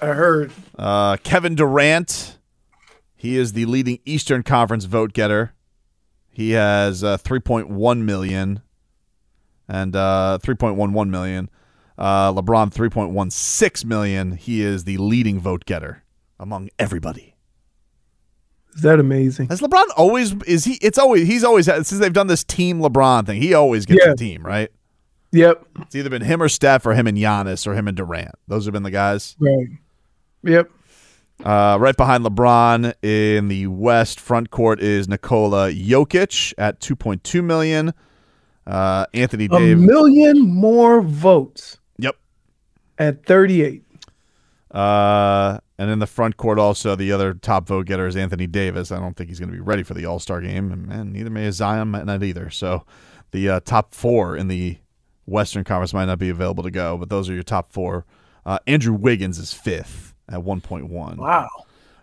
I 0.01 0.05
heard. 0.07 0.51
Uh, 0.77 1.17
Kevin 1.17 1.55
Durant, 1.55 2.37
he 3.15 3.37
is 3.37 3.53
the 3.53 3.65
leading 3.65 3.99
Eastern 4.05 4.43
Conference 4.43 4.85
vote 4.85 5.13
getter. 5.13 5.53
He 6.31 6.51
has 6.51 7.03
uh, 7.03 7.17
3.1 7.17 8.01
million 8.03 8.61
and 9.69 9.95
uh, 9.95 10.39
3.11 10.41 11.09
million. 11.09 11.49
Uh, 11.97 12.33
LeBron 12.33 12.73
3.16 12.73 13.85
million. 13.85 14.31
He 14.33 14.61
is 14.61 14.83
the 14.83 14.97
leading 14.97 15.39
vote 15.39 15.63
getter 15.65 16.03
among 16.39 16.69
everybody. 16.79 17.35
Is 18.75 18.81
that 18.83 18.99
amazing? 18.99 19.47
Has 19.49 19.61
LeBron 19.61 19.85
always 19.97 20.33
is 20.43 20.63
he? 20.65 20.75
It's 20.75 20.97
always 20.97 21.27
he's 21.27 21.43
always 21.43 21.65
since 21.65 21.89
they've 21.89 22.13
done 22.13 22.27
this 22.27 22.43
team 22.43 22.79
LeBron 22.79 23.25
thing. 23.25 23.41
He 23.41 23.53
always 23.53 23.85
gets 23.85 24.03
Yeah. 24.05 24.11
the 24.11 24.15
team 24.17 24.45
right. 24.45 24.71
Yep. 25.31 25.65
It's 25.81 25.95
either 25.95 26.09
been 26.09 26.21
him 26.21 26.41
or 26.41 26.49
Steph 26.49 26.85
or 26.85 26.93
him 26.93 27.05
and 27.07 27.17
Giannis 27.17 27.67
or 27.67 27.73
him 27.75 27.87
and 27.87 27.97
Durant. 27.97 28.33
Those 28.47 28.65
have 28.65 28.73
been 28.73 28.83
the 28.83 28.91
guys. 28.91 29.35
Right. 29.39 29.67
Yep. 30.43 30.71
Uh, 31.43 31.77
right 31.79 31.95
behind 31.95 32.23
LeBron 32.25 32.93
in 33.03 33.47
the 33.47 33.67
West 33.67 34.19
front 34.19 34.49
court 34.51 34.79
is 34.81 35.07
Nikola 35.07 35.71
Jokic 35.71 36.53
at 36.57 36.79
2.2 36.79 37.43
million. 37.43 37.93
Uh, 38.69 39.05
Anthony 39.13 39.45
A 39.45 39.49
Davis. 39.49 39.85
million 39.85 40.41
more 40.41 41.01
votes. 41.01 41.77
Yep. 41.97 42.15
At 42.97 43.25
38. 43.25 43.83
Uh, 44.71 45.59
and 45.79 45.89
in 45.89 45.99
the 45.99 46.07
front 46.07 46.37
court, 46.37 46.59
also 46.59 46.95
the 46.95 47.11
other 47.11 47.33
top 47.33 47.67
vote 47.67 47.87
getter 47.87 48.05
is 48.05 48.15
Anthony 48.15 48.45
Davis. 48.45 48.91
I 48.91 48.99
don't 48.99 49.15
think 49.15 49.29
he's 49.29 49.39
going 49.39 49.49
to 49.49 49.55
be 49.55 49.61
ready 49.61 49.81
for 49.81 49.93
the 49.95 50.05
All 50.05 50.19
Star 50.19 50.41
game, 50.41 50.71
and, 50.71 50.91
and 50.91 51.13
neither 51.13 51.29
may 51.29 51.49
Zion, 51.51 51.89
might 51.89 52.05
not 52.05 52.21
either. 52.21 52.49
So 52.49 52.85
the 53.31 53.49
uh, 53.49 53.59
top 53.61 53.95
four 53.95 54.37
in 54.37 54.47
the 54.47 54.77
Western 55.25 55.63
Conference 55.63 55.93
might 55.93 56.05
not 56.05 56.19
be 56.19 56.29
available 56.29 56.63
to 56.63 56.71
go, 56.71 56.97
but 56.97 57.09
those 57.09 57.29
are 57.29 57.33
your 57.33 57.43
top 57.43 57.71
four. 57.71 58.05
Uh, 58.45 58.59
Andrew 58.67 58.93
Wiggins 58.93 59.39
is 59.39 59.53
fifth 59.53 60.13
at 60.27 60.39
1.1. 60.39 61.17
Wow. 61.17 61.47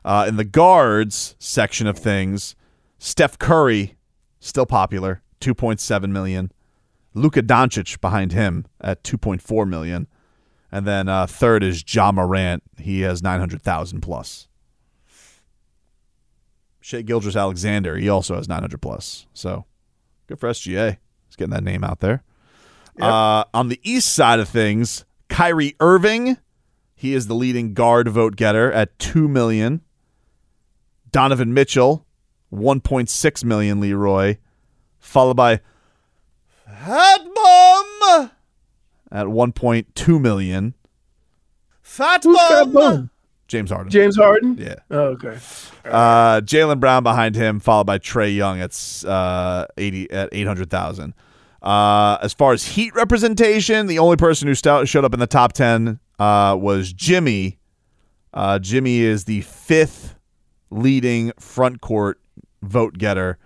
Uh, 0.04 0.26
in 0.28 0.36
the 0.36 0.44
guards 0.44 1.34
section 1.38 1.86
of 1.86 1.98
things, 1.98 2.54
Steph 2.98 3.38
Curry 3.38 3.96
still 4.40 4.66
popular, 4.66 5.22
2.7 5.40 6.10
million. 6.10 6.52
Luka 7.16 7.42
Doncic 7.42 8.00
behind 8.00 8.32
him 8.32 8.66
at 8.80 9.02
2.4 9.02 9.68
million. 9.68 10.06
And 10.70 10.86
then 10.86 11.08
uh, 11.08 11.26
third 11.26 11.62
is 11.62 11.82
Ja 11.92 12.12
Morant. 12.12 12.62
He 12.78 13.00
has 13.00 13.22
900,000 13.22 14.00
plus. 14.02 14.48
Shai 16.80 17.02
Gilgeous-Alexander, 17.02 17.96
he 17.96 18.08
also 18.08 18.36
has 18.36 18.48
900 18.48 18.80
plus. 18.80 19.26
So 19.32 19.64
good 20.26 20.38
for 20.38 20.48
SGA. 20.50 20.98
He's 21.26 21.36
getting 21.36 21.54
that 21.54 21.64
name 21.64 21.82
out 21.82 22.00
there. 22.00 22.22
Uh, 23.00 23.44
on 23.52 23.68
the 23.68 23.80
east 23.82 24.14
side 24.14 24.38
of 24.38 24.48
things, 24.48 25.04
Kyrie 25.28 25.74
Irving, 25.80 26.36
he 26.94 27.12
is 27.12 27.26
the 27.26 27.34
leading 27.34 27.74
guard 27.74 28.08
vote 28.08 28.36
getter 28.36 28.70
at 28.72 28.98
2 28.98 29.26
million. 29.28 29.82
Donovan 31.10 31.52
Mitchell, 31.52 32.06
1.6 32.52 33.44
million, 33.44 33.80
Leroy, 33.80 34.36
followed 34.98 35.36
by 35.36 35.60
Fat 36.66 37.20
Bum 37.24 38.30
at 39.12 39.26
1.2 39.26 40.20
million. 40.20 40.74
Fat 41.82 42.24
Who's 42.24 42.38
Fat 42.40 42.72
Bum? 42.72 43.10
James 43.48 43.70
Harden. 43.70 43.90
James 43.90 44.16
Harden? 44.16 44.56
Yeah. 44.58 44.74
Oh, 44.90 45.16
okay. 45.16 45.38
Uh, 45.84 46.40
Jaylen 46.40 46.80
Brown 46.80 47.04
behind 47.04 47.36
him, 47.36 47.60
followed 47.60 47.86
by 47.86 47.98
Trae 47.98 48.34
Young 48.34 48.60
at 48.60 49.04
uh, 49.08 49.66
eighty 49.76 50.10
at 50.10 50.28
eight 50.32 50.46
hundred 50.48 50.68
thousand. 50.68 51.14
Uh, 51.62 52.18
as 52.22 52.32
far 52.34 52.52
as 52.52 52.64
Heat 52.66 52.92
representation, 52.94 53.86
the 53.86 54.00
only 54.00 54.16
person 54.16 54.48
who 54.48 54.54
st- 54.54 54.88
showed 54.88 55.04
up 55.04 55.14
in 55.14 55.20
the 55.20 55.28
top 55.28 55.52
ten 55.52 56.00
uh, 56.18 56.56
was 56.58 56.92
Jimmy. 56.92 57.58
Uh, 58.34 58.58
Jimmy 58.58 58.98
is 59.00 59.24
the 59.26 59.42
fifth 59.42 60.16
leading 60.70 61.32
front 61.38 61.80
court 61.80 62.20
vote 62.62 62.98
getter, 62.98 63.38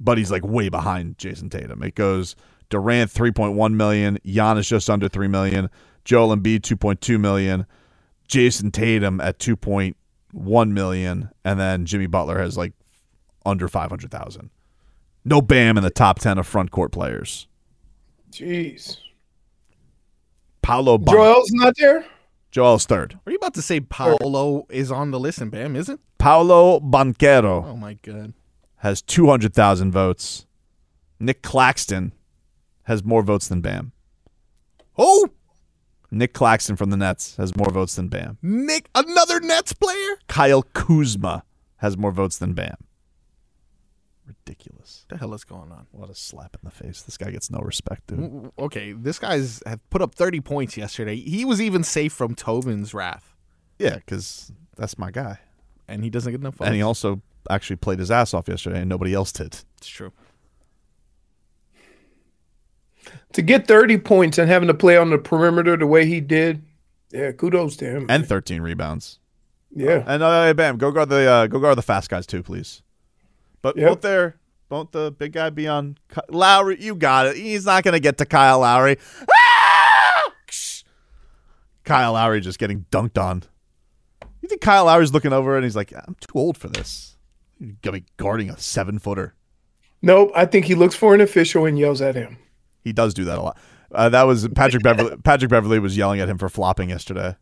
but 0.00 0.18
he's 0.18 0.30
like 0.30 0.44
way 0.44 0.68
behind 0.68 1.18
Jayson 1.18 1.50
Tatum. 1.50 1.82
It 1.82 1.94
goes 1.94 2.36
Durant 2.70 3.10
three 3.10 3.32
point 3.32 3.54
one 3.54 3.76
million, 3.76 4.18
Giannis 4.24 4.68
just 4.68 4.90
under 4.90 5.08
three 5.08 5.28
million, 5.28 5.70
Joel 6.04 6.36
Embiid 6.36 6.62
two 6.62 6.76
point 6.76 7.00
two 7.00 7.18
million, 7.18 7.66
Jayson 8.28 8.70
Tatum 8.72 9.20
at 9.20 9.38
two 9.38 9.56
point 9.56 9.96
one 10.32 10.74
million, 10.74 11.30
and 11.44 11.58
then 11.58 11.86
Jimmy 11.86 12.06
Butler 12.06 12.38
has 12.38 12.56
like 12.56 12.72
under 13.46 13.68
five 13.68 13.90
hundred 13.90 14.10
thousand. 14.10 14.50
No 15.24 15.40
Bam 15.40 15.76
in 15.76 15.82
the 15.82 15.90
top 15.90 16.18
ten 16.18 16.38
of 16.38 16.46
front 16.46 16.70
court 16.70 16.92
players. 16.92 17.46
Jeez. 18.30 18.98
Paolo 20.62 20.98
Ban- 20.98 21.14
Joel's 21.14 21.50
not 21.52 21.74
there? 21.78 22.04
Joel's 22.50 22.84
third. 22.84 23.18
Are 23.26 23.32
you 23.32 23.36
about 23.36 23.54
to 23.54 23.62
say 23.62 23.80
Paolo 23.80 24.66
is 24.68 24.90
on 24.90 25.10
the 25.10 25.20
list 25.20 25.40
and 25.40 25.50
Bam 25.50 25.76
isn't? 25.76 25.94
It? 25.94 26.00
Paolo 26.18 26.80
Banchero 26.80 27.64
Oh 27.64 27.76
my 27.76 27.94
god. 27.94 28.34
Has 28.78 29.02
two 29.02 29.26
hundred 29.28 29.54
thousand 29.54 29.92
votes. 29.92 30.46
Nick 31.20 31.42
Claxton 31.42 32.12
has 32.84 33.02
more 33.04 33.22
votes 33.22 33.48
than 33.48 33.60
Bam. 33.60 33.92
Oh, 34.96 35.28
Nick 36.10 36.32
Claxton 36.32 36.76
from 36.76 36.90
the 36.90 36.96
Nets 36.96 37.36
has 37.36 37.54
more 37.56 37.70
votes 37.70 37.96
than 37.96 38.08
Bam. 38.08 38.38
Nick, 38.40 38.88
another 38.94 39.40
Nets 39.40 39.72
player? 39.72 40.16
Kyle 40.28 40.62
Kuzma 40.62 41.44
has 41.78 41.96
more 41.98 42.12
votes 42.12 42.38
than 42.38 42.54
Bam. 42.54 42.76
Ridiculous. 44.26 45.04
What 45.08 45.16
the 45.18 45.20
hell 45.24 45.34
is 45.34 45.44
going 45.44 45.72
on? 45.72 45.86
What 45.90 46.10
a 46.10 46.14
slap 46.14 46.54
in 46.54 46.60
the 46.62 46.70
face. 46.70 47.00
This 47.02 47.16
guy 47.16 47.30
gets 47.30 47.50
no 47.50 47.58
respect, 47.60 48.08
dude. 48.08 48.50
Okay, 48.58 48.92
this 48.92 49.18
guy's 49.18 49.62
have 49.64 49.80
put 49.88 50.02
up 50.02 50.14
30 50.14 50.40
points 50.40 50.76
yesterday. 50.76 51.16
He 51.16 51.44
was 51.46 51.60
even 51.62 51.82
safe 51.82 52.12
from 52.12 52.34
Tobin's 52.34 52.92
wrath, 52.92 53.34
Yeah, 53.78 53.96
because 53.96 54.52
that's 54.76 54.98
my 54.98 55.10
guy. 55.10 55.38
and 55.88 56.04
he 56.04 56.10
doesn't 56.10 56.30
get 56.32 56.40
enough. 56.40 56.60
And 56.60 56.74
he 56.74 56.82
also 56.82 57.22
actually 57.50 57.76
played 57.76 57.98
his 57.98 58.10
ass 58.10 58.34
off 58.34 58.48
yesterday, 58.48 58.80
and 58.80 58.88
nobody 58.88 59.14
else 59.14 59.32
did. 59.32 59.58
It's 59.78 59.88
true. 59.88 60.12
To 63.32 63.42
get 63.42 63.66
30 63.66 63.98
points 63.98 64.38
and 64.38 64.48
having 64.50 64.68
to 64.68 64.74
play 64.74 64.96
on 64.96 65.10
the 65.10 65.18
perimeter 65.18 65.76
the 65.76 65.86
way 65.86 66.06
he 66.06 66.20
did, 66.20 66.62
yeah, 67.10 67.32
kudos 67.32 67.76
to 67.76 67.86
him. 67.86 68.06
And 68.08 68.26
13 68.26 68.60
rebounds. 68.60 69.18
Yeah. 69.74 70.02
And 70.06 70.22
uh, 70.22 70.44
hey, 70.46 70.52
bam, 70.52 70.76
go 70.78 70.90
guard 70.90 71.08
the 71.08 71.26
uh, 71.30 71.46
go 71.46 71.58
guard 71.60 71.76
the 71.78 71.82
fast 71.82 72.08
guys 72.10 72.26
too, 72.26 72.42
please. 72.42 72.82
But 73.62 73.76
Yep. 73.76 73.86
won't 73.86 74.00
there 74.02 74.36
won't 74.70 74.92
the 74.92 75.10
big 75.10 75.32
guy 75.32 75.50
be 75.50 75.68
on 75.68 75.98
Ky- 76.12 76.20
Lowry? 76.30 76.82
You 76.82 76.94
got 76.94 77.26
it. 77.26 77.36
He's 77.36 77.66
not 77.66 77.84
gonna 77.84 78.00
get 78.00 78.18
to 78.18 78.26
Kyle 78.26 78.60
Lowry. 78.60 78.96
Ah! 79.30 80.32
Kyle 81.84 82.12
Lowry 82.14 82.40
just 82.40 82.58
getting 82.58 82.84
dunked 82.90 83.22
on. 83.22 83.42
You 84.42 84.48
think 84.48 84.60
Kyle 84.60 84.84
Lowry's 84.86 85.12
looking 85.12 85.32
over 85.32 85.54
and 85.56 85.64
he's 85.64 85.76
like, 85.76 85.92
I'm 85.94 86.16
too 86.20 86.32
old 86.34 86.56
for 86.58 86.68
this. 86.68 87.07
You're 87.58 87.76
gonna 87.82 87.98
be 88.00 88.04
guarding 88.16 88.50
a 88.50 88.58
seven 88.58 88.98
footer. 88.98 89.34
Nope, 90.02 90.30
I 90.34 90.46
think 90.46 90.66
he 90.66 90.74
looks 90.74 90.94
for 90.94 91.14
an 91.14 91.20
official 91.20 91.64
and 91.66 91.78
yells 91.78 92.00
at 92.00 92.14
him. 92.14 92.38
He 92.84 92.92
does 92.92 93.14
do 93.14 93.24
that 93.24 93.38
a 93.38 93.42
lot. 93.42 93.58
Uh, 93.90 94.08
that 94.10 94.22
was 94.24 94.46
Patrick 94.48 94.82
Beverley. 94.82 95.16
Patrick 95.24 95.50
Beverley 95.50 95.78
was 95.78 95.96
yelling 95.96 96.20
at 96.20 96.28
him 96.28 96.38
for 96.38 96.48
flopping 96.48 96.90
yesterday. 96.90 97.34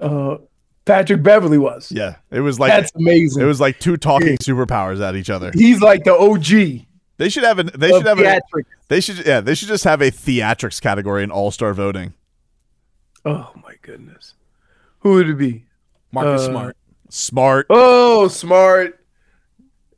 Uh, 0.00 0.36
Patrick 0.84 1.22
Beverley 1.22 1.58
was. 1.58 1.90
Yeah, 1.90 2.16
it 2.30 2.40
was 2.40 2.60
like 2.60 2.70
That's 2.70 2.92
amazing. 2.94 3.42
It 3.42 3.46
was 3.46 3.60
like 3.60 3.78
two 3.80 3.96
talking 3.96 4.36
superpowers 4.38 5.00
at 5.00 5.16
each 5.16 5.30
other. 5.30 5.50
He's 5.54 5.80
like 5.80 6.04
the 6.04 6.14
OG. 6.16 6.84
They 7.16 7.28
should 7.28 7.42
have 7.44 7.58
an. 7.58 7.70
They 7.74 7.88
should 7.88 8.06
have 8.06 8.20
a. 8.20 8.40
They 8.88 9.00
should. 9.00 9.26
Yeah, 9.26 9.40
they 9.40 9.54
should 9.54 9.68
just 9.68 9.84
have 9.84 10.00
a 10.00 10.10
theatrics 10.10 10.80
category 10.80 11.24
in 11.24 11.30
All 11.32 11.50
Star 11.50 11.74
voting. 11.74 12.14
Oh 13.24 13.52
my 13.62 13.74
goodness. 13.82 14.34
Who 15.00 15.14
would 15.14 15.28
it 15.28 15.38
be? 15.38 15.64
Marcus 16.12 16.42
Uh, 16.42 16.46
Smart. 16.50 16.76
Smart. 17.10 17.66
Oh, 17.70 18.28
smart. 18.28 18.97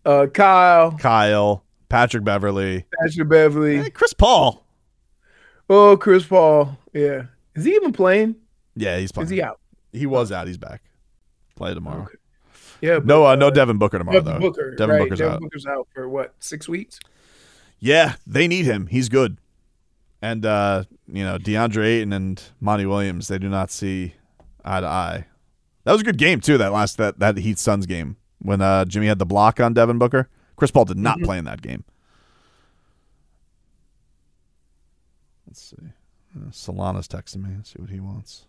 Uh, 0.05 0.27
Kyle, 0.27 0.93
Kyle, 0.93 1.65
Patrick 1.89 2.25
Beverley, 2.25 2.85
Patrick 3.01 3.29
Beverley. 3.29 3.79
Hey, 3.79 3.91
Chris 3.91 4.13
Paul. 4.13 4.65
Oh, 5.69 5.97
Chris 5.97 6.25
Paul. 6.27 6.77
Yeah. 6.93 7.27
Is 7.55 7.65
he 7.65 7.75
even 7.75 7.93
playing? 7.93 8.37
Yeah, 8.77 8.99
he's 8.99 9.13
playing. 9.13 9.27
Is 9.27 9.31
he 9.31 9.43
out? 9.43 9.61
He 9.93 10.07
was 10.07 10.33
out. 10.33 10.47
He's 10.47 10.59
back. 10.59 10.83
Play 11.57 11.75
tomorrow. 11.75 12.09
Yeah. 12.81 12.99
but, 12.99 13.07
No, 13.07 13.27
uh, 13.27 13.37
no 13.37 13.51
Devin 13.51 13.79
Booker 13.79 13.99
tomorrow 13.99 14.21
Devin 14.21 14.35
though. 14.35 14.49
Booker. 14.49 14.75
Devin 14.75 14.97
right. 14.97 15.03
Booker's 15.03 15.19
Devin 15.19 15.35
out. 15.35 15.41
Booker's 15.41 15.67
out 15.67 15.89
for 15.95 16.09
what? 16.09 16.35
Six 16.41 16.69
weeks? 16.69 16.99
Yeah, 17.79 18.15
they 18.27 18.49
need 18.49 18.65
him. 18.65 18.87
He's 18.87 19.09
good. 19.09 19.39
And 20.23 20.45
uh, 20.45 20.85
you 21.07 21.25
know, 21.25 21.39
DeAndre 21.39 21.85
Ayton 21.85 22.13
and 22.13 22.43
Monty 22.61 22.87
Williams, 22.87 23.29
they 23.29 23.39
do 23.39 23.49
not 23.49 23.71
see 23.71 24.15
eye 24.65 24.81
to 24.81 24.87
eye. 24.87 25.27
That 25.85 25.93
was 25.93 26.03
a 26.03 26.05
good 26.05 26.19
game 26.19 26.41
too, 26.41 26.59
that 26.59 26.73
last 26.73 26.99
that 26.99 27.19
that 27.21 27.39
Heat 27.39 27.59
Suns 27.59 27.87
game 27.87 28.17
when 28.41 28.61
uh 28.61 28.85
Jimmy 28.85 29.07
had 29.07 29.19
the 29.19 29.27
block 29.27 29.61
on 29.61 29.73
Devin 29.75 29.99
Booker. 29.99 30.29
Chris 30.57 30.71
Paul 30.71 30.85
did 30.85 30.99
not 30.99 31.19
Mhm. 31.19 31.25
play 31.25 31.39
in 31.39 31.45
that 31.47 31.63
game. 31.63 31.85
Let's 35.47 35.61
see. 35.63 35.77
Uh, 36.37 36.51
Solana's 36.51 37.09
texting 37.09 37.43
me. 37.43 37.51
Let's 37.57 37.71
see 37.73 37.81
what 37.81 37.91
he 37.91 38.01
wants. 38.01 38.45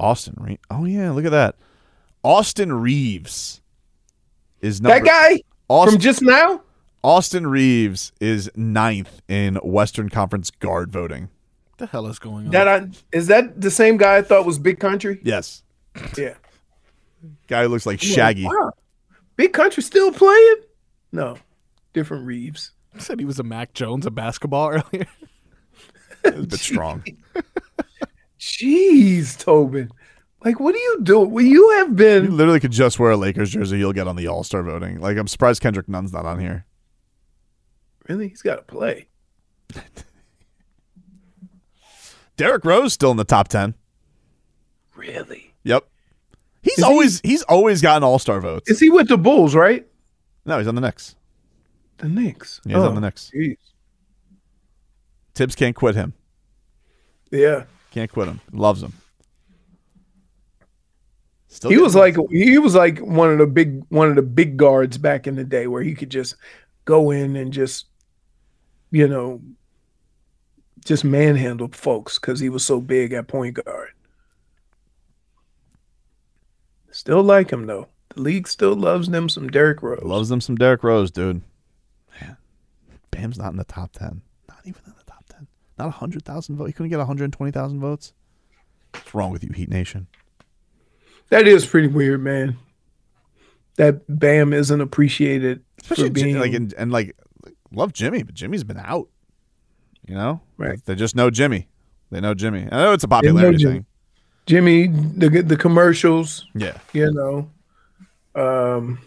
Austin 0.00 0.34
Reaves. 0.38 0.60
Oh 0.70 0.84
yeah, 0.84 1.10
look 1.10 1.24
at 1.24 1.30
that. 1.30 1.56
Austin 2.22 2.72
Reaves 2.72 3.60
is 4.60 4.80
number 4.80 4.98
That 4.98 5.04
guy 5.06 5.42
Austin, 5.68 5.94
from 5.96 6.00
just 6.00 6.22
now? 6.22 6.62
Austin 7.02 7.46
Reaves 7.46 8.12
is 8.20 8.50
ninth 8.56 9.20
in 9.28 9.56
Western 9.56 10.08
Conference 10.08 10.50
guard 10.50 10.90
voting. 10.90 11.24
What 11.70 11.78
the 11.78 11.86
hell 11.86 12.06
is 12.06 12.18
going 12.18 12.46
on? 12.46 12.50
That 12.52 12.66
I, 12.68 12.88
is 13.12 13.26
that 13.26 13.60
the 13.60 13.70
same 13.70 13.98
guy 13.98 14.16
I 14.16 14.22
thought 14.22 14.46
was 14.46 14.58
Big 14.58 14.80
Country? 14.80 15.20
Yes. 15.22 15.62
Yeah. 16.16 16.34
Guy 17.48 17.62
who 17.62 17.68
looks 17.68 17.86
like 17.86 18.02
I'm 18.02 18.08
like, 18.08 18.14
Shaggy. 18.16 18.44
wow. 18.44 18.72
Big 19.36 19.52
Country 19.52 19.82
still 19.82 20.12
playing? 20.12 20.56
No. 21.12 21.36
Different 21.92 22.26
Reeves. 22.26 22.72
said 22.98 23.18
he 23.18 23.24
was 23.24 23.38
a 23.38 23.42
Mac 23.42 23.72
Jones 23.74 24.06
of 24.06 24.14
basketball 24.14 24.68
earlier. 24.92 25.06
a 26.24 26.30
bit 26.32 26.52
strong. 26.60 27.04
Jeez, 28.38 29.38
Tobin. 29.38 29.90
Like, 30.44 30.60
what 30.60 30.74
are 30.74 30.78
you 30.78 30.98
doing? 31.02 31.30
Well, 31.30 31.44
you 31.44 31.70
have 31.78 31.88
You 31.88 31.94
been. 31.94 32.36
literally 32.36 32.60
could 32.60 32.70
just 32.72 32.98
wear 32.98 33.12
a 33.12 33.16
Lakers 33.16 33.50
jersey. 33.50 33.78
You'll 33.78 33.92
get 33.94 34.06
on 34.06 34.16
the 34.16 34.26
All 34.28 34.44
Star 34.44 34.62
voting. 34.62 35.00
Like 35.00 35.16
I'm 35.16 35.26
surprised 35.28 35.62
Kendrick 35.62 35.88
Nunn's 35.88 36.12
not 36.12 36.26
on 36.26 36.38
here. 36.38 36.66
Really? 38.08 38.28
He's 38.28 38.42
got 38.42 38.56
to 38.56 38.62
play. 38.62 39.08
Derrick 42.36 42.64
Rose 42.64 42.92
still 42.92 43.10
in 43.10 43.16
the 43.16 43.24
top 43.24 43.48
ten. 43.48 43.74
Really? 44.94 45.53
He's 46.74 46.78
Is 46.78 46.84
he- 46.84 46.90
always 46.90 47.20
he's 47.20 47.42
always 47.44 47.82
gotten 47.82 48.02
All 48.04 48.18
Star 48.18 48.40
votes. 48.40 48.70
Is 48.70 48.80
he 48.80 48.90
with 48.90 49.08
the 49.08 49.18
Bulls, 49.18 49.54
right? 49.54 49.86
No, 50.46 50.58
he's 50.58 50.66
on 50.68 50.74
the 50.74 50.80
Knicks. 50.80 51.14
The 51.98 52.08
Knicks. 52.08 52.60
Yeah, 52.64 52.76
he's 52.76 52.84
Oh, 52.84 52.88
on 52.88 52.94
the 52.94 53.00
oh, 53.00 53.04
Knicks. 53.04 53.30
jeez. 53.34 53.56
Thibs 55.34 55.54
can't 55.54 55.74
quit 55.76 55.94
him. 55.94 56.12
Yeah. 57.30 57.64
Can't 57.90 58.10
quit 58.12 58.28
him. 58.28 58.40
Loves 58.52 58.82
him. 58.82 58.92
Still 61.48 61.70
he 61.70 61.78
was 61.78 61.94
like 61.94 62.16
he 62.30 62.58
was 62.58 62.74
like 62.74 62.98
one 62.98 63.30
of 63.30 63.38
the 63.38 63.46
big 63.46 63.82
one 63.88 64.08
of 64.10 64.16
the 64.16 64.22
big 64.22 64.56
guards 64.56 64.98
back 64.98 65.26
in 65.26 65.36
the 65.36 65.44
day 65.44 65.66
where 65.68 65.82
he 65.82 65.94
could 65.94 66.10
just 66.10 66.34
go 66.84 67.10
in 67.12 67.36
and 67.36 67.52
just 67.52 67.86
you 68.90 69.06
know 69.06 69.40
just 70.84 71.04
manhandle 71.04 71.68
folks 71.72 72.18
because 72.18 72.40
he 72.40 72.48
was 72.48 72.64
so 72.64 72.80
big 72.80 73.12
at 73.12 73.28
point 73.28 73.54
guard. 73.64 73.90
Still 76.94 77.24
like 77.24 77.50
him 77.50 77.66
though. 77.66 77.88
The 78.10 78.22
league 78.22 78.46
still 78.46 78.76
loves 78.76 79.08
them 79.08 79.28
some 79.28 79.48
Derrick 79.48 79.82
Rose. 79.82 80.04
loves 80.04 80.28
them 80.28 80.40
some 80.40 80.54
Derrick 80.54 80.84
Rose, 80.84 81.10
dude. 81.10 81.42
Man, 82.20 82.36
Bam's 83.10 83.36
not 83.36 83.50
in 83.50 83.56
the 83.56 83.64
top 83.64 83.90
ten. 83.90 84.22
Not 84.48 84.60
even 84.64 84.80
in 84.86 84.92
the 84.96 85.04
top 85.04 85.24
ten. 85.28 85.48
Not 85.76 85.90
hundred 85.90 86.24
thousand 86.24 86.54
votes. 86.54 86.68
He 86.68 86.72
couldn't 86.72 86.90
get 86.90 87.04
hundred 87.04 87.32
twenty 87.32 87.50
thousand 87.50 87.80
votes. 87.80 88.12
What's 88.92 89.12
wrong 89.12 89.32
with 89.32 89.42
you, 89.42 89.50
Heat 89.52 89.68
Nation? 89.68 90.06
That 91.30 91.48
is 91.48 91.66
pretty 91.66 91.88
weird, 91.88 92.22
man. 92.22 92.58
That 93.74 94.02
Bam 94.08 94.52
isn't 94.52 94.80
appreciated 94.80 95.64
Especially 95.80 96.04
for 96.04 96.12
being 96.12 96.38
like 96.38 96.52
and, 96.52 96.72
and 96.74 96.92
like 96.92 97.16
love 97.72 97.92
Jimmy, 97.92 98.22
but 98.22 98.36
Jimmy's 98.36 98.62
been 98.62 98.78
out. 98.78 99.08
You 100.06 100.14
know, 100.14 100.42
Right. 100.58 100.78
They 100.84 100.94
just 100.94 101.16
know 101.16 101.28
Jimmy. 101.28 101.66
They 102.12 102.20
know 102.20 102.34
Jimmy. 102.34 102.68
I 102.70 102.76
know 102.76 102.92
it's 102.92 103.02
a 103.02 103.08
popularity 103.08 103.64
thing. 103.64 103.86
Jimmy, 104.46 104.88
the 104.88 105.42
the 105.42 105.56
commercials. 105.56 106.46
Yeah. 106.54 106.76
You 106.92 107.12
know. 107.12 107.50
Um 108.40 108.98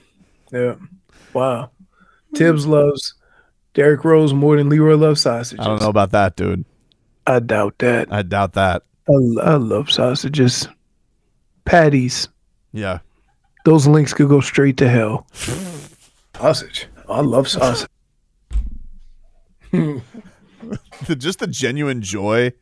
yeah. 0.51 0.75
Wow. 1.33 1.71
Thibs 2.35 2.65
loves 2.65 3.13
Derrick 3.73 4.03
Rose 4.03 4.33
more 4.33 4.57
than 4.57 4.69
Leroy 4.69 4.95
loves 4.95 5.21
sausages. 5.21 5.59
I 5.59 5.67
don't 5.69 5.81
know 5.81 5.89
about 5.89 6.11
that, 6.11 6.35
dude. 6.35 6.65
I 7.27 7.39
doubt 7.39 7.77
that. 7.79 8.11
I 8.11 8.21
doubt 8.21 8.53
that. 8.53 8.83
I, 9.09 9.13
I 9.41 9.55
love 9.55 9.91
sausages. 9.91 10.67
Patties. 11.65 12.27
Yeah. 12.73 12.99
Those 13.65 13.85
links 13.85 14.13
could 14.13 14.29
go 14.29 14.39
straight 14.39 14.77
to 14.77 14.89
hell. 14.89 15.27
Sausage. 16.37 16.87
I 17.09 17.21
love 17.21 17.47
sausage. 17.47 17.89
The- 19.71 20.01
just 21.17 21.39
the 21.39 21.47
genuine 21.47 22.01
joy 22.01 22.53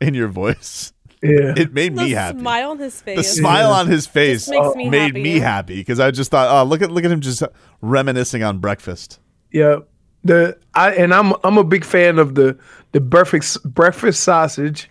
in 0.00 0.14
your 0.14 0.28
voice. 0.28 0.92
Yeah. 1.24 1.54
It 1.56 1.72
made 1.72 1.94
me 1.96 2.10
the 2.10 2.14
happy. 2.16 2.38
smile 2.38 2.70
on 2.72 2.78
his 2.78 3.00
face. 3.00 3.16
The 3.16 3.24
smile 3.24 3.72
on 3.72 3.86
his 3.86 4.06
face 4.06 4.46
makes 4.48 4.76
me 4.76 4.90
made 4.90 5.00
happy. 5.08 5.22
me 5.22 5.38
happy 5.38 5.76
because 5.76 5.98
I 5.98 6.10
just 6.10 6.30
thought, 6.30 6.48
oh, 6.50 6.68
look 6.68 6.82
at 6.82 6.90
look 6.90 7.04
at 7.04 7.10
him 7.10 7.20
just 7.22 7.42
reminiscing 7.80 8.42
on 8.42 8.58
breakfast. 8.58 9.20
Yeah. 9.50 9.78
The 10.22 10.58
I 10.74 10.92
and 10.94 11.14
I'm 11.14 11.32
I'm 11.42 11.56
a 11.56 11.64
big 11.64 11.84
fan 11.84 12.18
of 12.18 12.34
the 12.34 12.58
the 12.92 13.00
breakfast 13.00 13.62
breakfast 13.64 14.22
sausage 14.22 14.90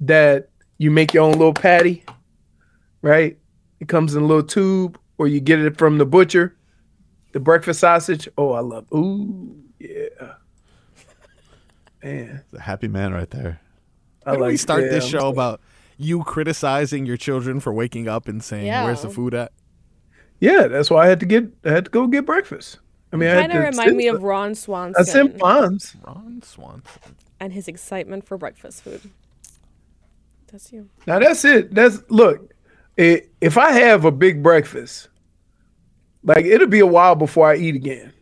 that 0.00 0.48
you 0.78 0.90
make 0.90 1.12
your 1.12 1.24
own 1.24 1.32
little 1.32 1.54
patty, 1.54 2.02
right? 3.02 3.38
It 3.80 3.88
comes 3.88 4.14
in 4.14 4.22
a 4.22 4.26
little 4.26 4.42
tube, 4.42 4.98
or 5.18 5.28
you 5.28 5.40
get 5.40 5.58
it 5.60 5.76
from 5.76 5.98
the 5.98 6.06
butcher. 6.06 6.56
The 7.32 7.40
breakfast 7.40 7.80
sausage. 7.80 8.26
Oh, 8.38 8.52
I 8.52 8.60
love. 8.60 8.86
Ooh, 8.94 9.62
yeah. 9.78 10.34
Man, 12.02 12.42
The 12.52 12.60
happy 12.60 12.88
man 12.88 13.12
right 13.12 13.30
there. 13.30 13.60
I 14.26 14.32
Why 14.32 14.36
don't 14.38 14.46
we 14.48 14.56
start 14.56 14.84
yeah, 14.84 14.90
this 14.90 15.04
show 15.06 15.18
sorry. 15.20 15.32
about 15.32 15.60
you 15.96 16.22
criticizing 16.24 17.06
your 17.06 17.16
children 17.16 17.60
for 17.60 17.72
waking 17.72 18.08
up 18.08 18.28
and 18.28 18.42
saying, 18.42 18.66
Yeah. 18.66 18.84
"Where's 18.84 19.02
the 19.02 19.10
food 19.10 19.34
at?" 19.34 19.52
Yeah, 20.40 20.66
that's 20.66 20.90
why 20.90 21.04
I 21.04 21.08
had 21.08 21.20
to 21.20 21.26
get. 21.26 21.44
I 21.64 21.70
had 21.70 21.84
to 21.86 21.90
go 21.90 22.06
get 22.06 22.26
breakfast. 22.26 22.78
I 23.12 23.16
mean, 23.16 23.28
I 23.28 23.32
had 23.32 23.40
Kind 23.42 23.52
of 23.52 23.58
to 23.58 23.70
remind 23.70 23.88
sit- 23.90 23.96
me 23.96 24.08
of 24.08 24.22
Ron 24.22 24.54
Swanson. 24.54 25.00
I 25.00 25.04
sent 25.04 25.38
Fonz. 25.38 25.94
Ron 26.04 26.42
Swanson. 26.42 27.14
and 27.40 27.52
his 27.52 27.68
excitement 27.68 28.26
for 28.26 28.36
breakfast 28.36 28.82
food. 28.82 29.00
That's 30.50 30.72
you. 30.72 30.88
Now 31.06 31.18
that's 31.18 31.44
it. 31.44 31.74
That's 31.74 32.02
look. 32.08 32.52
i 32.98 33.22
if 33.40 33.56
I 33.58 33.72
have 33.72 34.04
a 34.04 34.10
big 34.12 34.42
breakfast, 34.42 35.08
Like 36.22 36.44
it'll 36.46 36.68
be 36.68 36.80
a 36.80 36.86
while 36.86 37.14
before 37.14 37.48
I 37.50 37.56
eat 37.56 37.74
again. 37.74 38.12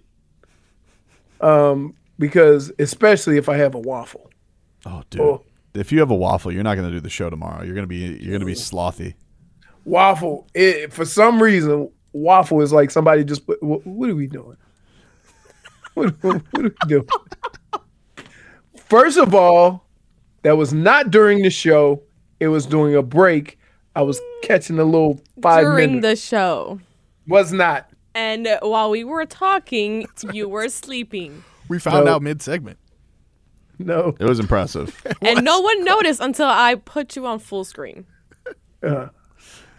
Um, 1.41 1.95
because 2.19 2.73
especially 2.79 3.37
if 3.37 3.49
I 3.49 3.57
have 3.57 3.75
a 3.75 3.79
waffle. 3.79 4.31
Oh, 4.87 5.03
dude. 5.11 5.41
If 5.75 5.91
you 5.93 6.01
have 6.01 6.11
a 6.11 6.15
waffle, 6.15 6.53
you're 6.53 6.63
not 6.63 6.75
going 6.77 6.89
to 6.89 6.95
do 6.95 7.01
the 7.01 7.09
show 7.11 7.31
tomorrow. 7.31 7.63
You're 7.65 7.75
going 7.75 7.85
to 7.85 7.89
be 7.89 7.97
you're 7.97 8.31
going 8.31 8.41
to 8.41 8.47
be 8.47 8.53
slothy. 8.55 9.15
Waffle, 9.85 10.47
it, 10.55 10.93
for 10.93 11.05
some 11.05 11.43
reason, 11.43 11.91
waffle 12.13 12.61
is 12.61 12.73
like 12.73 12.91
somebody 12.91 13.25
just 13.25 13.47
put. 13.47 13.63
What, 13.63 13.87
what 13.87 14.11
are 14.11 14.15
we 14.17 14.27
doing? 14.27 14.57
What, 15.95 16.15
what, 16.23 16.43
what 16.53 16.65
are 16.65 16.75
we 16.85 16.89
doing? 16.89 17.07
First 18.77 19.19
of 19.19 19.35
all, 19.35 19.85
that 20.43 20.57
was 20.57 20.73
not 20.73 21.11
during 21.11 21.43
the 21.43 21.51
show. 21.51 22.03
It 22.41 22.49
was 22.49 22.67
during 22.67 22.95
a 22.95 23.03
break. 23.03 23.59
I 23.95 24.03
was 24.03 24.21
catching 24.43 24.79
a 24.79 24.85
little 24.85 25.21
five 25.43 25.65
During 25.65 25.97
minutes. 25.97 26.23
the 26.23 26.27
show. 26.37 26.81
was 27.29 27.53
not. 27.53 27.91
And 28.15 28.49
while 28.63 28.91
we 28.91 29.05
were 29.05 29.27
talking, 29.27 30.07
you 30.33 30.49
were 30.49 30.69
sleeping. 30.71 31.45
We 31.69 31.79
found 31.79 32.07
No. 32.07 32.15
out 32.15 32.23
mid 32.23 32.41
segment. 32.43 32.79
No. 33.87 34.15
It 34.19 34.25
was 34.25 34.39
impressive. 34.41 34.95
And 35.23 35.45
no 35.45 35.61
one 35.61 35.85
noticed 35.85 36.21
until 36.21 36.47
I 36.47 36.75
put 36.77 37.17
you 37.17 37.27
on 37.27 37.39
full 37.39 37.65
screen. 37.65 38.07
Uh, 38.83 39.09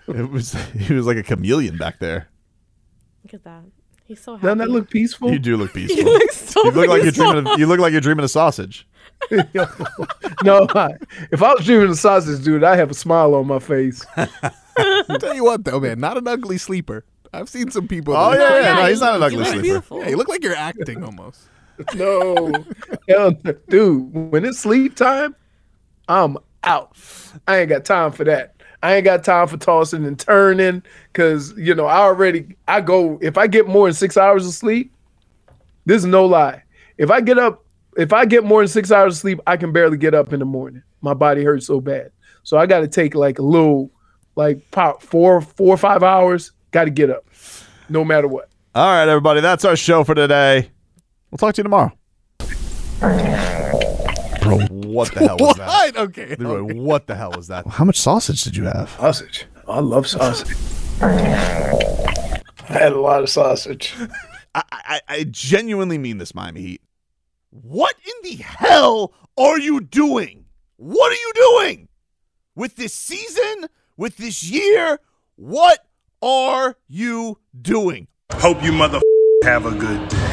it 0.08 0.30
was 0.30 0.54
he 0.78 0.94
was 0.94 1.06
like 1.06 1.18
a 1.18 1.24
chameleon 1.24 1.78
back 1.78 2.00
there. 2.00 2.28
Look 3.24 3.34
at 3.36 3.44
that. 3.44 3.64
He's 4.06 4.22
so 4.22 4.34
happy. 4.36 4.44
doesn't 4.48 4.58
that 4.60 4.70
look 4.70 4.90
peaceful? 4.90 5.32
You 5.32 5.40
do 5.40 5.56
look 5.58 5.74
peaceful. 5.80 5.98
You 5.98 6.06
look 6.06 6.32
so 6.32 6.64
you 6.66 6.72
look 6.72 6.88
like 6.90 7.04
you're 7.04 7.12
dreaming. 7.12 7.48
Of, 7.48 7.60
you 7.60 7.66
look 7.68 7.80
like 7.80 7.92
you're 7.94 8.02
dreaming 8.02 8.24
of 8.26 8.32
sausage. 8.32 8.88
no, 10.44 10.68
I- 10.76 10.96
if 11.32 11.42
I 11.42 11.54
was 11.54 11.66
dreaming 11.66 11.90
of 11.90 11.98
sausage, 11.98 12.44
dude, 12.44 12.64
I 12.64 12.76
have 12.76 12.92
a 12.92 12.94
smile 12.94 13.34
on 13.36 13.48
my 13.48 13.60
face. 13.60 14.06
Tell 15.20 15.34
you 15.36 15.44
what, 15.46 15.64
though, 15.64 15.80
man, 15.80 16.00
not 16.00 16.18
an 16.18 16.28
ugly 16.28 16.58
sleeper. 16.58 17.06
I've 17.32 17.50
seen 17.50 17.72
some 17.72 17.88
people. 17.88 18.16
Oh, 18.16 18.32
that- 18.32 18.40
yeah, 18.40 18.62
yeah, 18.76 18.82
no, 18.84 18.90
he's 18.90 19.00
not 19.02 19.16
an 19.16 19.24
ugly 19.24 19.46
sleeper. 19.46 19.62
beautiful. 19.62 20.00
Yeah, 20.02 20.10
you 20.10 20.18
look 20.18 20.28
like 20.28 20.44
you're 20.44 20.56
acting 20.56 21.04
almost. 21.04 21.42
No, 21.96 22.52
Hell, 23.08 23.32
dude, 23.68 24.14
when 24.14 24.46
it's 24.46 24.60
sleep 24.60 24.96
time, 24.96 25.36
I'm 26.08 26.38
out. 26.64 26.96
I 27.48 27.60
ain't 27.60 27.70
got 27.70 27.86
time 27.86 28.12
for 28.12 28.24
that. 28.26 28.54
I 28.84 28.96
ain't 28.96 29.06
got 29.06 29.24
time 29.24 29.48
for 29.48 29.58
tossing 29.58 30.06
and 30.06 30.20
turning 30.20 30.84
because 31.12 31.58
you 31.58 31.74
know 31.74 31.86
I 31.86 32.00
already 32.00 32.56
I 32.68 32.82
go 32.82 33.18
if 33.22 33.38
I 33.38 33.48
get 33.48 33.68
more 33.68 33.88
than 33.88 33.94
six 33.94 34.18
hours 34.18 34.46
of 34.46 34.54
sleep. 34.54 34.94
This 35.86 35.98
is 35.98 36.06
no 36.06 36.26
lie. 36.26 36.64
If 36.98 37.10
I 37.10 37.22
get 37.22 37.40
up, 37.40 37.66
if 37.98 38.12
I 38.12 38.26
get 38.26 38.44
more 38.44 38.62
than 38.62 38.68
six 38.68 38.92
hours 38.92 39.16
of 39.16 39.20
sleep, 39.20 39.40
I 39.48 39.58
can 39.58 39.72
barely 39.72 39.98
get 39.98 40.14
up 40.14 40.34
in 40.34 40.40
the 40.40 40.46
morning. 40.46 40.84
My 41.02 41.14
body 41.14 41.44
hurts 41.44 41.66
so 41.66 41.80
bad, 41.80 42.12
so 42.44 42.58
I 42.58 42.66
got 42.66 42.82
to 42.82 42.88
take 42.88 43.16
like 43.16 43.40
a 43.40 43.42
little, 43.42 43.90
like 44.36 44.70
pop 44.72 45.02
four, 45.02 45.42
four 45.42 45.74
or 45.74 45.78
five 45.78 46.04
hours. 46.04 46.52
Got 46.72 46.86
to 46.86 46.90
get 46.90 47.10
up, 47.10 47.26
no 47.88 48.04
matter 48.04 48.28
what. 48.28 48.50
All 48.76 48.86
right, 48.86 49.08
everybody, 49.08 49.40
that's 49.40 49.64
our 49.64 49.76
show 49.76 50.04
for 50.04 50.16
today. 50.16 50.72
We'll 51.34 51.40
talk 51.40 51.56
to 51.56 51.60
you 51.62 51.64
tomorrow. 51.64 51.92
Bro, 54.40 54.68
what 54.70 55.12
the 55.16 55.22
hell 55.22 55.38
was 55.40 55.56
that? 55.58 55.68
What? 55.68 55.98
Okay. 55.98 56.36
Leroy, 56.38 56.62
what 56.62 57.08
the 57.08 57.16
hell 57.16 57.32
was 57.36 57.48
that? 57.48 57.66
How 57.66 57.84
much 57.86 58.00
sausage 58.00 58.44
did 58.44 58.56
you 58.56 58.66
have? 58.66 58.92
Sausage. 59.00 59.48
I 59.68 59.80
love 59.80 60.06
sausage. 60.06 60.56
I 61.02 62.40
had 62.68 62.92
a 62.92 63.02
lot 63.02 63.24
of 63.24 63.32
sausage. 63.32 63.96
I, 64.54 64.62
I, 64.72 65.02
I 65.08 65.24
genuinely 65.24 65.98
mean 65.98 66.20
this, 66.20 66.36
Miami 66.36 66.62
Heat. 66.62 66.82
What 67.50 67.96
in 68.06 68.30
the 68.30 68.36
hell 68.44 69.16
are 69.36 69.58
you 69.58 69.82
doing? 69.82 70.46
What 70.76 71.12
are 71.12 71.16
you 71.16 71.32
doing 71.34 71.88
with 72.54 72.76
this 72.76 72.94
season? 72.94 73.70
With 73.98 74.18
this 74.18 74.44
year? 74.44 75.00
What 75.38 75.80
are 76.22 76.78
you 76.88 77.40
doing? 77.60 78.08
Hope 78.34 78.64
you 78.64 78.72
mother 78.72 79.02
have 79.44 79.66
a 79.66 79.72
good 79.72 80.10
day. 80.10 80.33